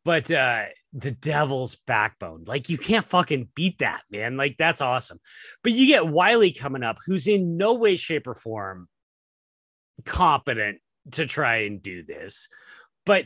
but 0.04 0.30
uh 0.30 0.66
the 0.96 1.12
devil's 1.12 1.76
backbone. 1.86 2.46
Like 2.48 2.70
you 2.70 2.78
can't 2.78 3.06
fucking 3.06 3.50
beat 3.54 3.80
that 3.80 4.04
man. 4.10 4.38
Like 4.38 4.56
that's 4.58 4.80
awesome. 4.80 5.20
But 5.62 5.74
you 5.74 5.88
get 5.88 6.08
wiley 6.08 6.54
coming 6.54 6.84
up 6.84 6.98
who's 7.06 7.28
in 7.28 7.58
no 7.58 7.74
way 7.74 7.98
shape 7.98 8.28
or 8.28 8.36
form 8.36 8.88
competent 10.06 10.80
to 11.12 11.26
try 11.26 11.64
and 11.64 11.84
do 11.84 12.04
this. 12.04 12.48
But 13.06 13.26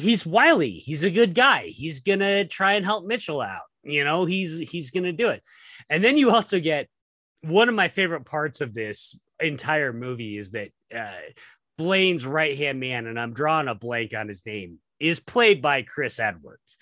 he's 0.00 0.26
wiley 0.26 0.70
he's 0.70 1.04
a 1.04 1.10
good 1.10 1.34
guy 1.34 1.66
he's 1.68 2.00
gonna 2.00 2.44
try 2.44 2.74
and 2.74 2.84
help 2.84 3.04
mitchell 3.06 3.40
out 3.40 3.62
you 3.82 4.04
know 4.04 4.24
he's 4.24 4.58
he's 4.58 4.90
gonna 4.90 5.12
do 5.12 5.28
it 5.28 5.42
and 5.88 6.02
then 6.02 6.16
you 6.16 6.30
also 6.30 6.60
get 6.60 6.88
one 7.42 7.68
of 7.68 7.74
my 7.74 7.88
favorite 7.88 8.24
parts 8.24 8.60
of 8.60 8.74
this 8.74 9.18
entire 9.40 9.92
movie 9.92 10.36
is 10.38 10.52
that 10.52 10.70
uh 10.94 11.10
blaine's 11.78 12.26
right 12.26 12.56
hand 12.56 12.80
man 12.80 13.06
and 13.06 13.20
i'm 13.20 13.34
drawing 13.34 13.68
a 13.68 13.74
blank 13.74 14.14
on 14.14 14.28
his 14.28 14.44
name 14.46 14.78
is 15.00 15.20
played 15.20 15.60
by 15.62 15.82
Chris 15.82 16.18
Edwards, 16.18 16.76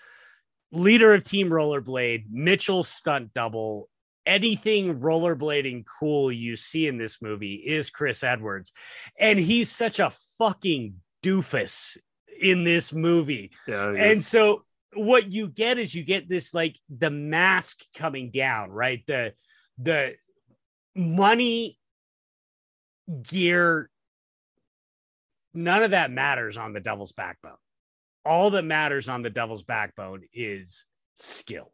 leader 0.72 1.12
of 1.14 1.24
Team 1.24 1.50
Rollerblade, 1.50 2.26
Mitchell 2.30 2.82
stunt 2.82 3.34
double. 3.34 3.88
Anything 4.26 5.00
rollerblading 5.00 5.84
cool 6.00 6.32
you 6.32 6.56
see 6.56 6.86
in 6.86 6.96
this 6.96 7.20
movie 7.20 7.56
is 7.56 7.90
Chris 7.90 8.24
Edwards. 8.24 8.72
And 9.18 9.38
he's 9.38 9.70
such 9.70 10.00
a 10.00 10.14
fucking 10.38 10.94
doofus 11.22 11.98
in 12.40 12.64
this 12.64 12.92
movie. 12.92 13.52
Yeah, 13.66 13.90
and 13.90 14.22
so 14.24 14.64
what 14.94 15.32
you 15.32 15.48
get 15.48 15.78
is 15.78 15.94
you 15.94 16.04
get 16.04 16.28
this 16.28 16.54
like 16.54 16.76
the 16.88 17.10
mask 17.10 17.80
coming 17.96 18.30
down, 18.30 18.70
right? 18.70 19.02
The 19.06 19.34
the 19.78 20.14
money 20.94 21.78
gear 23.22 23.90
none 25.52 25.82
of 25.82 25.90
that 25.90 26.10
matters 26.10 26.56
on 26.56 26.72
the 26.72 26.80
devil's 26.80 27.12
backbone 27.12 27.58
all 28.24 28.50
that 28.50 28.64
matters 28.64 29.08
on 29.08 29.22
the 29.22 29.30
devil's 29.30 29.62
backbone 29.62 30.22
is 30.32 30.84
skill. 31.14 31.70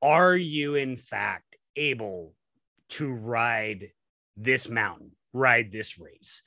Are 0.00 0.36
you, 0.36 0.74
in 0.74 0.96
fact, 0.96 1.56
able 1.76 2.34
to 2.90 3.12
ride 3.12 3.90
this 4.36 4.68
mountain, 4.68 5.12
ride 5.32 5.70
this 5.70 5.98
race? 5.98 6.42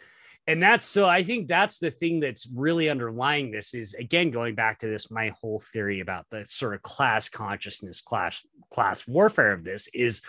And 0.47 0.61
that's 0.61 0.85
so 0.85 1.07
I 1.07 1.23
think 1.23 1.47
that's 1.47 1.79
the 1.79 1.89
thing 1.89 2.19
that's 2.19 2.47
really 2.47 2.89
underlying 2.89 3.51
this 3.51 3.73
is 3.73 3.93
again 3.93 4.29
going 4.29 4.53
back 4.53 4.79
to 4.79 4.87
this 4.87 5.09
my 5.09 5.33
whole 5.41 5.59
theory 5.59 6.01
about 6.01 6.27
the 6.29 6.45
sort 6.45 6.75
of 6.75 6.83
class 6.83 7.29
consciousness 7.29 8.01
class 8.01 8.45
class 8.69 9.07
warfare 9.07 9.53
of 9.53 9.63
this 9.63 9.89
is 9.93 10.21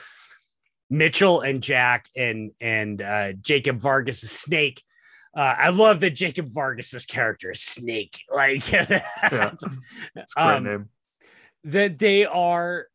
Mitchell 0.89 1.43
and 1.43 1.63
Jack 1.63 2.07
and 2.17 2.53
and 2.63 3.03
uh, 3.03 3.33
Jacob 3.35 3.79
Vargas 3.81 4.21
Snake 4.21 4.83
uh, 5.37 5.55
I 5.59 5.69
love 5.69 6.01
that 6.01 6.15
Jacob 6.15 6.49
Vargas's 6.49 7.05
character 7.05 7.51
is 7.51 7.61
Snake. 7.61 8.19
Like, 8.35 8.73
yeah, 8.73 9.03
that's 9.23 9.65
a 9.65 9.69
great 10.15 10.37
um, 10.37 10.65
name. 10.65 10.89
That 11.65 11.99
they 11.99 12.25
are 12.25 12.87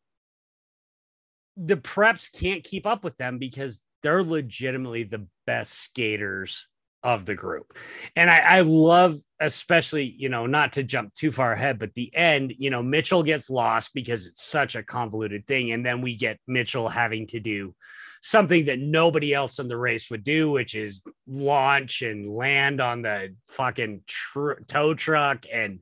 the 1.56 1.76
preps 1.76 2.32
can't 2.32 2.64
keep 2.64 2.86
up 2.86 3.04
with 3.04 3.16
them 3.16 3.38
because 3.38 3.80
they're 4.02 4.24
legitimately 4.24 5.04
the 5.04 5.26
best 5.46 5.72
skaters 5.74 6.66
of 7.02 7.26
the 7.26 7.34
group. 7.34 7.76
And 8.16 8.30
I, 8.30 8.38
I 8.38 8.60
love, 8.60 9.16
especially, 9.40 10.14
you 10.16 10.28
know, 10.28 10.46
not 10.46 10.74
to 10.74 10.82
jump 10.82 11.14
too 11.14 11.32
far 11.32 11.52
ahead, 11.52 11.78
but 11.78 11.94
the 11.94 12.14
end, 12.14 12.54
you 12.58 12.70
know, 12.70 12.82
Mitchell 12.82 13.22
gets 13.22 13.50
lost 13.50 13.92
because 13.94 14.26
it's 14.26 14.44
such 14.44 14.76
a 14.76 14.82
convoluted 14.82 15.46
thing. 15.46 15.72
And 15.72 15.84
then 15.84 16.00
we 16.00 16.16
get 16.16 16.38
Mitchell 16.46 16.88
having 16.88 17.26
to 17.28 17.40
do 17.40 17.74
something 18.22 18.66
that 18.66 18.78
nobody 18.78 19.34
else 19.34 19.58
in 19.58 19.66
the 19.66 19.76
race 19.76 20.08
would 20.10 20.22
do, 20.22 20.52
which 20.52 20.76
is 20.76 21.02
launch 21.26 22.02
and 22.02 22.32
land 22.32 22.80
on 22.80 23.02
the 23.02 23.34
fucking 23.48 24.02
tr- 24.06 24.60
tow 24.68 24.94
truck. 24.94 25.44
And 25.52 25.80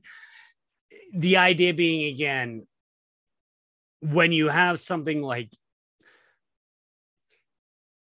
the 1.13 1.37
idea 1.37 1.73
being, 1.73 2.11
again, 2.13 2.65
when 3.99 4.31
you 4.31 4.49
have 4.49 4.79
something 4.79 5.21
like, 5.21 5.49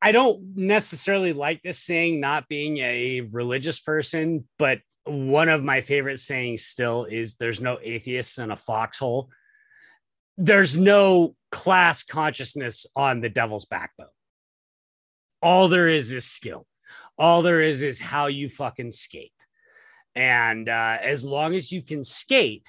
I 0.05 0.12
don't 0.12 0.55
necessarily 0.55 1.32
like 1.32 1.62
this 1.62 1.78
saying, 1.78 2.20
not 2.20 2.46
being 2.46 2.76
a 2.76 3.22
religious 3.22 3.80
person, 3.80 4.46
but 4.59 4.80
one 5.07 5.48
of 5.48 5.64
my 5.64 5.80
favorite 5.80 6.20
sayings 6.20 6.66
still 6.66 7.07
is 7.07 7.36
there's 7.36 7.62
no 7.62 7.78
atheists 7.82 8.36
in 8.36 8.50
a 8.50 8.57
foxhole. 8.57 9.30
There's 10.36 10.76
no 10.76 11.36
class 11.50 12.05
consciousness 12.05 12.84
on 12.94 13.22
the 13.22 13.30
devil's 13.30 13.64
backbone. 13.64 14.09
All 15.40 15.68
there 15.68 15.88
is 15.88 16.12
is 16.12 16.26
skill. 16.26 16.66
All 17.16 17.40
there 17.40 17.62
is 17.62 17.80
is 17.80 17.98
how 17.98 18.26
you 18.26 18.50
fucking 18.50 18.90
skate. 18.90 19.32
And 20.14 20.68
uh, 20.68 20.98
as 21.00 21.24
long 21.24 21.55
as 21.55 21.72
you 21.72 21.80
can 21.80 22.05
skate, 22.05 22.68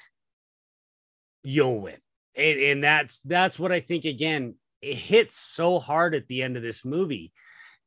you'll 1.44 1.82
win. 1.82 1.98
And, 2.34 2.60
and 2.62 2.84
that's 2.86 3.20
that's 3.20 3.60
what 3.60 3.74
I 3.74 3.82
think 3.82 4.06
again, 4.06 4.56
it 4.82 4.96
hits 4.96 5.38
so 5.38 5.80
hard 5.80 6.16
at 6.16 6.28
the 6.28 6.44
end 6.44 6.58
of 6.58 6.64
this 6.64 6.86
movie 6.86 7.32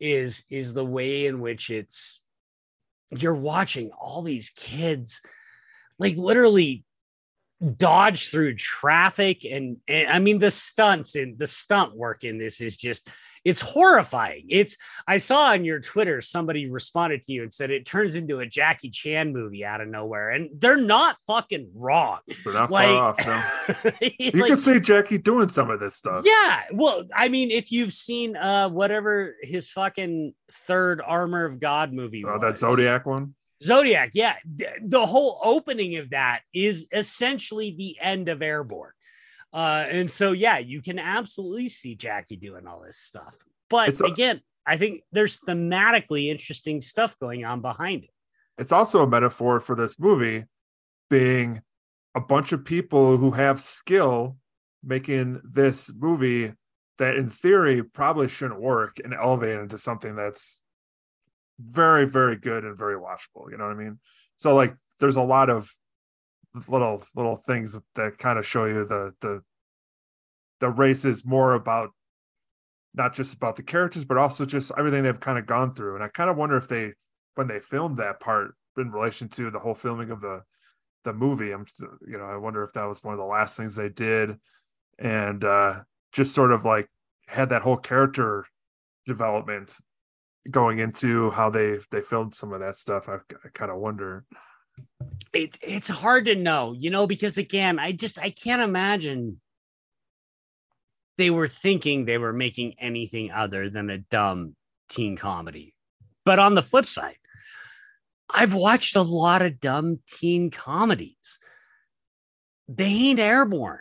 is 0.00 0.44
is 0.50 0.74
the 0.74 0.84
way 0.84 1.26
in 1.26 1.40
which 1.40 1.70
it's 1.70 2.20
you're 3.10 3.34
watching 3.34 3.90
all 3.90 4.22
these 4.22 4.50
kids 4.50 5.20
like 5.98 6.16
literally 6.16 6.84
dodge 7.76 8.30
through 8.30 8.54
traffic 8.54 9.44
and, 9.44 9.78
and 9.88 10.08
I 10.08 10.20
mean 10.20 10.38
the 10.38 10.50
stunts 10.50 11.16
and 11.16 11.38
the 11.38 11.46
stunt 11.46 11.96
work 11.96 12.22
in 12.22 12.38
this 12.38 12.60
is 12.60 12.76
just 12.76 13.08
it's 13.48 13.62
horrifying. 13.62 14.44
It's 14.48 14.76
I 15.06 15.18
saw 15.18 15.52
on 15.52 15.64
your 15.64 15.80
Twitter 15.80 16.20
somebody 16.20 16.68
responded 16.68 17.22
to 17.22 17.32
you 17.32 17.42
and 17.42 17.52
said 17.52 17.70
it 17.70 17.86
turns 17.86 18.14
into 18.14 18.40
a 18.40 18.46
Jackie 18.46 18.90
Chan 18.90 19.32
movie 19.32 19.64
out 19.64 19.80
of 19.80 19.88
nowhere, 19.88 20.30
and 20.30 20.50
they're 20.58 20.76
not 20.76 21.16
fucking 21.26 21.70
wrong. 21.74 22.18
They're 22.44 22.52
not 22.52 22.70
like, 22.70 22.88
far 22.88 23.02
off. 23.02 23.26
No. 23.26 23.90
you 24.18 24.30
like, 24.40 24.48
can 24.48 24.56
see 24.56 24.80
Jackie 24.80 25.18
doing 25.18 25.48
some 25.48 25.70
of 25.70 25.80
this 25.80 25.96
stuff. 25.96 26.24
Yeah, 26.26 26.62
well, 26.72 27.04
I 27.14 27.28
mean, 27.28 27.50
if 27.50 27.72
you've 27.72 27.92
seen 27.92 28.36
uh 28.36 28.68
whatever 28.68 29.34
his 29.42 29.70
fucking 29.70 30.34
third 30.52 31.00
Armor 31.04 31.46
of 31.46 31.58
God 31.58 31.92
movie, 31.92 32.24
oh, 32.26 32.32
was, 32.32 32.42
that 32.42 32.56
Zodiac 32.56 33.06
one. 33.06 33.34
Zodiac, 33.62 34.10
yeah. 34.12 34.36
The 34.82 35.06
whole 35.06 35.40
opening 35.42 35.96
of 35.96 36.10
that 36.10 36.42
is 36.54 36.86
essentially 36.92 37.74
the 37.76 37.96
end 38.00 38.28
of 38.28 38.42
Airborne. 38.42 38.92
Uh, 39.52 39.84
and 39.88 40.10
so, 40.10 40.32
yeah, 40.32 40.58
you 40.58 40.82
can 40.82 40.98
absolutely 40.98 41.68
see 41.68 41.94
Jackie 41.94 42.36
doing 42.36 42.66
all 42.66 42.80
this 42.80 42.98
stuff. 42.98 43.36
But 43.70 43.98
a, 44.00 44.04
again, 44.04 44.40
I 44.66 44.76
think 44.76 45.02
there's 45.12 45.38
thematically 45.38 46.28
interesting 46.28 46.80
stuff 46.80 47.18
going 47.18 47.44
on 47.44 47.60
behind 47.60 48.04
it. 48.04 48.10
It's 48.58 48.72
also 48.72 49.02
a 49.02 49.06
metaphor 49.06 49.60
for 49.60 49.76
this 49.76 49.98
movie 49.98 50.44
being 51.08 51.62
a 52.14 52.20
bunch 52.20 52.52
of 52.52 52.64
people 52.64 53.16
who 53.16 53.30
have 53.30 53.60
skill 53.60 54.36
making 54.82 55.40
this 55.44 55.92
movie 55.96 56.52
that 56.98 57.16
in 57.16 57.30
theory 57.30 57.82
probably 57.82 58.28
shouldn't 58.28 58.60
work 58.60 58.98
and 59.02 59.14
elevate 59.14 59.58
into 59.58 59.78
something 59.78 60.16
that's 60.16 60.62
very 61.60 62.06
very 62.06 62.36
good 62.36 62.64
and 62.64 62.78
very 62.78 62.96
watchable 62.96 63.50
you 63.50 63.56
know 63.56 63.64
what 63.64 63.72
i 63.72 63.78
mean 63.78 63.98
so 64.36 64.54
like 64.54 64.74
there's 65.00 65.16
a 65.16 65.22
lot 65.22 65.50
of 65.50 65.70
little 66.68 67.02
little 67.14 67.36
things 67.36 67.78
that, 67.94 68.18
kind 68.18 68.38
of 68.38 68.46
show 68.46 68.64
you 68.64 68.84
the 68.84 69.12
the 69.20 69.42
the 70.60 70.68
race 70.68 71.04
is 71.04 71.24
more 71.24 71.54
about 71.54 71.90
not 72.94 73.14
just 73.14 73.34
about 73.34 73.56
the 73.56 73.62
characters 73.62 74.04
but 74.04 74.16
also 74.16 74.44
just 74.44 74.72
everything 74.78 75.02
they've 75.02 75.20
kind 75.20 75.38
of 75.38 75.46
gone 75.46 75.74
through. 75.74 75.94
And 75.94 76.04
i 76.04 76.08
kind 76.08 76.30
of 76.30 76.36
wonder 76.36 76.56
if 76.56 76.68
they 76.68 76.92
when 77.34 77.46
they 77.46 77.60
filmed 77.60 77.98
that 77.98 78.20
part 78.20 78.54
in 78.76 78.90
relation 78.90 79.28
to 79.28 79.50
the 79.50 79.58
whole 79.58 79.74
filming 79.74 80.10
of 80.10 80.20
the 80.20 80.42
the 81.04 81.12
movie 81.12 81.52
i'm 81.52 81.64
you 82.06 82.18
know 82.18 82.24
i 82.24 82.36
wonder 82.36 82.64
if 82.64 82.72
that 82.72 82.84
was 82.84 83.02
one 83.02 83.14
of 83.14 83.18
the 83.18 83.24
last 83.24 83.56
things 83.56 83.74
they 83.76 83.88
did 83.88 84.36
and 84.98 85.44
uh 85.44 85.80
just 86.12 86.34
sort 86.34 86.52
of 86.52 86.64
like 86.64 86.88
had 87.28 87.50
that 87.50 87.62
whole 87.62 87.76
character 87.76 88.46
development 89.06 89.76
going 90.50 90.78
into 90.78 91.30
how 91.30 91.50
they 91.50 91.78
they 91.90 92.00
filmed 92.00 92.34
some 92.34 92.52
of 92.52 92.60
that 92.60 92.76
stuff. 92.76 93.08
I, 93.08 93.16
I 93.16 93.48
kind 93.52 93.70
of 93.70 93.78
wonder 93.78 94.24
it, 95.32 95.58
it's 95.62 95.88
hard 95.88 96.26
to 96.26 96.34
know, 96.34 96.72
you 96.72 96.90
know, 96.90 97.06
because 97.06 97.38
again, 97.38 97.78
I 97.78 97.92
just 97.92 98.18
I 98.18 98.30
can't 98.30 98.62
imagine 98.62 99.40
they 101.16 101.30
were 101.30 101.48
thinking 101.48 102.04
they 102.04 102.18
were 102.18 102.32
making 102.32 102.74
anything 102.78 103.30
other 103.30 103.68
than 103.68 103.90
a 103.90 103.98
dumb 103.98 104.54
teen 104.88 105.16
comedy. 105.16 105.74
But 106.24 106.38
on 106.38 106.54
the 106.54 106.62
flip 106.62 106.86
side, 106.86 107.16
I've 108.30 108.54
watched 108.54 108.96
a 108.96 109.02
lot 109.02 109.42
of 109.42 109.60
dumb 109.60 110.00
teen 110.06 110.50
comedies. 110.50 111.38
They 112.68 112.84
ain't 112.84 113.18
airborne. 113.18 113.80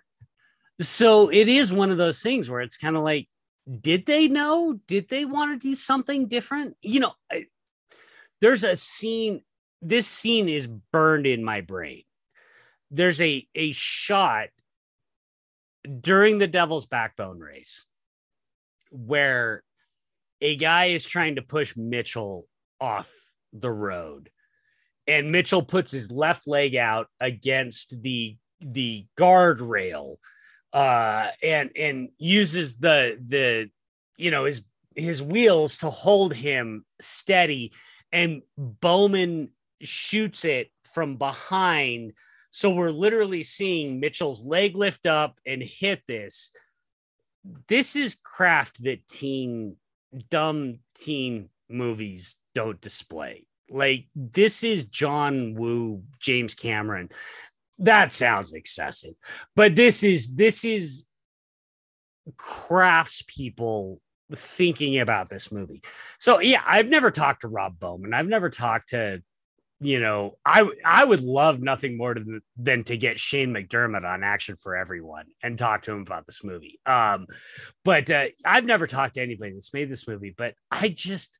So 0.79 1.29
it 1.31 1.47
is 1.47 1.73
one 1.73 1.91
of 1.91 1.97
those 1.97 2.21
things 2.21 2.49
where 2.49 2.61
it's 2.61 2.77
kind 2.77 2.95
of 2.95 3.03
like, 3.03 3.27
did 3.81 4.05
they 4.05 4.27
know? 4.27 4.79
Did 4.87 5.09
they 5.09 5.25
want 5.25 5.59
to 5.59 5.67
do 5.67 5.75
something 5.75 6.27
different? 6.27 6.77
You 6.81 7.01
know, 7.01 7.13
there's 8.39 8.63
a 8.63 8.75
scene 8.75 9.41
this 9.81 10.07
scene 10.07 10.49
is 10.49 10.67
burned 10.67 11.27
in 11.27 11.43
my 11.43 11.61
brain. 11.61 12.03
There's 12.91 13.21
a 13.21 13.47
a 13.53 13.71
shot 13.73 14.49
during 16.01 16.37
the 16.37 16.47
Devil's 16.47 16.85
Backbone 16.85 17.39
race 17.39 17.85
where 18.91 19.63
a 20.41 20.55
guy 20.55 20.85
is 20.85 21.05
trying 21.05 21.35
to 21.35 21.41
push 21.41 21.75
Mitchell 21.75 22.47
off 22.79 23.11
the 23.53 23.71
road. 23.71 24.29
And 25.07 25.31
Mitchell 25.31 25.63
puts 25.63 25.91
his 25.91 26.11
left 26.11 26.47
leg 26.47 26.75
out 26.75 27.07
against 27.19 28.01
the 28.01 28.37
the 28.59 29.05
guardrail 29.15 30.15
uh 30.73 31.27
and 31.43 31.69
and 31.75 32.09
uses 32.17 32.77
the 32.77 33.17
the 33.25 33.69
you 34.17 34.31
know 34.31 34.45
his 34.45 34.63
his 34.95 35.21
wheels 35.21 35.77
to 35.77 35.89
hold 35.91 36.33
him 36.33 36.83
steady 36.99 37.71
and 38.11 38.41
Bowman 38.57 39.49
shoots 39.81 40.45
it 40.45 40.71
from 40.93 41.17
behind. 41.17 42.13
So 42.49 42.71
we're 42.71 42.91
literally 42.91 43.43
seeing 43.43 43.99
Mitchell's 43.99 44.43
leg 44.43 44.75
lift 44.75 45.05
up 45.05 45.39
and 45.45 45.61
hit 45.61 46.01
this. 46.07 46.51
This 47.67 47.95
is 47.95 48.19
craft 48.23 48.83
that 48.83 49.07
teen, 49.07 49.75
dumb 50.29 50.79
teen 50.95 51.49
movies 51.69 52.35
don't 52.55 52.81
display. 52.81 53.45
Like, 53.69 54.07
this 54.15 54.63
is 54.63 54.85
John 54.85 55.53
Woo, 55.55 56.03
James 56.19 56.55
Cameron. 56.55 57.09
That 57.79 58.11
sounds 58.11 58.53
excessive, 58.53 59.13
but 59.55 59.75
this 59.75 60.03
is, 60.03 60.35
this 60.35 60.65
is 60.65 61.05
crafts 62.35 63.23
people 63.27 64.01
thinking 64.33 64.99
about 64.99 65.29
this 65.29 65.51
movie. 65.51 65.81
So 66.19 66.39
yeah, 66.39 66.61
I've 66.65 66.89
never 66.89 67.11
talked 67.11 67.41
to 67.41 67.47
Rob 67.47 67.79
Bowman. 67.79 68.13
I've 68.13 68.27
never 68.27 68.49
talked 68.49 68.89
to 68.89 69.21
you 69.79 69.99
know, 69.99 70.37
I 70.45 70.69
I 70.83 71.05
would 71.05 71.21
love 71.21 71.59
nothing 71.59 71.97
more 71.97 72.13
to, 72.13 72.39
than 72.57 72.83
to 72.85 72.97
get 72.97 73.19
Shane 73.19 73.53
McDermott 73.53 74.05
on 74.05 74.23
Action 74.23 74.55
for 74.55 74.75
Everyone 74.75 75.25
and 75.43 75.57
talk 75.57 75.83
to 75.83 75.91
him 75.91 76.01
about 76.01 76.25
this 76.25 76.43
movie. 76.43 76.79
Um, 76.85 77.27
but 77.85 78.09
uh, 78.09 78.25
I've 78.43 78.65
never 78.65 78.87
talked 78.87 79.15
to 79.15 79.21
anybody 79.21 79.53
that's 79.53 79.73
made 79.73 79.89
this 79.89 80.07
movie, 80.07 80.33
but 80.35 80.55
I 80.71 80.89
just 80.89 81.37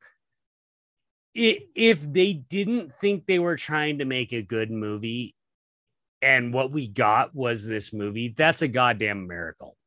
if 1.33 2.01
they 2.01 2.33
didn't 2.33 2.93
think 2.95 3.25
they 3.25 3.37
were 3.37 3.57
trying 3.57 3.99
to 3.99 4.05
make 4.05 4.33
a 4.33 4.41
good 4.41 4.71
movie 4.71 5.35
and 6.21 6.53
what 6.53 6.71
we 6.71 6.87
got 6.87 7.35
was 7.35 7.65
this 7.65 7.93
movie, 7.93 8.33
that's 8.35 8.63
a 8.63 8.67
goddamn 8.67 9.27
miracle. 9.27 9.77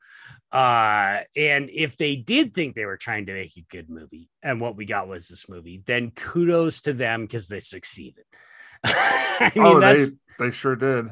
Uh, 0.53 1.21
and 1.37 1.71
if 1.73 1.97
they 1.97 2.17
did 2.17 2.55
think 2.55 2.75
they 2.75 2.85
were 2.85 2.97
trying 2.97 3.27
to 3.27 3.33
make 3.33 3.57
a 3.57 3.65
good 3.71 3.89
movie 3.89 4.29
and 4.43 4.61
what 4.61 4.77
we 4.77 4.85
got 4.85 5.07
was 5.07 5.29
this 5.29 5.49
movie, 5.49 5.83
then 5.87 6.11
kudos 6.11 6.81
to 6.81 6.93
them 6.93 7.23
because 7.23 7.47
they 7.47 7.61
succeeded. 7.61 8.25
I 8.85 9.53
mean, 9.55 9.65
oh, 9.65 9.81
they 9.81 10.07
they 10.39 10.51
sure 10.51 10.75
did. 10.75 11.09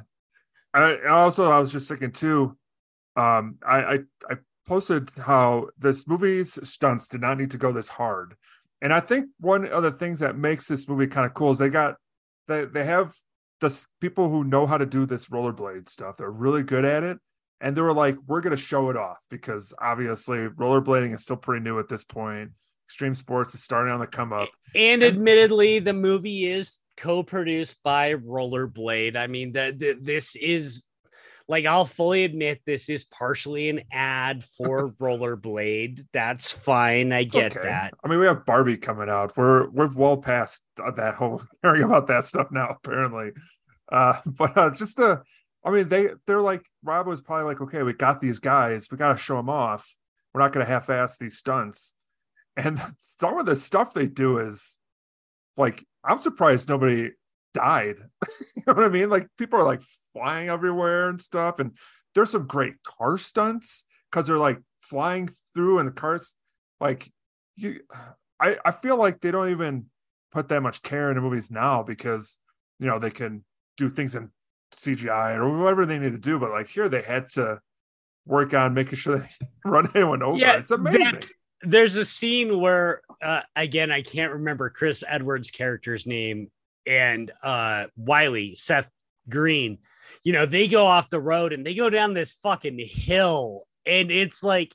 I 0.74 1.06
also 1.08 1.50
I 1.50 1.60
was 1.60 1.70
just 1.70 1.88
thinking 1.88 2.12
too. 2.12 2.56
Um, 3.16 3.58
I, 3.66 3.78
I 3.78 3.98
I 4.28 4.34
posted 4.66 5.10
how 5.18 5.68
this 5.78 6.06
movie's 6.08 6.58
stunts 6.68 7.08
did 7.08 7.20
not 7.20 7.38
need 7.38 7.52
to 7.52 7.58
go 7.58 7.72
this 7.72 7.88
hard, 7.88 8.34
and 8.82 8.92
I 8.92 9.00
think 9.00 9.26
one 9.38 9.66
of 9.66 9.82
the 9.82 9.92
things 9.92 10.20
that 10.20 10.36
makes 10.36 10.66
this 10.66 10.88
movie 10.88 11.06
kind 11.06 11.26
of 11.26 11.34
cool 11.34 11.50
is 11.50 11.58
they 11.58 11.68
got 11.68 11.96
they 12.48 12.64
they 12.64 12.84
have 12.84 13.14
the 13.60 13.86
people 14.00 14.30
who 14.30 14.44
know 14.44 14.66
how 14.66 14.78
to 14.78 14.86
do 14.86 15.06
this 15.06 15.26
rollerblade 15.26 15.88
stuff. 15.88 16.16
They're 16.16 16.30
really 16.30 16.62
good 16.62 16.84
at 16.84 17.02
it 17.04 17.18
and 17.60 17.76
they 17.76 17.80
were 17.80 17.94
like, 17.94 18.16
"We're 18.26 18.40
going 18.40 18.56
to 18.56 18.62
show 18.62 18.90
it 18.90 18.96
off 18.96 19.18
because 19.30 19.74
obviously 19.80 20.38
rollerblading 20.38 21.14
is 21.14 21.22
still 21.22 21.36
pretty 21.36 21.62
new 21.62 21.78
at 21.78 21.88
this 21.88 22.04
point. 22.04 22.50
Extreme 22.86 23.14
sports 23.14 23.54
is 23.54 23.62
starting 23.62 23.92
on 23.92 24.00
the 24.00 24.06
come 24.06 24.32
up." 24.32 24.48
And, 24.74 25.02
and 25.02 25.14
admittedly, 25.14 25.78
the 25.78 25.92
movie 25.92 26.46
is 26.46 26.78
co-produced 26.96 27.82
by 27.82 28.14
Rollerblade. 28.14 29.16
I 29.16 29.26
mean, 29.26 29.52
that 29.52 29.78
this 29.78 30.36
is 30.36 30.84
like 31.48 31.64
I'll 31.64 31.86
fully 31.86 32.24
admit 32.24 32.60
this 32.66 32.88
is 32.88 33.04
partially 33.04 33.70
an 33.70 33.80
ad 33.90 34.44
for 34.44 34.92
Rollerblade. 35.00 36.06
That's 36.12 36.52
fine. 36.52 37.12
I 37.12 37.20
it's 37.20 37.32
get 37.32 37.56
okay. 37.56 37.66
that. 37.66 37.94
I 38.04 38.08
mean, 38.08 38.20
we 38.20 38.26
have 38.26 38.44
Barbie 38.44 38.76
coming 38.76 39.08
out. 39.08 39.36
We're 39.36 39.68
we're 39.70 39.92
well 39.94 40.18
past 40.18 40.62
that 40.76 41.14
whole 41.14 41.42
caring 41.64 41.84
about 41.84 42.06
that 42.08 42.24
stuff 42.24 42.48
now, 42.50 42.76
apparently. 42.82 43.30
Uh, 43.90 44.14
but 44.38 44.56
uh, 44.56 44.70
just 44.70 44.98
to 44.98 45.22
I 45.64 45.70
mean, 45.70 45.88
they 45.88 46.08
they're 46.26 46.40
like 46.40 46.64
Rob 46.82 47.06
was 47.06 47.20
probably 47.20 47.46
like, 47.46 47.60
okay, 47.60 47.82
we 47.82 47.92
got 47.92 48.20
these 48.20 48.38
guys, 48.38 48.88
we 48.90 48.96
got 48.96 49.12
to 49.12 49.18
show 49.18 49.36
them 49.36 49.50
off. 49.50 49.96
We're 50.32 50.40
not 50.40 50.52
going 50.52 50.64
to 50.64 50.70
half-ass 50.70 51.18
these 51.18 51.38
stunts. 51.38 51.94
And 52.56 52.76
some 52.98 53.38
of 53.38 53.46
the 53.46 53.54
stuff 53.54 53.94
they 53.94 54.08
do 54.08 54.38
is 54.38 54.78
like, 55.56 55.86
I'm 56.02 56.18
surprised 56.18 56.68
nobody 56.68 57.10
died. 57.54 57.98
you 58.56 58.62
know 58.66 58.72
what 58.72 58.82
I 58.82 58.88
mean? 58.88 59.10
Like 59.10 59.28
people 59.38 59.60
are 59.60 59.64
like 59.64 59.80
flying 60.12 60.48
everywhere 60.48 61.08
and 61.08 61.20
stuff. 61.20 61.60
And 61.60 61.78
there's 62.16 62.30
some 62.30 62.48
great 62.48 62.82
car 62.82 63.16
stunts 63.16 63.84
because 64.10 64.26
they're 64.26 64.38
like 64.38 64.58
flying 64.82 65.28
through 65.54 65.78
and 65.78 65.86
the 65.86 65.92
cars 65.92 66.34
like 66.80 67.12
you 67.56 67.80
I, 68.40 68.56
I 68.64 68.70
feel 68.70 68.96
like 68.96 69.20
they 69.20 69.30
don't 69.30 69.50
even 69.50 69.86
put 70.32 70.48
that 70.48 70.62
much 70.62 70.82
care 70.82 71.10
into 71.10 71.20
movies 71.20 71.50
now 71.50 71.82
because 71.82 72.38
you 72.78 72.86
know 72.86 72.98
they 72.98 73.10
can 73.10 73.44
do 73.76 73.88
things 73.88 74.14
in 74.14 74.30
CGI 74.76 75.36
or 75.36 75.58
whatever 75.58 75.86
they 75.86 75.98
need 75.98 76.12
to 76.12 76.18
do. 76.18 76.38
But 76.38 76.50
like 76.50 76.68
here, 76.68 76.88
they 76.88 77.02
had 77.02 77.28
to 77.32 77.60
work 78.26 78.54
on 78.54 78.74
making 78.74 78.96
sure 78.96 79.18
they 79.18 79.28
run 79.64 79.88
anyone 79.94 80.22
over. 80.22 80.38
Yeah, 80.38 80.58
it's 80.58 80.70
amazing. 80.70 81.04
that- 81.04 81.30
there's 81.62 81.96
a 81.96 82.04
scene 82.04 82.60
where 82.60 83.00
uh, 83.20 83.42
again 83.56 83.90
i 83.90 84.00
can't 84.00 84.32
remember 84.32 84.70
chris 84.70 85.02
edwards 85.08 85.50
character's 85.50 86.06
name 86.06 86.52
and 86.86 87.32
uh 87.42 87.86
wiley 87.96 88.54
seth 88.54 88.88
green 89.28 89.78
you 90.22 90.32
know 90.32 90.46
they 90.46 90.68
go 90.68 90.86
off 90.86 91.10
the 91.10 91.20
road 91.20 91.52
and 91.52 91.66
they 91.66 91.74
go 91.74 91.90
down 91.90 92.14
this 92.14 92.34
fucking 92.34 92.78
hill 92.78 93.62
and 93.86 94.10
it's 94.12 94.44
like 94.44 94.72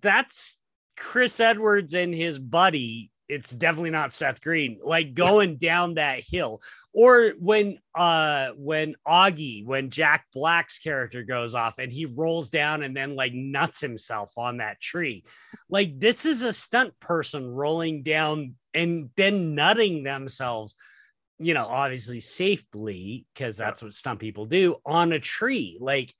that's 0.00 0.58
chris 0.96 1.40
edwards 1.40 1.94
and 1.94 2.14
his 2.14 2.38
buddy 2.38 3.10
it's 3.32 3.50
definitely 3.50 3.90
not 3.90 4.12
seth 4.12 4.42
green 4.42 4.78
like 4.84 5.14
going 5.14 5.56
down 5.56 5.94
that 5.94 6.22
hill. 6.22 6.60
Or 6.92 7.32
when 7.40 7.78
uh 7.94 8.50
when 8.56 8.94
augie 9.08 9.64
when 9.64 9.88
jack 9.88 10.26
black's 10.34 10.78
character 10.78 11.22
goes 11.22 11.54
off 11.54 11.78
and 11.78 11.90
he 11.90 12.04
rolls 12.04 12.50
down 12.50 12.82
and 12.82 12.94
then 12.94 13.16
like 13.16 13.32
nuts 13.32 13.80
himself 13.80 14.36
on 14.36 14.58
that 14.58 14.80
tree. 14.80 15.24
Like 15.70 15.98
this 15.98 16.26
is 16.26 16.42
a 16.42 16.52
stunt 16.52 16.92
person 17.00 17.46
rolling 17.46 18.02
down 18.02 18.54
and 18.74 19.08
then 19.16 19.54
nutting 19.54 20.02
themselves 20.02 20.74
you 21.38 21.54
know 21.54 21.66
obviously 21.66 22.20
safely 22.20 23.24
because 23.32 23.56
that's 23.56 23.82
what 23.82 23.94
stunt 23.94 24.20
people 24.20 24.44
do 24.44 24.76
on 24.84 25.12
a 25.12 25.18
tree. 25.18 25.78
Like 25.80 26.12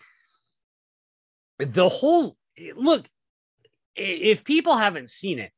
the 1.59 1.91
whole 1.91 2.39
look 2.75 3.07
if 3.95 4.45
people 4.45 4.77
haven't 4.77 5.11
seen 5.11 5.39
it 5.39 5.53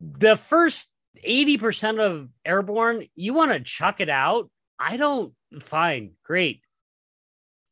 the 0.00 0.36
first 0.36 0.90
80% 1.26 2.00
of 2.00 2.28
airborne 2.44 3.06
you 3.14 3.34
want 3.34 3.52
to 3.52 3.60
chuck 3.60 4.00
it 4.00 4.10
out? 4.10 4.50
I 4.78 4.96
don't 4.96 5.32
fine 5.60 6.12
great. 6.24 6.62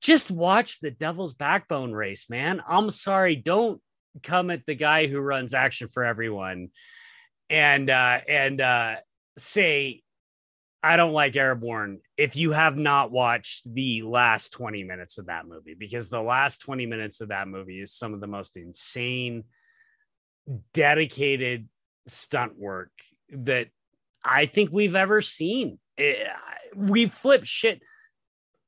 Just 0.01 0.31
watch 0.31 0.81
the 0.81 0.91
devil's 0.91 1.35
backbone 1.35 1.93
race 1.93 2.29
man. 2.31 2.63
I'm 2.67 2.91
sorry 2.91 3.37
don't 3.37 3.81
come 4.23 4.51
at 4.51 4.67
the 4.67 4.75
guy 4.75 5.07
who 5.07 5.21
runs 5.21 5.55
action 5.55 5.89
for 5.89 6.05
everyone 6.05 6.69
and 7.49 7.89
uh 7.91 8.21
and 8.29 8.61
uh 8.61 8.97
say 9.39 10.03
i 10.83 10.97
don't 10.97 11.13
like 11.13 11.37
airborne 11.37 11.99
if 12.17 12.37
you 12.37 12.53
have 12.53 12.77
not 12.77 13.11
watched 13.11 13.73
the 13.73 14.03
last 14.03 14.53
20 14.53 14.85
minutes 14.85 15.19
of 15.19 15.27
that 15.27 15.47
movie 15.47 15.75
because 15.79 16.11
the 16.11 16.21
last 16.21 16.59
20 16.59 16.87
minutes 16.87 17.21
of 17.21 17.29
that 17.29 17.49
movie 17.49 17.81
is 17.81 17.95
some 17.95 18.13
of 18.15 18.21
the 18.21 18.27
most 18.27 18.57
insane 18.57 19.45
dedicated 20.73 21.69
stunt 22.07 22.59
work 22.59 22.91
that 23.31 23.69
I 24.25 24.47
think 24.47 24.71
we've 24.73 24.95
ever 24.95 25.21
seen. 25.21 25.79
Eh, 25.99 26.15
we 26.77 27.07
flip 27.07 27.45
shit. 27.45 27.81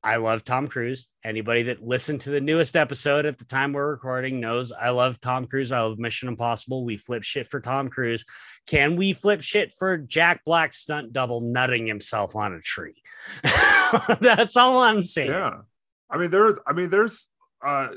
I 0.03 0.17
love 0.17 0.43
Tom 0.43 0.67
Cruise. 0.67 1.09
Anybody 1.23 1.63
that 1.63 1.81
listened 1.81 2.21
to 2.21 2.29
the 2.29 2.39
newest 2.39 2.75
episode 2.75 3.25
at 3.25 3.39
the 3.39 3.45
time 3.45 3.73
we're 3.73 3.89
recording 3.89 4.39
knows 4.39 4.71
I 4.71 4.91
love 4.91 5.19
Tom 5.19 5.47
Cruise. 5.47 5.71
I 5.71 5.81
love 5.81 5.97
Mission 5.97 6.29
Impossible. 6.29 6.85
We 6.85 6.95
flip 6.95 7.23
shit 7.23 7.47
for 7.47 7.59
Tom 7.59 7.89
Cruise. 7.89 8.23
Can 8.67 8.97
we 8.97 9.13
flip 9.13 9.41
shit 9.41 9.73
for 9.73 9.97
Jack 9.97 10.43
Black 10.45 10.73
stunt 10.73 11.11
double 11.11 11.41
nutting 11.41 11.87
himself 11.87 12.35
on 12.35 12.53
a 12.53 12.61
tree? 12.61 13.01
That's 14.21 14.55
all 14.55 14.83
I'm 14.83 15.01
saying. 15.01 15.31
Yeah. 15.31 15.61
I 16.07 16.17
mean, 16.19 16.29
there, 16.29 16.59
I 16.67 16.73
mean, 16.73 16.91
there's 16.91 17.27
uh 17.65 17.87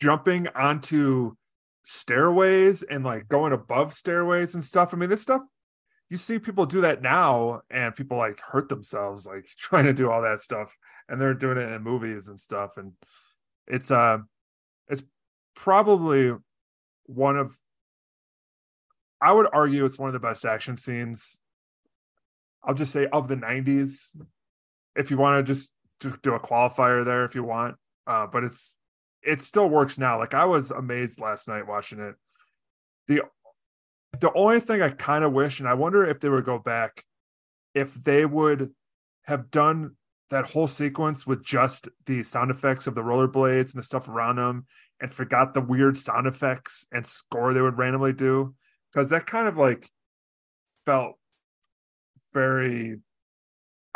jumping 0.00 0.46
onto 0.54 1.34
stairways 1.88 2.82
and 2.82 3.04
like 3.04 3.28
going 3.28 3.52
above 3.52 3.92
stairways 3.92 4.54
and 4.54 4.64
stuff. 4.64 4.92
I 4.92 4.96
mean, 4.96 5.08
this 5.08 5.22
stuff 5.22 5.42
you 6.08 6.16
see 6.16 6.38
people 6.38 6.66
do 6.66 6.82
that 6.82 7.02
now 7.02 7.62
and 7.70 7.94
people 7.94 8.16
like 8.16 8.40
hurt 8.40 8.68
themselves 8.68 9.26
like 9.26 9.46
trying 9.58 9.84
to 9.84 9.92
do 9.92 10.10
all 10.10 10.22
that 10.22 10.40
stuff. 10.40 10.76
And 11.08 11.20
they're 11.20 11.34
doing 11.34 11.58
it 11.58 11.70
in 11.72 11.82
movies 11.82 12.28
and 12.28 12.38
stuff. 12.38 12.76
And 12.76 12.92
it's 13.66 13.90
uh 13.90 14.18
it's 14.88 15.02
probably 15.54 16.32
one 17.04 17.36
of 17.36 17.56
I 19.20 19.32
would 19.32 19.46
argue 19.52 19.84
it's 19.84 19.98
one 19.98 20.08
of 20.08 20.12
the 20.12 20.26
best 20.26 20.44
action 20.44 20.76
scenes 20.76 21.40
I'll 22.64 22.74
just 22.74 22.92
say 22.92 23.06
of 23.06 23.28
the 23.28 23.36
90s 23.36 24.20
if 24.96 25.10
you 25.10 25.16
want 25.16 25.46
to 25.46 25.52
just 25.52 25.72
to 26.00 26.18
do 26.22 26.34
a 26.34 26.40
qualifier 26.40 27.04
there 27.04 27.24
if 27.24 27.34
you 27.34 27.44
want. 27.44 27.76
Uh 28.06 28.26
but 28.26 28.44
it's 28.44 28.76
it 29.26 29.42
still 29.42 29.68
works 29.68 29.98
now 29.98 30.18
like 30.18 30.34
I 30.34 30.44
was 30.44 30.70
amazed 30.70 31.20
last 31.20 31.48
night 31.48 31.66
watching 31.66 32.00
it 32.00 32.14
the 33.08 33.22
the 34.20 34.32
only 34.34 34.60
thing 34.60 34.82
I 34.82 34.90
kind 34.90 35.24
of 35.24 35.32
wish, 35.32 35.60
and 35.60 35.68
I 35.68 35.74
wonder 35.74 36.04
if 36.04 36.20
they 36.20 36.28
would 36.28 36.44
go 36.44 36.58
back, 36.58 37.04
if 37.74 37.94
they 37.94 38.24
would 38.24 38.72
have 39.26 39.50
done 39.50 39.96
that 40.30 40.46
whole 40.46 40.68
sequence 40.68 41.26
with 41.26 41.44
just 41.44 41.88
the 42.06 42.22
sound 42.22 42.50
effects 42.50 42.86
of 42.86 42.94
the 42.94 43.02
rollerblades 43.02 43.74
and 43.74 43.82
the 43.82 43.86
stuff 43.86 44.08
around 44.08 44.36
them 44.36 44.66
and 45.00 45.12
forgot 45.12 45.54
the 45.54 45.60
weird 45.60 45.96
sound 45.96 46.26
effects 46.26 46.86
and 46.92 47.06
score 47.06 47.52
they 47.52 47.60
would 47.60 47.78
randomly 47.78 48.12
do. 48.12 48.54
Because 48.92 49.10
that 49.10 49.26
kind 49.26 49.46
of 49.46 49.56
like 49.56 49.88
felt 50.84 51.14
very 52.32 52.98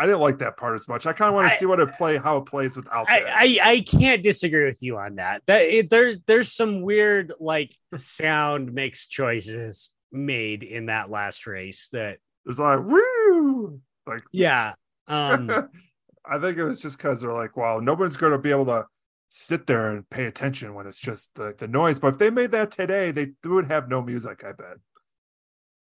I 0.00 0.06
didn't 0.06 0.20
like 0.20 0.38
that 0.38 0.56
part 0.56 0.74
as 0.74 0.88
much. 0.88 1.06
I 1.06 1.12
kind 1.12 1.28
of 1.28 1.34
want 1.34 1.52
to 1.52 1.56
see 1.58 1.66
what 1.66 1.78
it 1.78 1.92
play, 1.92 2.16
how 2.16 2.38
it 2.38 2.46
plays 2.46 2.74
without 2.74 3.06
that. 3.06 3.22
I, 3.26 3.58
I 3.62 3.70
I 3.72 3.80
can't 3.80 4.22
disagree 4.22 4.64
with 4.64 4.82
you 4.82 4.96
on 4.96 5.16
that. 5.16 5.42
That 5.46 5.60
it, 5.62 5.90
there 5.90 6.14
there's 6.26 6.50
some 6.50 6.80
weird 6.80 7.34
like 7.38 7.74
sound 7.96 8.72
mix 8.72 9.08
choices 9.08 9.90
made 10.10 10.62
in 10.62 10.86
that 10.86 11.10
last 11.10 11.46
race 11.46 11.88
that 11.92 12.14
It 12.14 12.20
was 12.46 12.58
like 12.58 12.80
woo, 12.82 13.78
like 14.06 14.22
yeah 14.32 14.72
um 15.06 15.50
I 16.24 16.38
think 16.38 16.56
it 16.56 16.64
was 16.64 16.80
just 16.80 16.96
because 16.96 17.20
they're 17.20 17.34
like, 17.34 17.58
wow, 17.58 17.78
nobody's 17.80 18.16
going 18.16 18.32
to 18.32 18.38
be 18.38 18.50
able 18.52 18.66
to 18.66 18.86
sit 19.28 19.66
there 19.66 19.90
and 19.90 20.08
pay 20.08 20.24
attention 20.24 20.74
when 20.74 20.86
it's 20.86 20.98
just 20.98 21.34
the, 21.34 21.54
the 21.58 21.68
noise. 21.68 21.98
But 21.98 22.08
if 22.08 22.18
they 22.18 22.30
made 22.30 22.52
that 22.52 22.70
today, 22.70 23.10
they 23.10 23.32
would 23.44 23.66
have 23.66 23.88
no 23.88 24.00
music, 24.00 24.44
I 24.44 24.52
bet. 24.52 24.76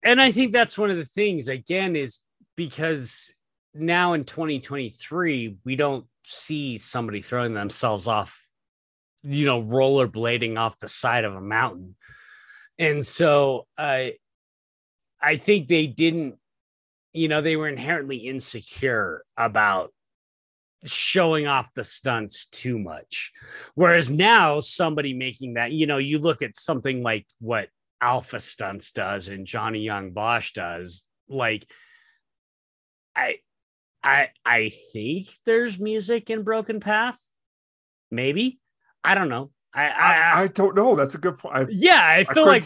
and 0.04 0.20
I 0.20 0.32
think 0.32 0.54
that's 0.54 0.78
one 0.78 0.89
of 0.89 0.97
the 0.97 1.06
things 1.06 1.47
again 1.47 1.95
is 1.95 2.20
because 2.56 3.34
now 3.74 4.14
in 4.14 4.26
2023 4.26 5.58
we 5.64 5.76
don't 5.76 6.06
see 6.24 6.78
somebody 6.78 7.22
throwing 7.22 7.54
themselves 7.54 8.08
off 8.08 8.42
you 9.24 9.46
know 9.46 9.62
rollerblading 9.62 10.58
off 10.58 10.80
the 10.80 10.88
side 10.88 11.24
of 11.26 11.36
a 11.36 11.42
mountain. 11.42 11.96
And 12.80 13.06
so 13.06 13.68
I 13.78 14.14
I 15.22 15.36
think 15.36 15.68
they 15.68 15.88
didn't 15.88 16.36
you 17.14 17.28
know 17.28 17.42
they 17.42 17.56
were 17.56 17.68
inherently 17.68 18.18
insecure 18.18 19.24
about 19.38 19.94
showing 20.86 21.46
off 21.46 21.72
the 21.76 21.84
stunts 21.84 22.48
too 22.48 22.80
much. 22.80 23.32
Whereas 23.76 24.10
now 24.10 24.60
somebody 24.60 25.14
making 25.14 25.56
that 25.56 25.72
you 25.72 25.86
know 25.86 25.98
you 25.98 26.20
look 26.20 26.42
at 26.42 26.56
something 26.56 27.04
like 27.04 27.28
what 27.40 27.70
alpha 28.02 28.40
stunts 28.40 28.90
does 28.94 29.28
and 29.28 29.46
johnny 29.46 29.82
yong 29.82 30.10
bosch 30.10 30.54
does 30.54 31.06
like 31.30 31.64
i 33.16 33.36
i 34.04 34.30
i 34.45 34.72
think 34.93 35.28
there's 35.45 35.80
music 35.80 36.30
in 36.30 36.43
broken 36.43 36.80
path. 36.80 37.20
Maybe. 38.10 38.60
I 39.04 39.16
don't 39.16 39.30
know. 39.30 39.52
I 39.74 39.88
i, 39.88 39.89
I, 39.89 40.41
I 40.43 40.47
don't 40.47 40.76
know. 40.76 40.95
That's 40.95 41.16
a 41.16 41.18
good 41.20 41.38
point. 41.38 41.56
I, 41.56 41.66
yeah 41.70 42.02
i 42.04 42.24
feel 42.24 42.45
like 42.45 42.66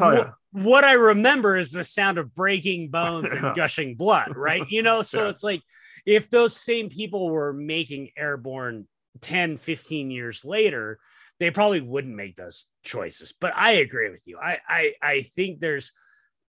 what 0.51 0.83
i 0.85 0.93
remember 0.93 1.57
is 1.57 1.71
the 1.71 1.83
sound 1.83 2.17
of 2.17 2.33
breaking 2.33 2.89
bones 2.89 3.31
and 3.33 3.55
gushing 3.55 3.95
blood 3.95 4.35
right? 4.35 4.63
You 4.69 4.81
know 4.83 5.01
so 5.01 5.23
Yeah. 5.23 5.29
it's 5.29 5.43
like 5.43 5.61
if 6.05 6.29
those 6.29 6.55
same 6.55 6.89
people 6.89 7.29
were 7.29 7.53
making 7.53 8.09
airborne 8.17 8.87
10 9.21 9.57
15 9.57 10.11
years 10.11 10.43
later 10.45 10.99
they 11.39 11.51
probably 11.51 11.81
wouldn't 11.81 12.15
make 12.15 12.37
those 12.37 12.65
choices. 12.83 13.33
But 13.39 13.53
i 13.55 13.71
agree 13.73 14.09
with 14.09 14.23
you. 14.25 14.39
I 14.41 14.59
i, 14.67 14.93
I 15.01 15.21
think 15.21 15.59
there's 15.59 15.91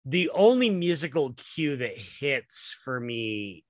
the 0.05 0.31
only 0.33 0.71
musical 0.71 1.35
cue 1.35 1.77
that 1.79 1.99
hits 1.99 2.75
for 2.85 2.99
me 3.01 3.65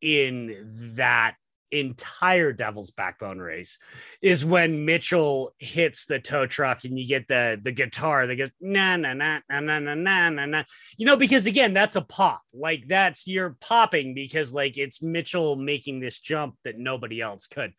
in 0.00 0.92
that 0.96 1.34
entire 1.74 2.52
devil's 2.52 2.92
backbone 2.92 3.38
race 3.38 3.78
is 4.22 4.44
when 4.44 4.84
mitchell 4.84 5.52
hits 5.58 6.06
the 6.06 6.20
tow 6.20 6.46
truck 6.46 6.84
and 6.84 6.98
you 6.98 7.06
get 7.06 7.26
the 7.26 7.58
the 7.64 7.72
guitar 7.72 8.26
that 8.26 8.36
goes 8.36 8.50
na 8.60 8.96
na 8.96 9.12
na 9.12 9.40
na 9.50 9.60
na 9.60 9.78
na 9.80 9.94
na 10.30 10.46
na 10.46 10.62
you 10.96 11.04
know 11.04 11.16
because 11.16 11.46
again 11.46 11.74
that's 11.74 11.96
a 11.96 12.02
pop. 12.02 12.42
Like 12.52 12.84
that's 12.86 13.26
you're 13.26 13.56
popping 13.60 14.14
because 14.14 14.54
like 14.54 14.78
it's 14.78 15.02
mitchell 15.02 15.56
making 15.56 16.00
this 16.00 16.20
jump 16.20 16.54
that 16.64 16.78
nobody 16.78 17.20
else 17.20 17.46
could. 17.46 17.72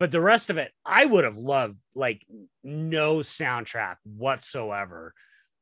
But 0.00 0.10
the 0.10 0.20
rest 0.20 0.48
of 0.48 0.56
it 0.56 0.72
i 0.86 1.04
would 1.04 1.24
have 1.24 1.36
loved 1.36 1.78
like 1.94 2.24
no 2.64 3.18
soundtrack 3.18 3.96
whatsoever 4.04 5.12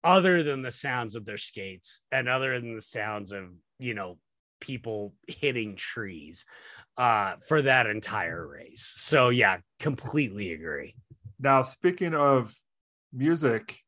other 0.05 0.43
than 0.43 0.63
the 0.63 0.73
sounds 0.73 1.17
of 1.17 1.25
their 1.25 1.37
skates 1.37 2.03
and 2.13 2.29
other 2.29 2.59
than 2.61 2.77
the 2.77 2.83
sounds 2.83 3.33
of 3.33 3.49
you 3.79 3.95
know 3.95 4.19
people 4.61 5.15
hitting 5.27 5.75
trees 5.77 6.45
uh 6.97 7.35
for 7.49 7.63
that 7.63 7.87
entire 7.87 8.47
race 8.47 8.93
so 8.97 9.29
yeah 9.29 9.59
completely 9.79 10.53
agree 10.53 10.95
now, 11.43 11.63
speaking 11.63 12.15
of 12.15 12.55
music, 13.15 13.79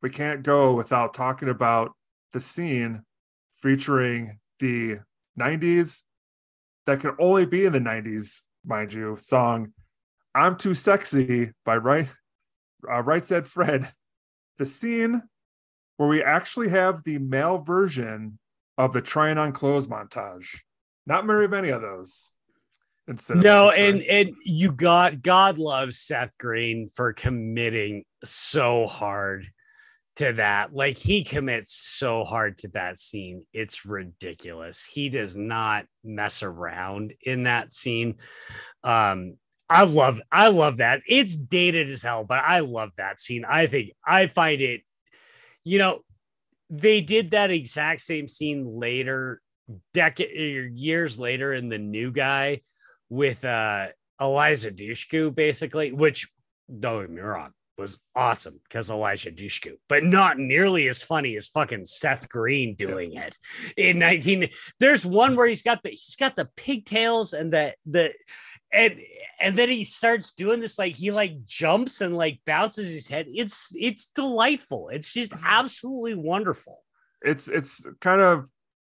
we 0.00 0.08
can't 0.08 0.42
go 0.42 0.72
without 0.72 1.12
talking 1.12 1.50
about 1.50 1.92
the 2.32 2.40
scene 2.40 3.02
featuring 3.52 4.38
the 4.58 5.00
90s 5.38 6.04
that 6.86 7.00
could 7.00 7.16
only 7.18 7.44
be 7.44 7.66
in 7.66 7.74
the 7.74 7.80
90s, 7.80 8.46
mind 8.64 8.94
you, 8.94 9.16
song 9.18 9.74
I'm 10.34 10.56
Too 10.56 10.74
Sexy 10.74 11.52
by 11.66 11.76
Right 11.76 12.10
uh, 12.90 13.02
Right 13.02 13.24
Said 13.24 13.46
Fred. 13.46 13.90
The 14.56 14.66
scene 14.66 15.22
where 15.98 16.08
we 16.08 16.22
actually 16.22 16.70
have 16.70 17.04
the 17.04 17.18
male 17.18 17.58
version 17.58 18.38
of 18.78 18.92
the 18.92 19.00
trying 19.00 19.38
on 19.38 19.52
clothes 19.52 19.88
montage. 19.88 20.46
Not 21.06 21.26
very 21.26 21.48
many 21.48 21.70
of 21.70 21.82
those. 21.82 22.34
Instead 23.08 23.38
no, 23.38 23.70
and 23.70 24.02
and 24.02 24.34
you 24.44 24.72
got 24.72 25.22
God 25.22 25.58
loves 25.58 26.00
Seth 26.00 26.36
Green 26.38 26.88
for 26.88 27.12
committing 27.12 28.04
so 28.24 28.86
hard 28.86 29.46
to 30.16 30.32
that. 30.32 30.74
Like 30.74 30.98
he 30.98 31.22
commits 31.22 31.72
so 31.72 32.24
hard 32.24 32.58
to 32.58 32.68
that 32.68 32.98
scene. 32.98 33.42
It's 33.52 33.86
ridiculous. 33.86 34.84
He 34.84 35.08
does 35.08 35.36
not 35.36 35.86
mess 36.02 36.42
around 36.42 37.14
in 37.22 37.44
that 37.44 37.72
scene. 37.72 38.16
Um 38.82 39.36
I 39.70 39.84
love 39.84 40.20
I 40.32 40.48
love 40.48 40.78
that. 40.78 41.02
It's 41.06 41.36
dated 41.36 41.88
as 41.90 42.02
hell, 42.02 42.24
but 42.24 42.42
I 42.42 42.60
love 42.60 42.90
that 42.96 43.20
scene. 43.20 43.44
I 43.48 43.68
think 43.68 43.90
I 44.04 44.26
find 44.26 44.60
it 44.60 44.80
you 45.62 45.78
know 45.78 46.00
they 46.70 47.00
did 47.00 47.30
that 47.30 47.50
exact 47.50 48.00
same 48.00 48.28
scene 48.28 48.78
later 48.78 49.40
decade 49.94 50.72
years 50.74 51.18
later 51.18 51.52
in 51.52 51.68
the 51.68 51.78
new 51.78 52.12
guy 52.12 52.60
with 53.08 53.44
uh 53.44 53.86
Eliza 54.20 54.70
Dushku 54.70 55.34
basically, 55.34 55.92
which 55.92 56.28
don't 56.80 57.02
get 57.02 57.10
me 57.10 57.20
wrong, 57.20 57.52
was 57.76 57.98
awesome 58.14 58.60
because 58.64 58.90
Eliza 58.90 59.30
Dushku, 59.30 59.74
but 59.88 60.02
not 60.02 60.38
nearly 60.38 60.88
as 60.88 61.02
funny 61.02 61.36
as 61.36 61.48
fucking 61.48 61.84
Seth 61.84 62.28
Green 62.28 62.74
doing 62.74 63.12
yeah. 63.12 63.26
it 63.26 63.38
in 63.76 63.98
19. 63.98 64.48
There's 64.80 65.04
one 65.04 65.36
where 65.36 65.46
he's 65.46 65.62
got 65.62 65.82
the 65.82 65.90
he's 65.90 66.16
got 66.16 66.36
the 66.36 66.48
pigtails 66.56 67.32
and 67.32 67.52
the 67.52 67.74
the 67.84 68.14
and 68.76 69.00
and 69.40 69.56
then 69.56 69.68
he 69.68 69.84
starts 69.84 70.32
doing 70.32 70.60
this 70.60 70.78
like 70.78 70.94
he 70.94 71.10
like 71.10 71.44
jumps 71.44 72.00
and 72.00 72.16
like 72.16 72.40
bounces 72.44 72.92
his 72.92 73.08
head. 73.08 73.26
It's 73.28 73.72
it's 73.74 74.08
delightful. 74.08 74.88
It's 74.90 75.12
just 75.12 75.32
mm-hmm. 75.32 75.44
absolutely 75.46 76.14
wonderful. 76.14 76.82
It's 77.22 77.48
it's 77.48 77.86
kind 78.00 78.20
of 78.20 78.50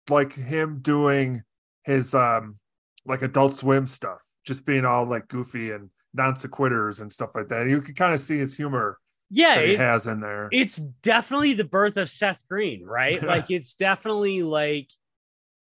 like 0.10 0.34
him 0.34 0.80
doing 0.82 1.44
his 1.84 2.14
um 2.14 2.58
like 3.06 3.22
adult 3.22 3.56
swim 3.56 3.88
stuff, 3.88 4.22
just 4.46 4.66
being 4.66 4.86
all 4.86 5.06
like 5.06 5.28
goofy 5.28 5.72
and 5.72 5.90
non 6.14 6.36
sequiturs 6.36 7.02
and 7.02 7.12
stuff 7.12 7.32
like 7.36 7.50
that. 7.50 7.68
You 7.68 7.82
can 7.82 7.96
kind 7.96 8.14
of 8.14 8.20
see 8.20 8.38
his 8.38 8.56
humor. 8.56 9.00
Yeah, 9.32 9.62
he 9.62 9.76
has 9.76 10.08
in 10.08 10.22
there. 10.22 10.50
It's 10.52 10.78
definitely 10.78 11.54
the 11.54 11.64
birth 11.64 11.98
of 11.98 12.10
Seth 12.10 12.44
Green, 12.50 12.84
right? 12.84 13.22
like 13.22 13.52
it's 13.52 13.76
definitely 13.76 14.44
like. 14.44 14.90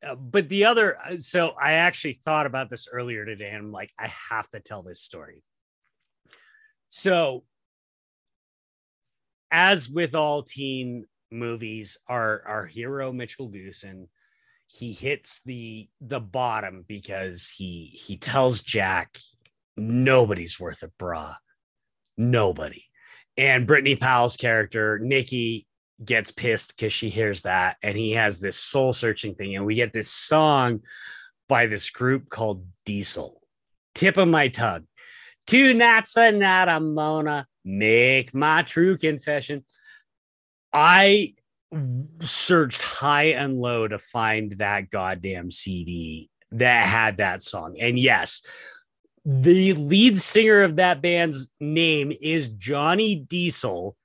Uh, 0.06 0.14
but 0.14 0.48
the 0.48 0.64
other, 0.64 0.96
uh, 0.98 1.18
so 1.18 1.52
I 1.60 1.72
actually 1.72 2.14
thought 2.14 2.46
about 2.46 2.70
this 2.70 2.86
earlier 2.90 3.24
today, 3.24 3.48
and 3.48 3.66
I'm 3.66 3.72
like, 3.72 3.92
I 3.98 4.12
have 4.30 4.48
to 4.50 4.60
tell 4.60 4.82
this 4.82 5.00
story. 5.00 5.42
So, 6.86 7.44
as 9.50 9.88
with 9.88 10.14
all 10.14 10.42
teen 10.42 11.06
movies, 11.30 11.98
our 12.06 12.42
our 12.46 12.66
hero 12.66 13.12
Mitchell 13.12 13.50
Goosen 13.50 14.06
he 14.70 14.92
hits 14.92 15.40
the 15.44 15.88
the 16.00 16.20
bottom 16.20 16.84
because 16.86 17.48
he 17.48 17.86
he 17.94 18.16
tells 18.16 18.60
Jack 18.60 19.18
nobody's 19.76 20.60
worth 20.60 20.82
a 20.82 20.88
bra. 20.98 21.36
Nobody. 22.16 22.84
And 23.36 23.66
Brittney 23.68 23.98
Powell's 23.98 24.36
character, 24.36 24.98
Nikki, 24.98 25.66
gets 26.04 26.30
pissed 26.30 26.76
because 26.76 26.92
she 26.92 27.08
hears 27.08 27.42
that. 27.42 27.76
And 27.82 27.96
he 27.96 28.12
has 28.12 28.40
this 28.40 28.56
soul 28.56 28.92
searching 28.92 29.34
thing. 29.34 29.56
And 29.56 29.66
we 29.66 29.74
get 29.74 29.92
this 29.92 30.10
song 30.10 30.80
by 31.48 31.66
this 31.66 31.90
group 31.90 32.28
called 32.28 32.64
Diesel. 32.84 33.40
Tip 33.94 34.16
of 34.16 34.28
my 34.28 34.48
tongue. 34.48 34.86
Two 35.46 35.72
nat 35.72 36.06
a 36.16 36.78
Mona, 36.78 37.46
make 37.64 38.34
my 38.34 38.62
true 38.62 38.98
confession. 38.98 39.64
I 40.72 41.32
searched 42.20 42.82
high 42.82 43.30
and 43.30 43.58
low 43.58 43.88
to 43.88 43.98
find 43.98 44.52
that 44.58 44.90
goddamn 44.90 45.50
CD 45.50 46.30
that 46.52 46.86
had 46.86 47.18
that 47.18 47.42
song. 47.42 47.76
And 47.78 47.98
yes, 47.98 48.42
the 49.24 49.74
lead 49.74 50.18
singer 50.18 50.62
of 50.62 50.76
that 50.76 51.02
band's 51.02 51.50
name 51.60 52.12
is 52.22 52.48
Johnny 52.48 53.14
Diesel. 53.14 53.96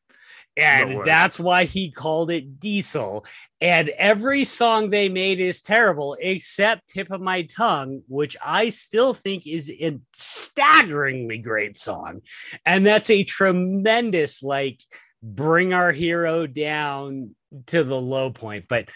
And 0.55 0.89
no 0.91 1.05
that's 1.05 1.39
why 1.39 1.63
he 1.65 1.91
called 1.91 2.29
it 2.29 2.59
Diesel. 2.59 3.25
And 3.59 3.89
every 3.89 4.43
song 4.43 4.89
they 4.89 5.09
made 5.09 5.39
is 5.39 5.61
terrible 5.61 6.15
except 6.19 6.89
Tip 6.89 7.11
of 7.11 7.21
My 7.21 7.43
Tongue, 7.43 8.03
which 8.07 8.37
I 8.43 8.69
still 8.69 9.13
think 9.13 9.47
is 9.47 9.71
a 9.71 9.99
staggeringly 10.13 11.39
great 11.39 11.75
song. 11.77 12.21
And 12.65 12.85
that's 12.85 13.09
a 13.09 13.23
tremendous, 13.23 14.43
like, 14.43 14.81
bring 15.23 15.73
our 15.73 15.91
hero 15.91 16.45
down 16.45 17.35
to 17.67 17.83
the 17.83 17.99
low 17.99 18.29
point. 18.29 18.65
But 18.67 18.89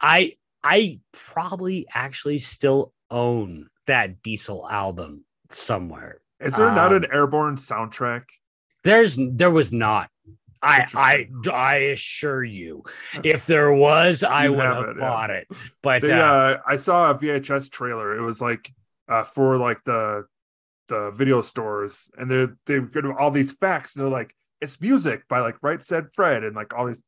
I, 0.00 0.32
I 0.62 1.00
probably 1.12 1.86
actually 1.92 2.38
still 2.38 2.92
own 3.10 3.68
that 3.86 4.22
Diesel 4.22 4.66
album 4.68 5.24
somewhere. 5.50 6.20
Is 6.40 6.56
there 6.56 6.68
um, 6.68 6.74
not 6.74 6.92
an 6.92 7.06
airborne 7.12 7.56
soundtrack? 7.56 8.24
There's 8.84 9.18
there 9.18 9.50
was 9.50 9.72
not. 9.72 10.10
I 10.62 10.86
I 10.94 11.28
I 11.52 11.76
assure 11.76 12.44
you, 12.44 12.84
if 13.22 13.46
there 13.46 13.72
was, 13.72 14.24
I 14.24 14.48
would 14.48 14.58
have, 14.60 14.76
have 14.76 14.88
it, 14.88 14.98
bought 14.98 15.30
yeah. 15.30 15.36
it. 15.36 15.48
But 15.82 16.02
they, 16.02 16.12
uh, 16.12 16.24
uh, 16.24 16.60
I 16.66 16.76
saw 16.76 17.10
a 17.10 17.14
VHS 17.14 17.70
trailer. 17.70 18.16
It 18.16 18.22
was 18.22 18.40
like 18.40 18.72
uh, 19.08 19.24
for 19.24 19.56
like 19.58 19.82
the 19.84 20.26
the 20.88 21.10
video 21.12 21.40
stores, 21.40 22.10
and 22.16 22.30
they 22.30 22.46
they 22.66 22.80
give 22.80 23.10
all 23.18 23.30
these 23.30 23.52
facts. 23.52 23.96
And 23.96 24.04
they're 24.04 24.12
like, 24.12 24.34
it's 24.60 24.80
music 24.80 25.28
by 25.28 25.40
like 25.40 25.56
Right 25.62 25.82
Said 25.82 26.08
Fred, 26.14 26.44
and 26.44 26.54
like 26.54 26.74
all 26.74 26.86
these 26.86 27.02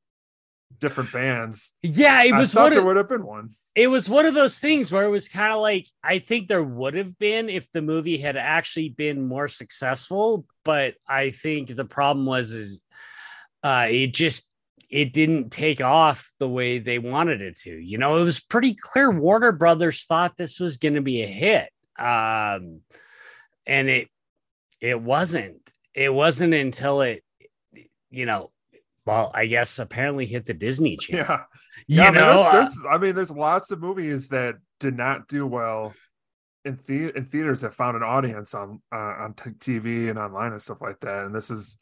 different 0.78 1.12
bands. 1.12 1.72
Yeah, 1.82 2.22
it 2.24 2.34
was. 2.34 2.54
I 2.54 2.62
thought 2.62 2.70
there 2.70 2.84
would 2.84 2.96
have 2.96 3.08
been 3.08 3.24
one. 3.24 3.50
It 3.74 3.88
was 3.88 4.08
one 4.08 4.26
of 4.26 4.34
those 4.34 4.58
things 4.58 4.90
where 4.90 5.04
it 5.04 5.10
was 5.10 5.28
kind 5.28 5.52
of 5.52 5.60
like 5.60 5.86
I 6.02 6.18
think 6.18 6.48
there 6.48 6.64
would 6.64 6.94
have 6.94 7.18
been 7.18 7.48
if 7.48 7.70
the 7.72 7.82
movie 7.82 8.18
had 8.18 8.36
actually 8.36 8.90
been 8.90 9.26
more 9.26 9.48
successful, 9.48 10.46
but 10.64 10.94
I 11.06 11.30
think 11.30 11.74
the 11.74 11.84
problem 11.84 12.26
was 12.26 12.50
is 12.50 12.80
uh, 13.62 13.86
it 13.88 14.14
just 14.14 14.48
it 14.90 15.12
didn't 15.12 15.50
take 15.50 15.80
off 15.80 16.32
the 16.38 16.48
way 16.48 16.78
they 16.78 16.98
wanted 16.98 17.40
it 17.40 17.58
to. 17.58 17.70
You 17.70 17.98
know, 17.98 18.16
it 18.18 18.24
was 18.24 18.40
pretty 18.40 18.74
clear 18.74 19.10
Warner 19.10 19.52
Brothers 19.52 20.04
thought 20.04 20.36
this 20.36 20.58
was 20.58 20.78
going 20.78 20.94
to 20.94 21.02
be 21.02 21.22
a 21.22 21.26
hit, 21.26 21.70
um, 21.98 22.80
and 23.66 23.88
it 23.88 24.08
it 24.80 25.00
wasn't. 25.00 25.72
It 25.94 26.12
wasn't 26.12 26.54
until 26.54 27.00
it, 27.00 27.24
you 28.10 28.24
know, 28.24 28.52
well, 29.04 29.30
I 29.34 29.46
guess 29.46 29.78
apparently 29.78 30.26
hit 30.26 30.46
the 30.46 30.54
Disney 30.54 30.96
Channel. 30.96 31.26
Yeah, 31.28 31.42
you 31.86 32.02
yeah. 32.02 32.10
Know, 32.10 32.42
I 32.42 32.44
mean, 32.44 32.52
there's, 32.52 32.52
there's, 32.52 32.78
I 32.90 32.98
mean, 32.98 33.14
there's 33.14 33.30
lots 33.30 33.70
of 33.70 33.80
movies 33.80 34.28
that 34.28 34.56
did 34.80 34.96
not 34.96 35.28
do 35.28 35.46
well 35.46 35.94
in 36.64 36.78
the 36.86 37.16
in 37.16 37.24
theaters 37.24 37.62
that 37.62 37.74
found 37.74 37.96
an 37.96 38.02
audience 38.02 38.54
on 38.54 38.80
uh, 38.92 38.96
on 38.96 39.34
t- 39.34 39.50
TV 39.50 40.10
and 40.10 40.18
online 40.18 40.52
and 40.52 40.62
stuff 40.62 40.80
like 40.80 41.00
that. 41.00 41.24
And 41.24 41.34
this 41.34 41.50
is 41.50 41.78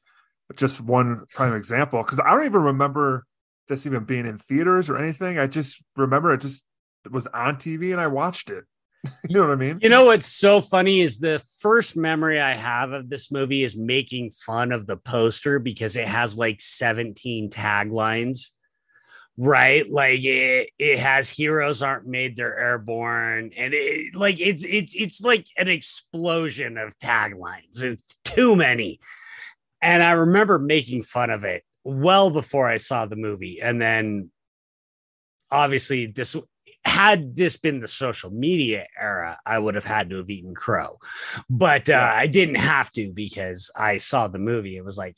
just 0.54 0.80
one 0.80 1.24
prime 1.34 1.54
example 1.54 2.02
because 2.02 2.20
I 2.20 2.30
don't 2.30 2.46
even 2.46 2.62
remember 2.62 3.24
this 3.68 3.86
even 3.86 4.04
being 4.04 4.26
in 4.26 4.38
theaters 4.38 4.88
or 4.88 4.96
anything. 4.96 5.38
I 5.38 5.46
just 5.46 5.82
remember 5.96 6.32
it 6.32 6.40
just 6.40 6.64
was 7.10 7.26
on 7.28 7.56
TV 7.56 7.92
and 7.92 8.00
I 8.00 8.06
watched 8.06 8.50
it. 8.50 8.64
you 9.28 9.36
know 9.36 9.42
what 9.42 9.52
I 9.52 9.56
mean? 9.56 9.78
You 9.82 9.88
know 9.88 10.06
what's 10.06 10.26
so 10.26 10.60
funny 10.60 11.00
is 11.00 11.18
the 11.18 11.44
first 11.60 11.96
memory 11.96 12.40
I 12.40 12.54
have 12.54 12.92
of 12.92 13.08
this 13.08 13.30
movie 13.30 13.62
is 13.62 13.76
making 13.76 14.30
fun 14.30 14.72
of 14.72 14.86
the 14.86 14.96
poster 14.96 15.58
because 15.58 15.96
it 15.96 16.08
has 16.08 16.38
like 16.38 16.60
17 16.60 17.50
taglines, 17.50 18.50
right? 19.36 19.88
Like 19.88 20.24
it, 20.24 20.70
it 20.78 20.98
has 20.98 21.30
heroes 21.30 21.82
aren't 21.82 22.06
made, 22.06 22.36
they're 22.36 22.56
airborne. 22.56 23.52
And 23.56 23.74
it 23.74 24.14
like 24.14 24.40
it's 24.40 24.64
it's 24.64 24.94
it's 24.94 25.20
like 25.20 25.46
an 25.56 25.68
explosion 25.68 26.78
of 26.78 26.98
taglines. 26.98 27.82
It's 27.82 28.08
too 28.24 28.56
many. 28.56 29.00
And 29.82 30.02
I 30.02 30.12
remember 30.12 30.58
making 30.58 31.02
fun 31.02 31.30
of 31.30 31.44
it 31.44 31.62
well 31.84 32.30
before 32.30 32.68
I 32.68 32.76
saw 32.78 33.06
the 33.06 33.16
movie. 33.16 33.60
And 33.62 33.80
then 33.80 34.30
obviously 35.50 36.06
this 36.06 36.36
had 36.86 37.34
this 37.34 37.56
been 37.56 37.80
the 37.80 37.88
social 37.88 38.30
media 38.30 38.86
era, 38.98 39.38
I 39.44 39.58
would 39.58 39.74
have 39.74 39.84
had 39.84 40.08
to 40.10 40.18
have 40.18 40.30
eaten 40.30 40.54
crow, 40.54 40.98
but 41.50 41.90
uh. 41.90 42.12
I 42.14 42.28
didn't 42.28 42.56
have 42.56 42.92
to 42.92 43.12
because 43.12 43.72
I 43.74 43.96
saw 43.96 44.28
the 44.28 44.38
movie. 44.38 44.76
It 44.76 44.84
was 44.84 44.96
like, 44.96 45.16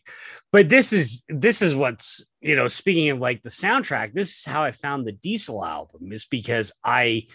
but 0.51 0.71
this 0.71 0.95
is 0.95 1.25
this 1.29 1.61
is 1.61 1.77
what's 1.77 2.27
you 2.41 2.57
know. 2.57 2.69
Speaking 2.69 3.11
of 3.11 3.19
like 3.19 3.43
the 3.43 3.51
soundtrack, 3.51 4.15
this 4.15 4.39
is 4.39 4.45
how 4.47 4.65
I 4.65 4.73
found 4.73 5.07
the 5.07 5.13
Diesel 5.13 5.63
album 5.63 6.11
is 6.11 6.25
because 6.25 6.73
I 6.83 7.27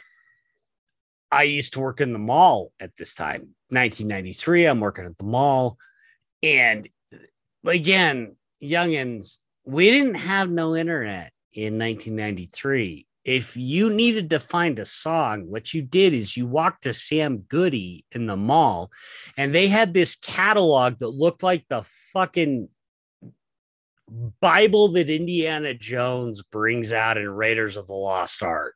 I 1.31 1.43
used 1.43 1.73
to 1.73 1.79
work 1.79 2.01
in 2.01 2.11
the 2.11 2.19
mall 2.19 2.71
at 2.79 2.97
this 2.97 3.13
time, 3.13 3.53
1993. 3.69 4.65
I'm 4.65 4.79
working 4.79 5.05
at 5.05 5.17
the 5.17 5.25
mall, 5.25 5.77
and 6.41 6.89
again, 7.65 8.35
youngins, 8.61 9.37
we 9.65 9.89
didn't 9.91 10.15
have 10.15 10.49
no 10.49 10.75
internet 10.75 11.31
in 11.53 11.77
1993 11.77 13.07
if 13.25 13.55
you 13.55 13.89
needed 13.89 14.29
to 14.31 14.39
find 14.39 14.77
a 14.79 14.85
song, 14.85 15.49
what 15.49 15.73
you 15.73 15.81
did 15.81 16.13
is 16.13 16.35
you 16.35 16.45
walked 16.45 16.83
to 16.83 16.93
Sam 16.93 17.39
Goody 17.39 18.05
in 18.11 18.27
the 18.27 18.35
mall, 18.35 18.91
and 19.37 19.55
they 19.55 19.67
had 19.67 19.93
this 19.93 20.15
catalog 20.15 20.99
that 20.99 21.09
looked 21.09 21.43
like 21.43 21.65
the 21.69 21.83
fucking 22.11 22.67
Bible 24.41 24.89
that 24.89 25.09
Indiana 25.09 25.73
Jones 25.73 26.41
brings 26.43 26.91
out 26.91 27.17
in 27.17 27.29
Raiders 27.29 27.77
of 27.77 27.87
the 27.87 27.93
Lost 27.93 28.43
Ark. 28.43 28.75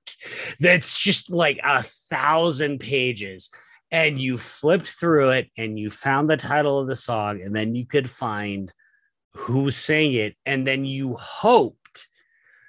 That's 0.59 0.97
just 0.97 1.29
like 1.29 1.59
a 1.63 1.83
thousand 1.83 2.79
pages. 2.79 3.49
And 3.91 4.19
you 4.19 4.37
flipped 4.37 4.87
through 4.87 5.29
it 5.29 5.49
and 5.57 5.79
you 5.79 5.89
found 5.89 6.29
the 6.29 6.37
title 6.37 6.79
of 6.79 6.87
the 6.87 6.95
song, 6.95 7.41
and 7.41 7.55
then 7.55 7.75
you 7.75 7.85
could 7.85 8.09
find 8.09 8.71
who 9.33 9.71
sang 9.71 10.13
it. 10.13 10.35
And 10.45 10.67
then 10.67 10.83
you 10.85 11.15
hoped 11.15 12.07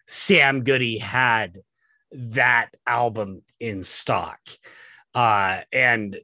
Sam 0.06 0.62
Goody 0.62 0.98
had 0.98 1.58
that 2.12 2.70
album 2.86 3.42
in 3.60 3.82
stock. 3.82 4.40
Uh, 5.14 5.60
and 5.72 6.18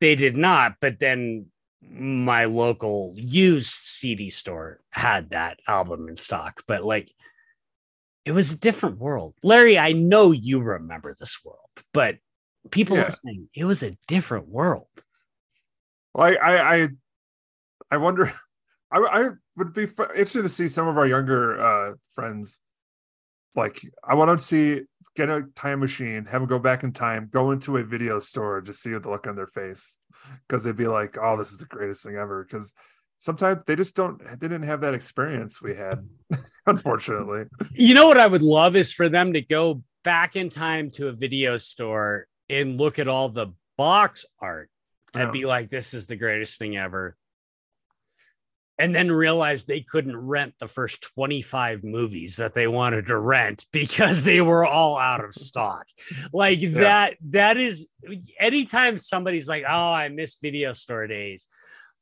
they 0.00 0.14
did 0.14 0.36
not, 0.36 0.74
but 0.80 0.98
then 0.98 1.46
my 1.82 2.44
local 2.44 3.14
used 3.16 3.70
CD 3.70 4.30
store 4.30 4.80
had 4.90 5.30
that 5.30 5.60
album 5.66 6.08
in 6.08 6.16
stock, 6.16 6.62
but 6.66 6.84
like 6.84 7.10
it 8.24 8.32
was 8.32 8.52
a 8.52 8.58
different 8.58 8.98
world. 8.98 9.34
Larry, 9.42 9.78
I 9.78 9.92
know 9.92 10.32
you 10.32 10.60
remember 10.60 11.14
this 11.18 11.44
world, 11.44 11.68
but 11.92 12.16
people 12.70 12.96
Yeah. 12.96 13.04
listening, 13.04 13.48
it 13.54 13.64
was 13.64 13.82
a 13.82 13.92
different 14.08 14.48
world. 14.48 14.88
Well, 16.14 16.28
I, 16.28 16.34
I, 16.34 16.74
I, 16.74 16.88
I 17.90 17.96
wonder. 17.96 18.32
I, 18.92 18.98
I 18.98 19.30
would 19.56 19.72
be 19.72 19.82
interested 19.84 20.42
to 20.42 20.48
see 20.48 20.68
some 20.68 20.86
of 20.86 20.96
our 20.96 21.06
younger 21.06 21.60
uh, 21.60 21.94
friends. 22.14 22.60
Like, 23.56 23.80
I 24.06 24.14
want 24.14 24.38
to 24.38 24.44
see 24.44 24.82
get 25.16 25.30
a 25.30 25.44
time 25.54 25.80
machine, 25.80 26.24
have 26.26 26.42
them 26.42 26.48
go 26.48 26.58
back 26.58 26.82
in 26.84 26.92
time, 26.92 27.28
go 27.30 27.50
into 27.52 27.76
a 27.76 27.84
video 27.84 28.20
store, 28.20 28.60
just 28.60 28.82
see 28.82 28.90
the 28.90 29.08
look 29.10 29.26
on 29.26 29.36
their 29.36 29.46
face, 29.46 29.98
because 30.46 30.64
they'd 30.64 30.76
be 30.76 30.86
like, 30.86 31.16
"Oh, 31.20 31.36
this 31.36 31.50
is 31.50 31.58
the 31.58 31.66
greatest 31.66 32.04
thing 32.04 32.16
ever." 32.16 32.44
Because 32.44 32.74
sometimes 33.18 33.60
they 33.66 33.74
just 33.76 33.96
don't, 33.96 34.18
they 34.18 34.48
didn't 34.48 34.64
have 34.64 34.82
that 34.82 34.94
experience 34.94 35.62
we 35.62 35.74
had, 35.74 36.06
unfortunately. 36.66 37.44
You 37.72 37.94
know 37.94 38.06
what 38.06 38.18
I 38.18 38.26
would 38.26 38.42
love 38.42 38.76
is 38.76 38.92
for 38.92 39.08
them 39.08 39.32
to 39.32 39.40
go 39.40 39.82
back 40.02 40.36
in 40.36 40.50
time 40.50 40.90
to 40.92 41.08
a 41.08 41.12
video 41.12 41.56
store 41.56 42.26
and 42.50 42.78
look 42.78 42.98
at 42.98 43.08
all 43.08 43.28
the 43.28 43.48
box 43.76 44.24
art 44.40 44.70
and 45.14 45.24
Yeah. 45.24 45.30
be 45.30 45.44
like, 45.46 45.70
this 45.70 45.94
is 45.94 46.06
the 46.06 46.16
greatest 46.16 46.58
thing 46.58 46.76
ever. 46.76 47.16
And 48.76 48.92
then 48.92 49.10
realize 49.10 49.64
they 49.64 49.82
couldn't 49.82 50.16
rent 50.16 50.54
the 50.58 50.66
first 50.66 51.02
25 51.14 51.84
movies 51.84 52.36
that 52.36 52.54
they 52.54 52.66
wanted 52.66 53.06
to 53.06 53.16
rent 53.16 53.66
because 53.72 54.24
they 54.24 54.40
were 54.40 54.66
all 54.66 54.98
out 54.98 55.24
of 55.24 55.32
stock. 55.32 55.86
Like 56.32 56.60
that, 56.72 57.16
that 57.30 57.56
is 57.56 57.88
anytime 58.40 58.98
somebody's 58.98 59.48
like, 59.48 59.62
oh, 59.66 59.92
I 59.92 60.08
miss 60.08 60.38
video 60.42 60.72
store 60.72 61.06
days. 61.06 61.46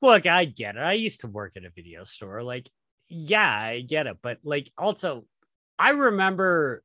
Look, 0.01 0.24
I 0.24 0.47
get 0.47 0.76
it. 0.76 0.82
I 0.82 0.95
used 0.95 1.20
to 1.20 1.28
work 1.28 1.53
at 1.57 1.64
a 1.64 1.70
video 1.70 2.05
store. 2.05 2.43
Like, 2.43 2.68
yeah, 3.09 3.47
I 3.49 3.82
get 3.82 4.07
it. 4.07 4.16
But 4.22 4.38
like 4.43 4.70
also, 4.78 5.26
I 5.78 5.90
remember 5.90 6.82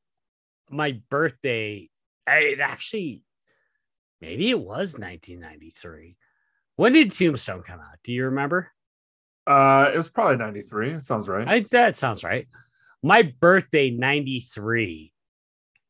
my 0.69 1.01
birthday. 1.09 1.89
I, 2.27 2.39
it 2.39 2.59
actually, 2.59 3.21
maybe 4.21 4.49
it 4.49 4.59
was 4.59 4.97
1993. 4.97 6.17
When 6.75 6.93
did 6.93 7.11
Tombstone 7.11 7.63
come 7.63 7.79
out? 7.79 7.97
Do 8.03 8.11
you 8.11 8.25
remember? 8.25 8.71
Uh, 9.47 9.91
it 9.93 9.97
was 9.97 10.09
probably 10.09 10.35
ninety 10.35 10.61
three. 10.61 10.91
It 10.91 11.01
sounds 11.01 11.29
right. 11.29 11.47
I, 11.47 11.65
that 11.71 11.95
sounds 11.95 12.23
right. 12.23 12.47
My 13.01 13.33
birthday, 13.39 13.91
93, 13.91 15.13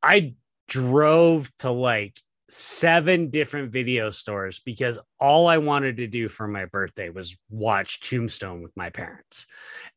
I 0.03 0.35
drove 0.67 1.51
to 1.59 1.71
like 1.71 2.21
seven 2.49 3.29
different 3.29 3.71
video 3.71 4.09
stores 4.09 4.59
because 4.59 4.99
all 5.19 5.47
I 5.47 5.57
wanted 5.57 5.97
to 5.97 6.07
do 6.07 6.27
for 6.27 6.47
my 6.47 6.65
birthday 6.65 7.09
was 7.09 7.35
watch 7.49 8.01
Tombstone 8.01 8.61
with 8.61 8.75
my 8.75 8.89
parents 8.89 9.47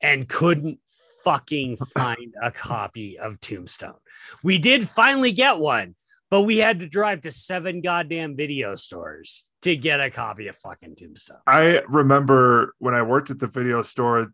and 0.00 0.28
couldn't 0.28 0.78
fucking 1.24 1.76
find 1.94 2.34
a 2.42 2.50
copy 2.50 3.18
of 3.18 3.40
Tombstone. 3.40 3.94
We 4.42 4.58
did 4.58 4.88
finally 4.88 5.32
get 5.32 5.58
one, 5.58 5.94
but 6.30 6.42
we 6.42 6.58
had 6.58 6.80
to 6.80 6.88
drive 6.88 7.20
to 7.22 7.32
seven 7.32 7.80
goddamn 7.80 8.36
video 8.36 8.74
stores 8.74 9.46
to 9.62 9.76
get 9.76 10.00
a 10.00 10.10
copy 10.10 10.48
of 10.48 10.56
fucking 10.56 10.96
Tombstone. 10.96 11.38
I 11.46 11.82
remember 11.88 12.74
when 12.78 12.94
I 12.94 13.02
worked 13.02 13.30
at 13.30 13.38
the 13.38 13.46
video 13.46 13.82
store, 13.82 14.32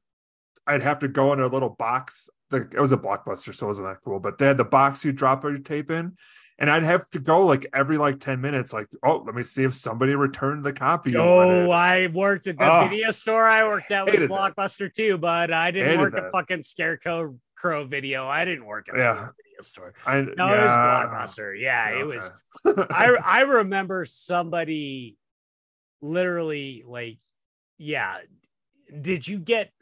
I'd 0.66 0.82
have 0.82 0.98
to 1.00 1.08
go 1.08 1.32
in 1.32 1.40
a 1.40 1.46
little 1.46 1.70
box. 1.70 2.28
The, 2.50 2.58
it 2.58 2.80
was 2.80 2.92
a 2.92 2.96
blockbuster, 2.96 3.54
so 3.54 3.66
it 3.66 3.68
wasn't 3.68 3.88
that 3.88 3.98
cool. 4.04 4.20
But 4.20 4.38
they 4.38 4.46
had 4.46 4.56
the 4.56 4.64
box 4.64 5.04
you 5.04 5.12
drop 5.12 5.42
your 5.42 5.58
tape 5.58 5.90
in, 5.90 6.16
and 6.58 6.70
I'd 6.70 6.84
have 6.84 7.08
to 7.10 7.18
go 7.18 7.44
like 7.44 7.66
every 7.74 7.98
like 7.98 8.20
ten 8.20 8.40
minutes. 8.40 8.72
Like, 8.72 8.86
oh, 9.04 9.22
let 9.26 9.34
me 9.34 9.42
see 9.42 9.64
if 9.64 9.74
somebody 9.74 10.14
returned 10.14 10.64
the 10.64 10.72
copy. 10.72 11.16
Oh, 11.16 11.70
I 11.70 12.06
worked 12.08 12.46
at 12.46 12.56
the 12.58 12.64
Oh, 12.84 12.86
video 12.88 13.10
store 13.10 13.46
I 13.46 13.64
worked 13.64 13.90
at 13.90 14.06
that. 14.06 14.14
Blockbuster 14.30 14.92
too, 14.92 15.18
but 15.18 15.52
I 15.52 15.70
didn't 15.72 15.88
Hated 15.88 16.00
work 16.00 16.14
at 16.16 16.22
that. 16.24 16.32
fucking 16.32 16.62
Scarecrow 16.62 17.36
Crow 17.56 17.84
Video. 17.84 18.26
I 18.28 18.44
didn't 18.44 18.66
work 18.66 18.88
at 18.88 18.96
Yeah. 18.98 19.28
Store. 19.64 19.94
I, 20.04 20.20
No, 20.20 20.28
it 20.28 20.62
was 20.62 20.72
Blockbuster. 20.72 21.58
Yeah, 21.58 21.90
Yeah, 21.90 22.00
it 22.00 22.06
was. 22.06 22.30
I 22.90 23.16
I 23.22 23.40
remember 23.42 24.04
somebody 24.04 25.16
literally 26.00 26.84
like, 26.86 27.18
yeah. 27.78 28.18
Did 29.00 29.26
you 29.26 29.38
get 29.38 29.72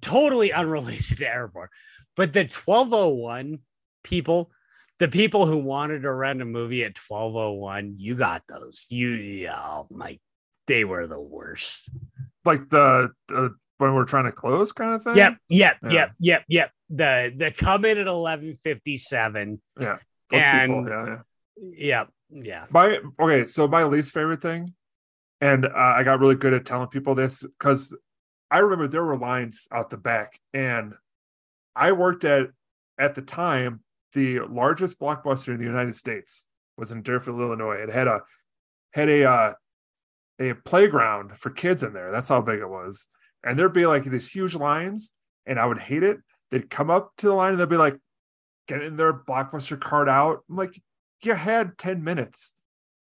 totally 0.00 0.52
unrelated 0.52 1.18
to 1.18 1.26
Airborne, 1.26 1.68
but 2.16 2.32
the 2.32 2.40
1201 2.40 3.58
people, 4.04 4.50
the 4.98 5.08
people 5.08 5.46
who 5.46 5.58
wanted 5.58 6.02
to 6.02 6.12
rent 6.12 6.42
a 6.42 6.44
movie 6.44 6.84
at 6.84 6.98
1201, 6.98 7.94
you 7.98 8.14
got 8.14 8.42
those. 8.48 8.86
You, 8.90 9.10
yeah, 9.10 9.60
oh 9.60 9.86
my, 9.90 10.18
they 10.66 10.84
were 10.84 11.06
the 11.06 11.20
worst. 11.20 11.88
like 12.44 12.68
the, 12.68 13.10
the 13.28 13.54
when 13.78 13.94
we're 13.94 14.04
trying 14.04 14.24
to 14.24 14.32
close 14.32 14.72
kind 14.72 14.92
of 14.94 15.02
thing. 15.02 15.16
Yep, 15.16 15.36
yep, 15.48 15.76
Yeah. 15.82 15.90
yep, 15.92 16.12
yep, 16.20 16.44
yep. 16.48 16.70
The 16.90 17.32
the 17.36 17.50
come 17.56 17.84
in 17.84 17.98
at 17.98 18.06
1157. 18.06 19.60
yeah. 19.80 19.98
Those 20.30 20.42
And- 20.42 20.70
people, 20.72 20.88
yeah, 20.88 21.06
yeah. 21.06 21.18
Yep, 21.60 22.08
yeah. 22.30 22.66
my 22.70 22.98
okay 23.18 23.44
so 23.46 23.66
my 23.66 23.82
least 23.84 24.12
favorite 24.14 24.40
thing 24.40 24.74
and 25.40 25.64
uh, 25.66 25.70
i 25.74 26.04
got 26.04 26.20
really 26.20 26.36
good 26.36 26.52
at 26.52 26.64
telling 26.64 26.86
people 26.86 27.16
this 27.16 27.42
because 27.42 27.96
i 28.50 28.58
remember 28.58 28.86
there 28.86 29.02
were 29.02 29.16
lines 29.18 29.66
out 29.72 29.90
the 29.90 29.96
back 29.96 30.38
and 30.54 30.94
i 31.74 31.90
worked 31.90 32.24
at 32.24 32.50
at 32.96 33.16
the 33.16 33.22
time 33.22 33.80
the 34.12 34.38
largest 34.40 35.00
blockbuster 35.00 35.48
in 35.48 35.58
the 35.58 35.64
united 35.64 35.96
states 35.96 36.46
was 36.76 36.92
in 36.92 37.02
deerfield 37.02 37.40
illinois 37.40 37.76
it 37.82 37.90
had 37.92 38.06
a 38.06 38.20
had 38.92 39.08
a 39.08 39.24
uh, 39.28 39.52
a 40.38 40.52
playground 40.54 41.36
for 41.36 41.50
kids 41.50 41.82
in 41.82 41.92
there 41.92 42.12
that's 42.12 42.28
how 42.28 42.40
big 42.40 42.60
it 42.60 42.68
was 42.68 43.08
and 43.44 43.58
there'd 43.58 43.72
be 43.72 43.86
like 43.86 44.04
these 44.04 44.30
huge 44.30 44.54
lines 44.54 45.12
and 45.46 45.58
i 45.58 45.66
would 45.66 45.78
hate 45.78 46.02
it 46.02 46.18
they'd 46.50 46.70
come 46.70 46.90
up 46.90 47.12
to 47.16 47.26
the 47.26 47.32
line 47.32 47.52
and 47.52 47.60
they'd 47.60 47.68
be 47.68 47.76
like 47.76 47.98
getting 48.66 48.96
their 48.96 49.12
blockbuster 49.12 49.78
card 49.78 50.08
out 50.08 50.40
i'm 50.48 50.56
like 50.56 50.80
you 51.22 51.34
had 51.34 51.78
10 51.78 52.02
minutes. 52.02 52.54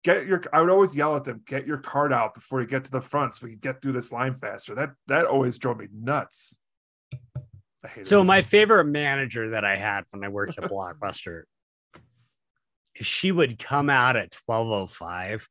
Get 0.03 0.25
your 0.27 0.41
I 0.51 0.59
would 0.59 0.69
always 0.69 0.95
yell 0.95 1.15
at 1.15 1.23
them, 1.23 1.41
get 1.45 1.65
your 1.65 1.77
card 1.77 2.11
out 2.11 2.33
before 2.33 2.59
you 2.59 2.67
get 2.67 2.83
to 2.85 2.91
the 2.91 2.99
front 2.99 3.35
so 3.35 3.45
we 3.45 3.51
can 3.51 3.59
get 3.59 3.81
through 3.81 3.93
this 3.93 4.11
line 4.11 4.35
faster. 4.35 4.75
That 4.75 4.91
that 5.07 5.25
always 5.25 5.57
drove 5.57 5.77
me 5.77 5.87
nuts. 5.93 6.59
So 8.01 8.21
it. 8.21 8.25
my 8.25 8.41
favorite 8.41 8.85
manager 8.85 9.51
that 9.51 9.63
I 9.63 9.77
had 9.77 10.03
when 10.11 10.23
I 10.23 10.27
worked 10.27 10.57
at 10.57 10.69
Blockbuster, 10.69 11.43
she 12.95 13.31
would 13.31 13.57
come 13.57 13.89
out 13.89 14.17
at 14.17 14.37
1205 14.45 15.47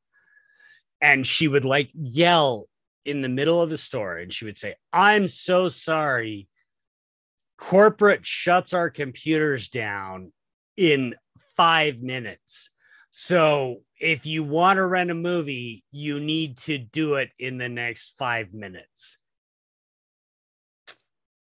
and 1.00 1.26
she 1.26 1.48
would 1.48 1.64
like 1.64 1.90
yell 1.94 2.68
in 3.04 3.22
the 3.22 3.28
middle 3.28 3.60
of 3.60 3.70
the 3.70 3.78
store 3.78 4.18
and 4.18 4.32
she 4.32 4.44
would 4.44 4.58
say, 4.58 4.74
I'm 4.92 5.28
so 5.28 5.68
sorry. 5.68 6.48
Corporate 7.58 8.26
shuts 8.26 8.72
our 8.72 8.90
computers 8.90 9.68
down 9.68 10.32
in 10.76 11.14
five 11.56 12.00
minutes. 12.00 12.70
So 13.10 13.82
if 14.00 14.26
you 14.26 14.42
want 14.42 14.78
to 14.78 14.86
rent 14.86 15.10
a 15.10 15.14
movie, 15.14 15.84
you 15.90 16.18
need 16.18 16.56
to 16.58 16.78
do 16.78 17.14
it 17.16 17.30
in 17.38 17.58
the 17.58 17.68
next 17.68 18.14
five 18.18 18.54
minutes. 18.54 19.18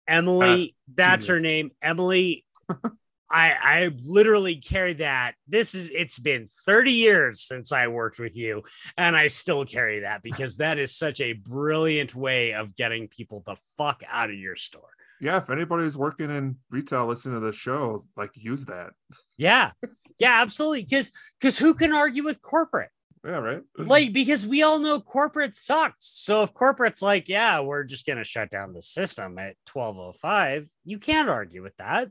Emily, 0.09 0.75
that's 0.93 1.27
her 1.27 1.39
name. 1.39 1.71
Emily. 1.83 2.45
I 3.31 3.52
I 3.62 3.90
literally 4.05 4.57
carry 4.57 4.94
that. 4.94 5.35
This 5.47 5.74
is 5.74 5.90
it's 5.94 6.19
been 6.19 6.47
30 6.66 6.93
years 6.93 7.43
since 7.43 7.73
I 7.73 7.86
worked 7.89 8.19
with 8.19 8.36
you, 8.36 8.62
and 8.97 9.16
I 9.16 9.28
still 9.28 9.65
carry 9.65 10.01
that 10.01 10.23
because 10.24 10.57
that 10.57 10.78
is 10.78 10.94
such 10.97 11.20
a 11.20 11.35
brilliant 11.35 12.15
way 12.15 12.55
of 12.55 12.74
getting 12.77 13.09
people 13.09 13.43
the 13.47 13.57
fuck 13.77 14.02
out 14.09 14.31
of 14.31 14.36
your 14.36 14.57
store. 14.57 14.90
yeah, 15.20 15.36
if 15.36 15.51
anybody's 15.51 15.97
working 15.97 16.31
in 16.31 16.57
retail 16.70 17.07
listening 17.07 17.40
to 17.40 17.47
the 17.47 17.52
show, 17.52 18.05
like 18.16 18.31
use 18.35 18.66
that. 18.66 18.90
Yeah. 19.36 19.73
Yeah, 20.19 20.40
absolutely. 20.43 20.82
Because 20.85 21.12
because 21.39 21.59
who 21.59 21.74
can 21.74 21.93
argue 21.93 22.24
with 22.24 22.43
corporate? 22.43 22.90
Yeah, 23.24 23.39
right. 23.39 23.62
Like, 23.77 24.15
because 24.15 24.47
we 24.47 24.62
all 24.62 24.78
know 24.78 24.98
corporate 24.98 25.55
sucks. 25.55 26.07
So 26.07 26.43
if 26.43 26.55
corporate's 26.55 27.02
like, 27.02 27.28
yeah, 27.28 27.61
we're 27.61 27.85
just 27.85 28.07
gonna 28.07 28.24
shut 28.24 28.51
down 28.51 28.73
the 28.73 28.81
system 28.82 29.39
at 29.39 29.57
1205, 29.70 30.70
you 30.85 30.98
can't 30.98 31.28
argue 31.28 31.62
with 31.62 31.77
that. 31.77 32.11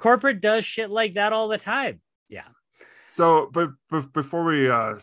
Corporate 0.00 0.40
does 0.40 0.64
shit 0.64 0.90
like 0.90 1.14
that 1.14 1.32
all 1.34 1.48
the 1.48 1.58
time. 1.58 2.00
Yeah. 2.28 2.48
So, 3.08 3.50
but, 3.52 3.70
but 3.90 4.12
before 4.12 4.44
we 4.44 4.70
uh 4.70 4.94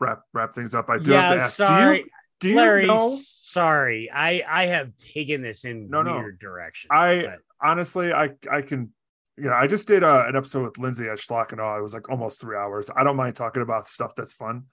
wrap 0.00 0.22
wrap 0.34 0.54
things 0.54 0.74
up, 0.74 0.90
I 0.90 0.98
do 0.98 1.12
yeah, 1.12 1.28
have 1.28 1.38
to 1.38 1.44
ask: 1.44 1.52
sorry. 1.56 1.98
Do 1.98 2.04
you 2.04 2.10
do 2.40 2.48
you 2.50 2.56
Larry, 2.56 2.86
know? 2.86 3.16
sorry. 3.16 4.10
I 4.12 4.42
I 4.46 4.66
have 4.66 4.94
taken 4.98 5.40
this 5.40 5.64
in 5.64 5.88
No, 5.88 6.02
no. 6.02 6.18
weird 6.18 6.38
directions. 6.38 6.90
I 6.90 7.22
but- 7.22 7.38
honestly, 7.60 8.12
I 8.12 8.30
I 8.50 8.60
can. 8.60 8.92
You 9.36 9.44
know, 9.48 9.54
I 9.54 9.66
just 9.66 9.88
did 9.88 10.04
uh, 10.04 10.26
an 10.28 10.36
episode 10.36 10.62
with 10.62 10.78
Lindsay 10.78 11.08
at 11.08 11.18
Schlock 11.18 11.50
and 11.50 11.60
all. 11.60 11.76
It 11.76 11.82
was 11.82 11.92
like 11.92 12.08
almost 12.08 12.40
three 12.40 12.56
hours. 12.56 12.88
I 12.94 13.02
don't 13.02 13.16
mind 13.16 13.34
talking 13.34 13.62
about 13.62 13.88
stuff 13.88 14.12
that's 14.16 14.32
fun, 14.32 14.66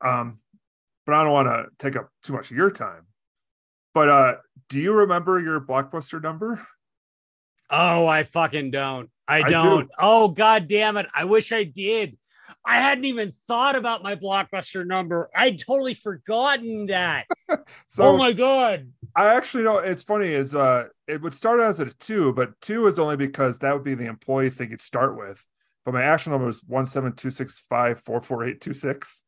um, 0.00 0.38
but 1.06 1.14
I 1.14 1.22
don't 1.22 1.32
want 1.32 1.46
to 1.46 1.66
take 1.78 1.94
up 1.94 2.08
too 2.24 2.32
much 2.32 2.50
of 2.50 2.56
your 2.56 2.72
time. 2.72 3.06
But 3.92 4.08
uh, 4.08 4.34
do 4.68 4.80
you 4.80 4.92
remember 4.94 5.38
your 5.38 5.60
blockbuster 5.60 6.20
number? 6.20 6.66
Oh, 7.70 8.06
I 8.06 8.22
fucking 8.24 8.70
don't. 8.70 9.10
I 9.26 9.38
I 9.38 9.42
do. 9.44 9.50
don't. 9.52 9.90
Oh, 9.98 10.28
god 10.28 10.68
damn 10.68 10.96
it. 10.96 11.06
I 11.14 11.24
wish 11.24 11.52
I 11.52 11.64
did. 11.64 12.18
I 12.66 12.76
hadn't 12.76 13.04
even 13.04 13.32
thought 13.46 13.76
about 13.76 14.02
my 14.02 14.16
blockbuster 14.16 14.86
number. 14.86 15.28
I'd 15.36 15.58
totally 15.58 15.94
forgotten 15.94 16.86
that. 16.86 17.26
So 17.88 18.04
oh 18.04 18.16
my 18.16 18.32
god. 18.32 18.90
I 19.14 19.34
actually 19.36 19.62
know 19.64 19.78
it's 19.78 20.02
funny 20.02 20.28
is 20.28 20.56
uh 20.56 20.86
it 21.06 21.22
would 21.22 21.34
start 21.34 21.60
as 21.60 21.78
a 21.78 21.86
two, 21.86 22.32
but 22.32 22.60
two 22.60 22.86
is 22.88 22.98
only 22.98 23.16
because 23.16 23.60
that 23.60 23.72
would 23.74 23.84
be 23.84 23.94
the 23.94 24.06
employee 24.06 24.50
thing 24.50 24.70
you'd 24.70 24.80
start 24.82 25.16
with. 25.16 25.46
But 25.84 25.94
my 25.94 26.02
actual 26.02 26.32
number 26.32 26.48
is 26.48 26.64
one 26.66 26.86
seven 26.86 27.12
two 27.12 27.30
six 27.30 27.60
five 27.60 28.00
four 28.00 28.20
four 28.20 28.44
eight 28.44 28.60
two 28.60 28.72
six. 28.74 29.24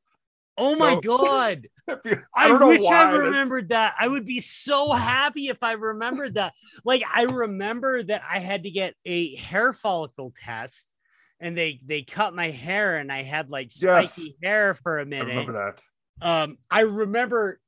Oh 0.59 0.77
my 0.77 0.95
god. 1.01 1.69
I 1.89 2.25
I, 2.35 2.53
wish 2.53 2.85
I 2.85 3.17
remembered 3.17 3.69
that. 3.71 3.95
I 3.99 4.09
would 4.09 4.27
be 4.27 4.41
so 4.41 4.93
happy 4.93 5.49
if 5.49 5.63
I 5.63 5.73
remembered 5.73 6.35
that. 6.35 6.55
Like 6.85 7.03
I 7.13 7.23
remember 7.25 8.03
that 8.03 8.23
I 8.29 8.39
had 8.41 8.65
to 8.65 8.71
get 8.71 8.95
a 9.05 9.37
hair 9.37 9.73
follicle 9.73 10.33
test 10.37 10.93
and 11.39 11.57
they 11.57 11.81
they 11.85 12.03
cut 12.03 12.35
my 12.35 12.51
hair 12.51 12.97
and 12.99 13.13
I 13.13 13.23
had 13.23 13.51
like 13.51 13.71
spiky 13.71 14.23
Yes. 14.23 14.31
hair 14.43 14.75
for 14.75 14.99
a 14.99 15.07
minute. 15.07 15.27
I 15.33 15.41
remember 15.41 15.75
that. 16.21 16.27
um 16.27 16.59
i 16.71 16.81
remember 16.81 17.61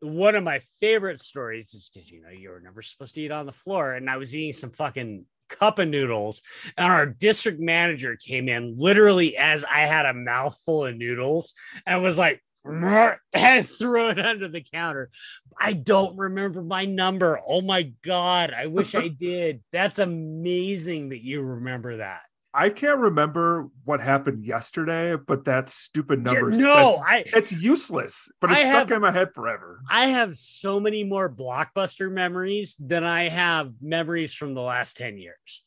one 0.00 0.34
of 0.34 0.44
my 0.44 0.60
favorite 0.80 1.20
stories 1.20 1.74
is 1.74 1.88
because 1.92 2.10
you 2.10 2.20
know 2.22 2.28
you 2.30 2.50
were 2.50 2.60
never 2.60 2.82
supposed 2.82 3.14
to 3.14 3.20
eat 3.20 3.30
on 3.32 3.46
the 3.46 3.52
floor 3.52 3.94
and 3.94 4.08
i 4.10 4.16
was 4.16 4.34
eating 4.34 4.52
some 4.52 4.70
fucking 4.70 5.24
cup 5.48 5.78
of 5.78 5.88
noodles. 5.88 6.42
And 6.76 6.90
our 6.92 7.06
district 7.06 7.60
manager 7.60 8.16
came 8.16 8.48
in 8.48 8.76
literally 8.78 9.36
as 9.36 9.64
i 9.64 9.80
had 9.80 10.06
a 10.06 10.14
mouthful 10.14 10.86
of 10.86 10.96
noodles 10.96 11.54
and 11.86 12.02
was 12.02 12.18
like 12.18 12.42
and 13.32 13.68
threw 13.68 14.10
it 14.10 14.18
under 14.18 14.48
the 14.48 14.60
counter. 14.60 15.10
I 15.58 15.72
don't 15.72 16.18
remember 16.18 16.62
my 16.62 16.84
number. 16.84 17.40
Oh 17.46 17.62
my 17.62 17.92
god. 18.04 18.52
I 18.52 18.66
wish 18.66 18.94
i 18.94 19.08
did. 19.20 19.62
That's 19.72 19.98
amazing 19.98 21.10
that 21.10 21.22
you 21.22 21.40
remember 21.40 21.98
that 21.98 22.22
I 22.54 22.70
can't 22.70 22.98
remember 23.00 23.68
what 23.84 24.00
happened 24.00 24.44
yesterday, 24.44 25.16
but 25.16 25.44
that 25.44 25.68
stupid 25.68 26.20
Yeah, 26.24 26.32
number. 26.32 26.50
no 26.52 26.98
i 27.04 27.22
it's 27.26 27.52
useless, 27.52 28.30
but 28.40 28.50
it's 28.50 28.60
I 28.60 28.64
stuck 28.64 28.88
have- 28.88 28.92
in 28.92 29.02
my 29.02 29.10
head 29.10 29.34
forever. 29.34 29.80
I 29.88 30.06
have 30.06 30.34
so 30.34 30.80
many 30.80 31.04
more 31.04 31.32
blockbuster 31.32 32.10
memories 32.10 32.76
than 32.80 33.04
I 33.04 33.28
have 33.28 33.72
memories 33.80 34.32
from 34.34 34.54
the 34.54 34.62
last 34.62 34.96
10 34.96 35.18
years. 35.18 35.64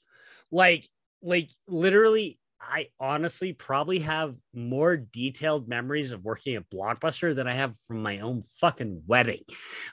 Like, 0.52 0.88
like 1.22 1.49
literally, 1.68 2.40
I 2.60 2.90
honestly 2.99 3.53
probably 3.53 3.99
have 3.99 4.36
more 4.53 4.98
detailed 4.98 5.68
memories 5.68 6.12
of 6.12 6.24
working 6.24 6.56
at 6.56 6.70
Blockbuster 6.70 7.34
than 7.36 7.48
I 7.48 7.53
have 7.53 7.76
from 7.88 8.03
my 8.03 8.20
own 8.20 8.44
fucking 8.44 9.03
wedding. 9.08 9.44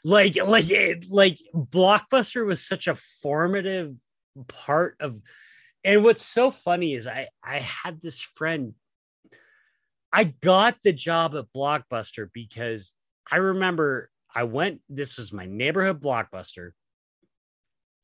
Like, 0.04 0.36
like, 0.36 0.70
it, 0.70 1.10
like 1.10 1.38
Blockbuster 1.54 2.44
was 2.44 2.62
such 2.66 2.86
a 2.88 2.94
formative 2.94 3.94
part 4.48 4.96
of. 5.00 5.20
And 5.84 6.04
what's 6.04 6.24
so 6.24 6.50
funny 6.50 6.94
is 6.94 7.06
I 7.06 7.28
I 7.42 7.58
had 7.58 8.00
this 8.00 8.20
friend. 8.20 8.74
I 10.12 10.24
got 10.24 10.76
the 10.82 10.92
job 10.92 11.34
at 11.36 11.52
Blockbuster 11.54 12.28
because 12.32 12.92
I 13.30 13.36
remember 13.36 14.10
I 14.34 14.44
went, 14.44 14.80
this 14.88 15.18
was 15.18 15.32
my 15.32 15.46
neighborhood 15.46 16.00
blockbuster, 16.00 16.70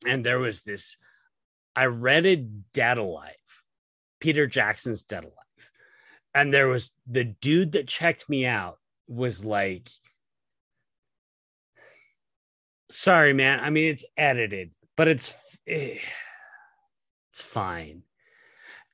and 0.07 0.25
there 0.25 0.39
was 0.39 0.63
this. 0.63 0.97
I 1.75 1.85
rented 1.85 2.71
Dead 2.73 2.97
Alive, 2.97 3.33
Peter 4.19 4.47
Jackson's 4.47 5.03
Dead 5.03 5.23
Alive. 5.23 5.71
And 6.33 6.53
there 6.53 6.67
was 6.67 6.93
the 7.07 7.23
dude 7.23 7.73
that 7.73 7.87
checked 7.87 8.29
me 8.29 8.45
out 8.45 8.77
was 9.07 9.45
like, 9.45 9.89
sorry, 12.91 13.33
man. 13.33 13.59
I 13.59 13.69
mean, 13.69 13.85
it's 13.85 14.05
edited, 14.17 14.71
but 14.97 15.07
it's 15.07 15.35
eh, 15.67 15.97
it's 17.35 17.43
fine. 17.43 18.03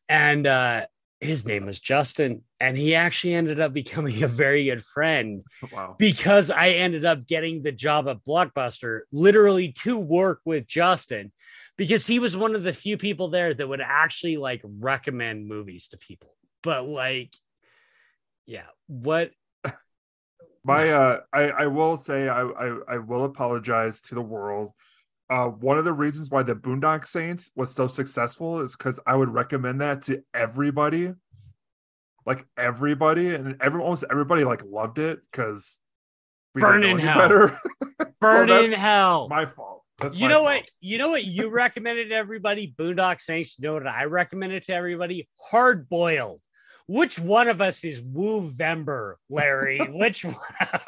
And 0.09 0.47
uh 0.47 0.87
his 1.19 1.45
name 1.45 1.67
was 1.67 1.79
Justin, 1.79 2.41
and 2.59 2.75
he 2.75 2.95
actually 2.95 3.35
ended 3.35 3.59
up 3.59 3.71
becoming 3.81 4.23
a 4.23 4.27
very 4.27 4.65
good 4.65 4.83
friend 4.83 5.43
Wow. 5.71 5.95
because 5.99 6.49
I 6.49 6.69
ended 6.69 7.05
up 7.05 7.27
getting 7.27 7.61
the 7.61 7.71
job 7.71 8.07
at 8.07 8.25
Blockbuster 8.27 9.01
literally 9.11 9.73
to 9.83 9.99
work 9.99 10.41
with 10.43 10.65
Justin 10.65 11.31
because 11.77 12.07
he 12.07 12.17
was 12.17 12.35
one 12.35 12.55
of 12.55 12.63
the 12.63 12.73
few 12.73 12.97
people 12.97 13.27
there 13.27 13.53
that 13.53 13.69
would 13.69 13.79
actually 13.81 14.37
like 14.37 14.61
recommend 14.63 15.47
movies 15.47 15.89
to 15.89 15.99
people. 15.99 16.33
But 16.63 16.87
like, 16.87 17.35
yeah, 18.47 18.65
what? 18.87 19.33
My 20.63 20.89
uh 20.89 21.19
I, 21.31 21.41
I 21.49 21.67
will 21.67 21.97
say 21.97 22.27
I, 22.27 22.41
I 22.41 22.77
I 22.93 22.97
will 22.97 23.25
apologize 23.25 24.01
to 24.03 24.15
the 24.15 24.21
world. 24.21 24.71
Uh 25.31 25.45
one 25.47 25.77
of 25.77 25.85
the 25.85 25.93
reasons 25.93 26.29
why 26.29 26.43
the 26.43 26.53
Boondock 26.53 27.05
Saints 27.07 27.51
was 27.55 27.73
so 27.73 27.87
successful 27.87 28.59
is 28.59 28.75
because 28.75 28.99
I 29.07 29.15
would 29.15 29.29
recommend 29.29 29.79
that 29.81 30.03
to 30.03 30.21
everybody. 30.33 31.13
Like 32.25 32.45
everybody, 32.57 33.33
and 33.33 33.55
every 33.61 33.81
almost 33.81 34.03
everybody 34.11 34.43
like 34.43 34.61
loved 34.63 34.99
it 34.99 35.21
because 35.31 35.79
Burn 36.53 36.83
in 36.83 36.99
hell. 36.99 37.17
better. 37.19 37.57
Burn 38.19 38.47
that's- 38.47 38.65
in 38.65 38.71
hell. 38.73 39.23
It's 39.23 39.29
my 39.29 39.45
fault. 39.45 39.83
That's 39.99 40.15
you 40.17 40.25
my 40.25 40.29
know 40.29 40.43
fault. 40.43 40.45
what? 40.45 40.65
You 40.81 40.97
know 40.97 41.09
what 41.09 41.23
you 41.25 41.49
recommended 41.49 42.09
to 42.09 42.15
everybody? 42.15 42.75
Boondock 42.77 43.21
Saints. 43.21 43.57
You 43.57 43.67
know 43.67 43.73
what 43.75 43.87
I 43.87 44.05
recommended 44.05 44.63
to 44.63 44.73
everybody? 44.73 45.29
Hard 45.39 45.87
boiled. 45.89 46.41
Which 46.91 47.17
one 47.17 47.47
of 47.47 47.61
us 47.61 47.85
is 47.85 48.01
Woo 48.01 48.51
Vember, 48.51 49.13
Larry? 49.29 49.77
Which 49.93 50.25
one 50.25 50.35
of 50.59 50.81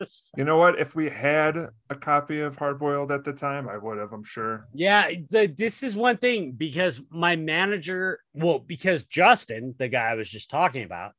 us? 0.00 0.30
You 0.36 0.44
know 0.44 0.56
what? 0.56 0.78
If 0.78 0.94
we 0.94 1.10
had 1.10 1.56
a 1.90 1.96
copy 1.96 2.38
of 2.38 2.56
Hardboiled 2.56 3.10
at 3.10 3.24
the 3.24 3.32
time, 3.32 3.68
I 3.68 3.76
would 3.76 3.98
have, 3.98 4.12
I'm 4.12 4.22
sure. 4.22 4.68
Yeah, 4.72 5.10
the, 5.28 5.46
this 5.48 5.82
is 5.82 5.96
one 5.96 6.18
thing 6.18 6.52
because 6.52 7.02
my 7.10 7.34
manager, 7.34 8.20
well, 8.34 8.60
because 8.60 9.02
Justin, 9.02 9.74
the 9.78 9.88
guy 9.88 10.10
I 10.10 10.14
was 10.14 10.30
just 10.30 10.48
talking 10.48 10.84
about, 10.84 11.10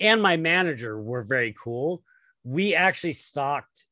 and 0.00 0.22
my 0.22 0.38
manager 0.38 0.98
were 0.98 1.22
very 1.22 1.54
cool. 1.62 2.02
We 2.42 2.74
actually 2.74 3.12
stocked 3.12 3.84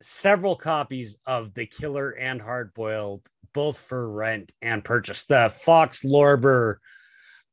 several 0.00 0.56
copies 0.56 1.18
of 1.26 1.52
The 1.52 1.66
Killer 1.66 2.12
and 2.12 2.40
Hardboiled, 2.40 3.26
both 3.52 3.76
for 3.78 4.10
rent 4.10 4.52
and 4.62 4.82
purchase. 4.82 5.26
The 5.26 5.52
Fox 5.54 6.02
Lorber 6.02 6.76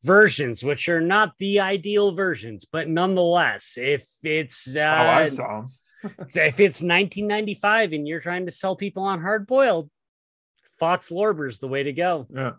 versions, 0.04 0.64
which 0.64 0.90
are 0.90 1.02
not 1.02 1.34
the 1.40 1.60
ideal 1.60 2.12
versions, 2.12 2.66
but 2.66 2.88
nonetheless, 2.88 3.78
if 3.78 4.08
it's 4.24 4.76
uh, 4.76 4.80
oh, 4.80 5.10
I 5.10 5.26
saw 5.28 5.66
if 6.04 6.60
it's 6.60 6.82
1995 6.82 7.94
and 7.94 8.08
you're 8.08 8.20
trying 8.20 8.46
to 8.46 8.52
sell 8.52 8.76
people 8.76 9.04
on 9.04 9.22
hard 9.22 9.48
boiled, 9.48 9.90
Fox 10.80 11.12
Lorber's 11.12 11.60
the 11.60 11.68
way 11.68 11.84
to 11.84 11.94
go. 11.94 12.28
Yeah. 12.34 12.52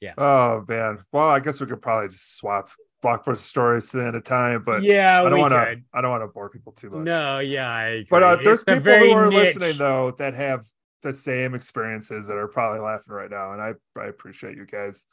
Yeah. 0.00 0.14
Oh 0.18 0.64
man. 0.68 1.04
Well, 1.10 1.28
I 1.28 1.40
guess 1.40 1.60
we 1.60 1.66
could 1.66 1.80
probably 1.82 2.08
just 2.08 2.36
swap 2.36 2.68
blockbuster 3.02 3.36
stories 3.36 3.90
to 3.90 3.98
the 3.98 4.06
end 4.06 4.16
of 4.16 4.24
time, 4.24 4.62
but 4.64 4.82
yeah, 4.82 5.22
I 5.22 5.28
don't 5.28 5.40
want 5.40 5.52
to. 5.52 5.80
I 5.92 6.00
don't 6.00 6.10
want 6.10 6.22
to 6.22 6.28
bore 6.28 6.50
people 6.50 6.72
too 6.72 6.90
much. 6.90 7.04
No, 7.04 7.38
yeah, 7.38 7.70
I 7.70 7.84
agree. 7.84 8.06
But 8.10 8.22
uh, 8.22 8.36
there's 8.42 8.62
It's 8.62 8.64
people 8.64 8.92
who 8.92 9.10
are 9.12 9.30
niche- 9.30 9.56
listening 9.56 9.78
though 9.78 10.12
that 10.18 10.34
have 10.34 10.66
the 11.02 11.12
same 11.12 11.54
experiences 11.54 12.26
that 12.26 12.36
are 12.36 12.48
probably 12.48 12.80
laughing 12.80 13.14
right 13.14 13.30
now, 13.30 13.52
and 13.52 13.62
I 13.62 13.74
I 13.98 14.06
appreciate 14.06 14.56
you 14.56 14.66
guys. 14.66 15.06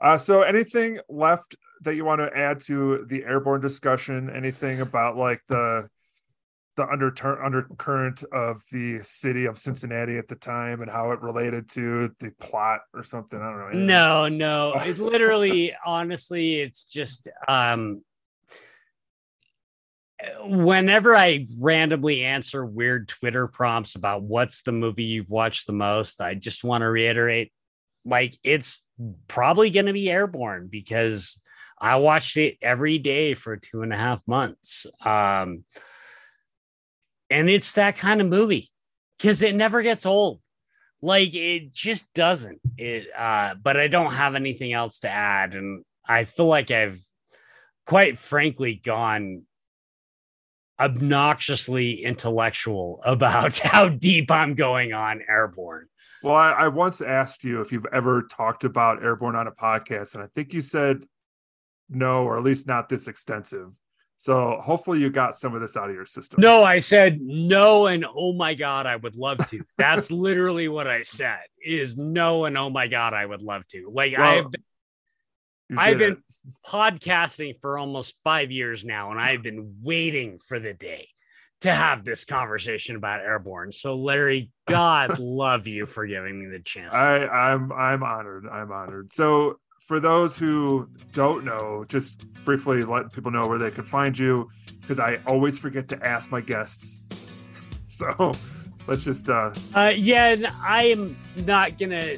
Uh, 0.00 0.16
so 0.16 0.42
anything 0.42 0.98
left 1.08 1.56
that 1.82 1.94
you 1.94 2.04
want 2.04 2.20
to 2.20 2.36
add 2.36 2.60
to 2.60 3.06
the 3.08 3.24
airborne 3.24 3.60
discussion? 3.60 4.30
Anything 4.30 4.80
about 4.80 5.16
like 5.16 5.42
the 5.48 5.88
the 6.76 6.86
under 6.86 7.10
undercurrent 7.42 8.22
of 8.32 8.62
the 8.70 8.98
city 9.02 9.46
of 9.46 9.56
Cincinnati 9.56 10.18
at 10.18 10.28
the 10.28 10.34
time 10.34 10.82
and 10.82 10.90
how 10.90 11.12
it 11.12 11.22
related 11.22 11.70
to 11.70 12.14
the 12.20 12.30
plot 12.38 12.80
or 12.92 13.02
something? 13.02 13.40
I 13.40 13.50
don't 13.50 13.86
know. 13.86 14.28
No, 14.28 14.28
no. 14.28 14.80
It's 14.84 14.98
literally, 14.98 15.74
honestly, 15.84 16.60
it's 16.60 16.84
just 16.84 17.28
um 17.48 18.02
whenever 20.40 21.14
I 21.14 21.46
randomly 21.60 22.24
answer 22.24 22.64
weird 22.64 23.08
Twitter 23.08 23.48
prompts 23.48 23.96
about 23.96 24.22
what's 24.22 24.62
the 24.62 24.72
movie 24.72 25.04
you've 25.04 25.30
watched 25.30 25.66
the 25.66 25.72
most, 25.72 26.20
I 26.20 26.34
just 26.34 26.64
want 26.64 26.82
to 26.82 26.88
reiterate 26.88 27.52
like 28.06 28.38
it's 28.42 28.86
probably 29.28 29.70
going 29.70 29.86
to 29.86 29.92
be 29.92 30.10
airborne 30.10 30.68
because 30.70 31.40
I 31.78 31.96
watched 31.96 32.36
it 32.36 32.56
every 32.62 32.98
day 32.98 33.34
for 33.34 33.56
two 33.56 33.82
and 33.82 33.92
a 33.92 33.96
half 33.96 34.26
months. 34.26 34.86
Um, 35.04 35.64
and 37.28 37.50
it's 37.50 37.72
that 37.72 37.96
kind 37.96 38.20
of 38.20 38.28
movie 38.28 38.68
because 39.18 39.42
it 39.42 39.54
never 39.54 39.82
gets 39.82 40.06
old. 40.06 40.40
Like 41.02 41.34
it 41.34 41.72
just 41.72 42.12
doesn't. 42.14 42.60
It 42.78 43.08
uh 43.16 43.54
but 43.62 43.76
I 43.76 43.88
don't 43.88 44.12
have 44.12 44.34
anything 44.34 44.72
else 44.72 45.00
to 45.00 45.10
add 45.10 45.54
and 45.54 45.84
I 46.06 46.24
feel 46.24 46.46
like 46.46 46.70
I've 46.70 47.00
quite 47.84 48.18
frankly 48.18 48.80
gone 48.82 49.42
obnoxiously 50.80 52.02
intellectual 52.02 53.00
about 53.06 53.58
how 53.58 53.88
deep 53.88 54.30
I'm 54.30 54.54
going 54.54 54.92
on 54.92 55.22
airborne. 55.28 55.86
Well, 56.22 56.34
I, 56.34 56.50
I 56.52 56.68
once 56.68 57.00
asked 57.00 57.44
you 57.44 57.60
if 57.60 57.72
you've 57.72 57.86
ever 57.92 58.22
talked 58.22 58.64
about 58.64 59.02
airborne 59.02 59.36
on 59.36 59.46
a 59.46 59.52
podcast, 59.52 60.14
and 60.14 60.22
I 60.22 60.26
think 60.34 60.54
you 60.54 60.62
said 60.62 61.04
no, 61.88 62.24
or 62.24 62.38
at 62.38 62.44
least 62.44 62.66
not 62.66 62.88
this 62.88 63.08
extensive. 63.08 63.70
So 64.18 64.58
hopefully 64.62 65.00
you 65.00 65.10
got 65.10 65.36
some 65.36 65.54
of 65.54 65.60
this 65.60 65.76
out 65.76 65.90
of 65.90 65.94
your 65.94 66.06
system. 66.06 66.40
No, 66.40 66.64
I 66.64 66.78
said 66.78 67.20
no, 67.20 67.86
and 67.86 68.04
oh 68.08 68.32
my 68.32 68.54
god, 68.54 68.86
I 68.86 68.96
would 68.96 69.14
love 69.14 69.46
to. 69.48 69.62
That's 69.76 70.10
literally 70.10 70.68
what 70.68 70.86
I 70.86 71.02
said. 71.02 71.40
Is 71.62 71.96
no, 71.96 72.46
and 72.46 72.56
oh 72.56 72.70
my 72.70 72.88
god, 72.88 73.12
I 73.12 73.26
would 73.26 73.42
love 73.42 73.66
to. 73.68 73.90
Like 73.92 74.16
Well, 74.16 74.38
I've 74.38 74.50
been, 74.50 75.78
I've 75.78 75.98
been 75.98 76.22
podcasting 76.66 77.60
for 77.60 77.78
almost 77.78 78.14
five 78.24 78.50
years 78.50 78.84
now, 78.84 79.10
and 79.10 79.20
I've 79.20 79.42
been 79.42 79.76
waiting 79.82 80.38
for 80.38 80.58
the 80.58 80.72
day 80.72 81.08
to 81.60 81.72
have 81.72 82.04
this 82.04 82.24
conversation 82.24 82.96
about 82.96 83.20
airborne. 83.20 83.72
So, 83.72 83.94
Larry, 83.96 84.50
God 84.66 85.18
love 85.18 85.66
you 85.66 85.86
for 85.86 86.06
giving 86.06 86.38
me 86.38 86.46
the 86.46 86.60
chance. 86.60 86.94
I, 86.94 87.26
I'm 87.26 87.72
I'm 87.72 88.02
honored. 88.02 88.46
I'm 88.46 88.70
honored. 88.72 89.12
So 89.12 89.58
for 89.80 90.00
those 90.00 90.38
who 90.38 90.88
don't 91.12 91.44
know, 91.44 91.84
just 91.88 92.30
briefly 92.44 92.82
let 92.82 93.12
people 93.12 93.30
know 93.30 93.46
where 93.46 93.58
they 93.58 93.70
can 93.70 93.84
find 93.84 94.18
you, 94.18 94.48
because 94.80 95.00
I 95.00 95.18
always 95.26 95.58
forget 95.58 95.88
to 95.88 96.06
ask 96.06 96.30
my 96.30 96.40
guests. 96.40 97.02
So 97.88 98.32
let's 98.86 99.04
just 99.04 99.30
uh 99.30 99.52
Uh, 99.74 99.92
yeah, 99.96 100.26
and 100.26 100.46
I 100.62 100.82
am 100.84 101.16
not 101.46 101.78
gonna. 101.78 102.16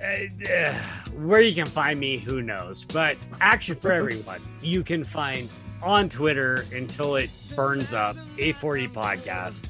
Uh, 0.00 0.52
uh, 0.54 0.74
where 1.16 1.40
you 1.40 1.52
can 1.52 1.66
find 1.66 1.98
me, 1.98 2.18
who 2.18 2.40
knows? 2.40 2.84
But 2.84 3.16
actually, 3.40 3.80
for 3.80 3.90
everyone, 4.00 4.40
you 4.62 4.84
can 4.84 5.02
find 5.02 5.48
on 5.82 6.08
Twitter 6.08 6.64
until 6.72 7.16
it 7.16 7.30
burns 7.54 7.92
up 7.92 8.16
A4E 8.36 8.90
Podcast. 8.90 9.68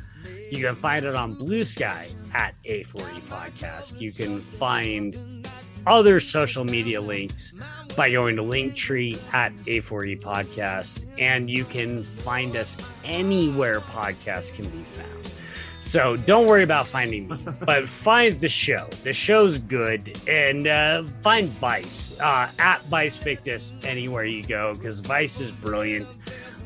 You 0.51 0.65
can 0.65 0.75
find 0.75 1.05
it 1.05 1.15
on 1.15 1.35
Blue 1.35 1.65
Sky 1.65 2.09
at 2.35 2.55
A4E 2.65 3.21
Podcast. 3.23 4.01
You 4.01 4.13
can 4.13 4.41
find 4.41 5.47
other 5.87 6.21
social 6.21 6.65
media 6.65 7.01
links 7.01 7.53
by 7.97 8.11
going 8.11 8.37
to 8.37 8.43
Linktree 8.43 9.19
at 9.33 9.53
A4E 9.67 10.21
Podcast, 10.23 11.05
and 11.19 11.49
you 11.49 11.65
can 11.65 12.05
find 12.05 12.57
us 12.57 12.77
anywhere 13.05 13.81
podcasts 13.81 14.55
can 14.55 14.69
be 14.69 14.83
found. 14.85 15.33
So 15.81 16.17
don't 16.17 16.47
worry 16.47 16.63
about 16.63 16.87
finding 16.87 17.29
me, 17.29 17.39
but 17.65 17.89
find 17.89 18.39
the 18.41 18.49
show. 18.49 18.89
The 19.05 19.13
show's 19.13 19.59
good, 19.59 20.19
and 20.29 20.67
uh, 20.67 21.03
find 21.05 21.49
Vice 21.49 22.19
uh, 22.21 22.51
at 22.59 22.83
Vice 22.83 23.19
Victus 23.19 23.73
anywhere 23.85 24.25
you 24.25 24.43
go 24.43 24.75
because 24.75 25.01
Vice 25.01 25.41
is 25.41 25.51
brilliant. 25.51 26.07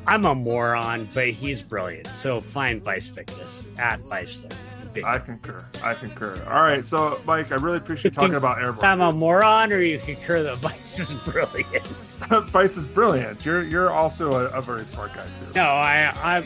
I'm 0.07 0.25
a 0.25 0.35
moron, 0.35 1.09
but 1.15 1.29
he's 1.29 1.63
brilliant. 1.63 2.09
So 2.09 2.41
find 2.41 2.83
Vice 2.83 3.09
Victus 3.09 3.65
at 3.79 4.01
Vice 4.01 4.41
Victus. 4.41 4.59
I 5.05 5.19
concur. 5.19 5.65
I 5.83 5.95
concur. 5.95 6.43
All 6.49 6.63
right. 6.63 6.85
So 6.85 7.19
Mike, 7.25 7.51
I 7.51 7.55
really 7.57 7.79
appreciate 7.79 8.13
talking 8.13 8.35
about 8.35 8.61
airborne. 8.61 8.85
I'm 8.85 9.01
a 9.01 9.13
moron, 9.13 9.73
or 9.73 9.81
you 9.81 9.99
concur 9.99 10.43
that 10.43 10.57
Vice 10.59 10.99
is 10.99 11.15
brilliant. 11.15 11.83
Vice 12.51 12.77
is 12.77 12.87
brilliant. 12.87 13.45
You're 13.45 13.63
you're 13.63 13.91
also 13.91 14.33
a, 14.33 14.59
a 14.59 14.61
very 14.61 14.85
smart 14.85 15.15
guy 15.15 15.25
too. 15.25 15.53
No, 15.55 15.63
I, 15.63 16.13
I'm, 16.23 16.45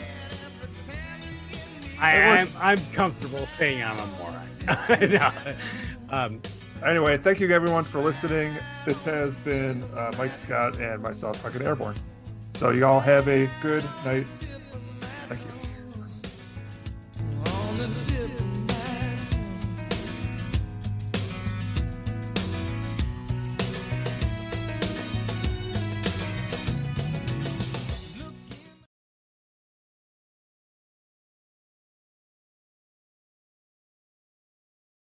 I, 1.99 2.13
am 2.13 2.49
I'm, 2.59 2.77
comfortable 2.93 3.45
saying 3.45 3.83
I'm 3.83 3.97
a 3.97 4.07
moron. 4.17 5.09
no. 5.11 5.31
um, 6.09 6.41
anyway, 6.85 7.17
thank 7.17 7.39
you 7.39 7.49
everyone 7.51 7.83
for 7.83 7.99
listening. 7.99 8.53
This 8.85 9.03
has 9.05 9.33
been 9.35 9.83
uh, 9.95 10.11
Mike 10.17 10.33
Scott 10.33 10.79
and 10.79 11.01
myself 11.01 11.41
talking 11.41 11.61
airborne. 11.61 11.95
So 12.55 12.71
y'all 12.71 12.99
have 12.99 13.27
a 13.27 13.47
good 13.61 13.83
night. 14.05 14.25
Thank 14.27 15.41
you. 15.41 15.47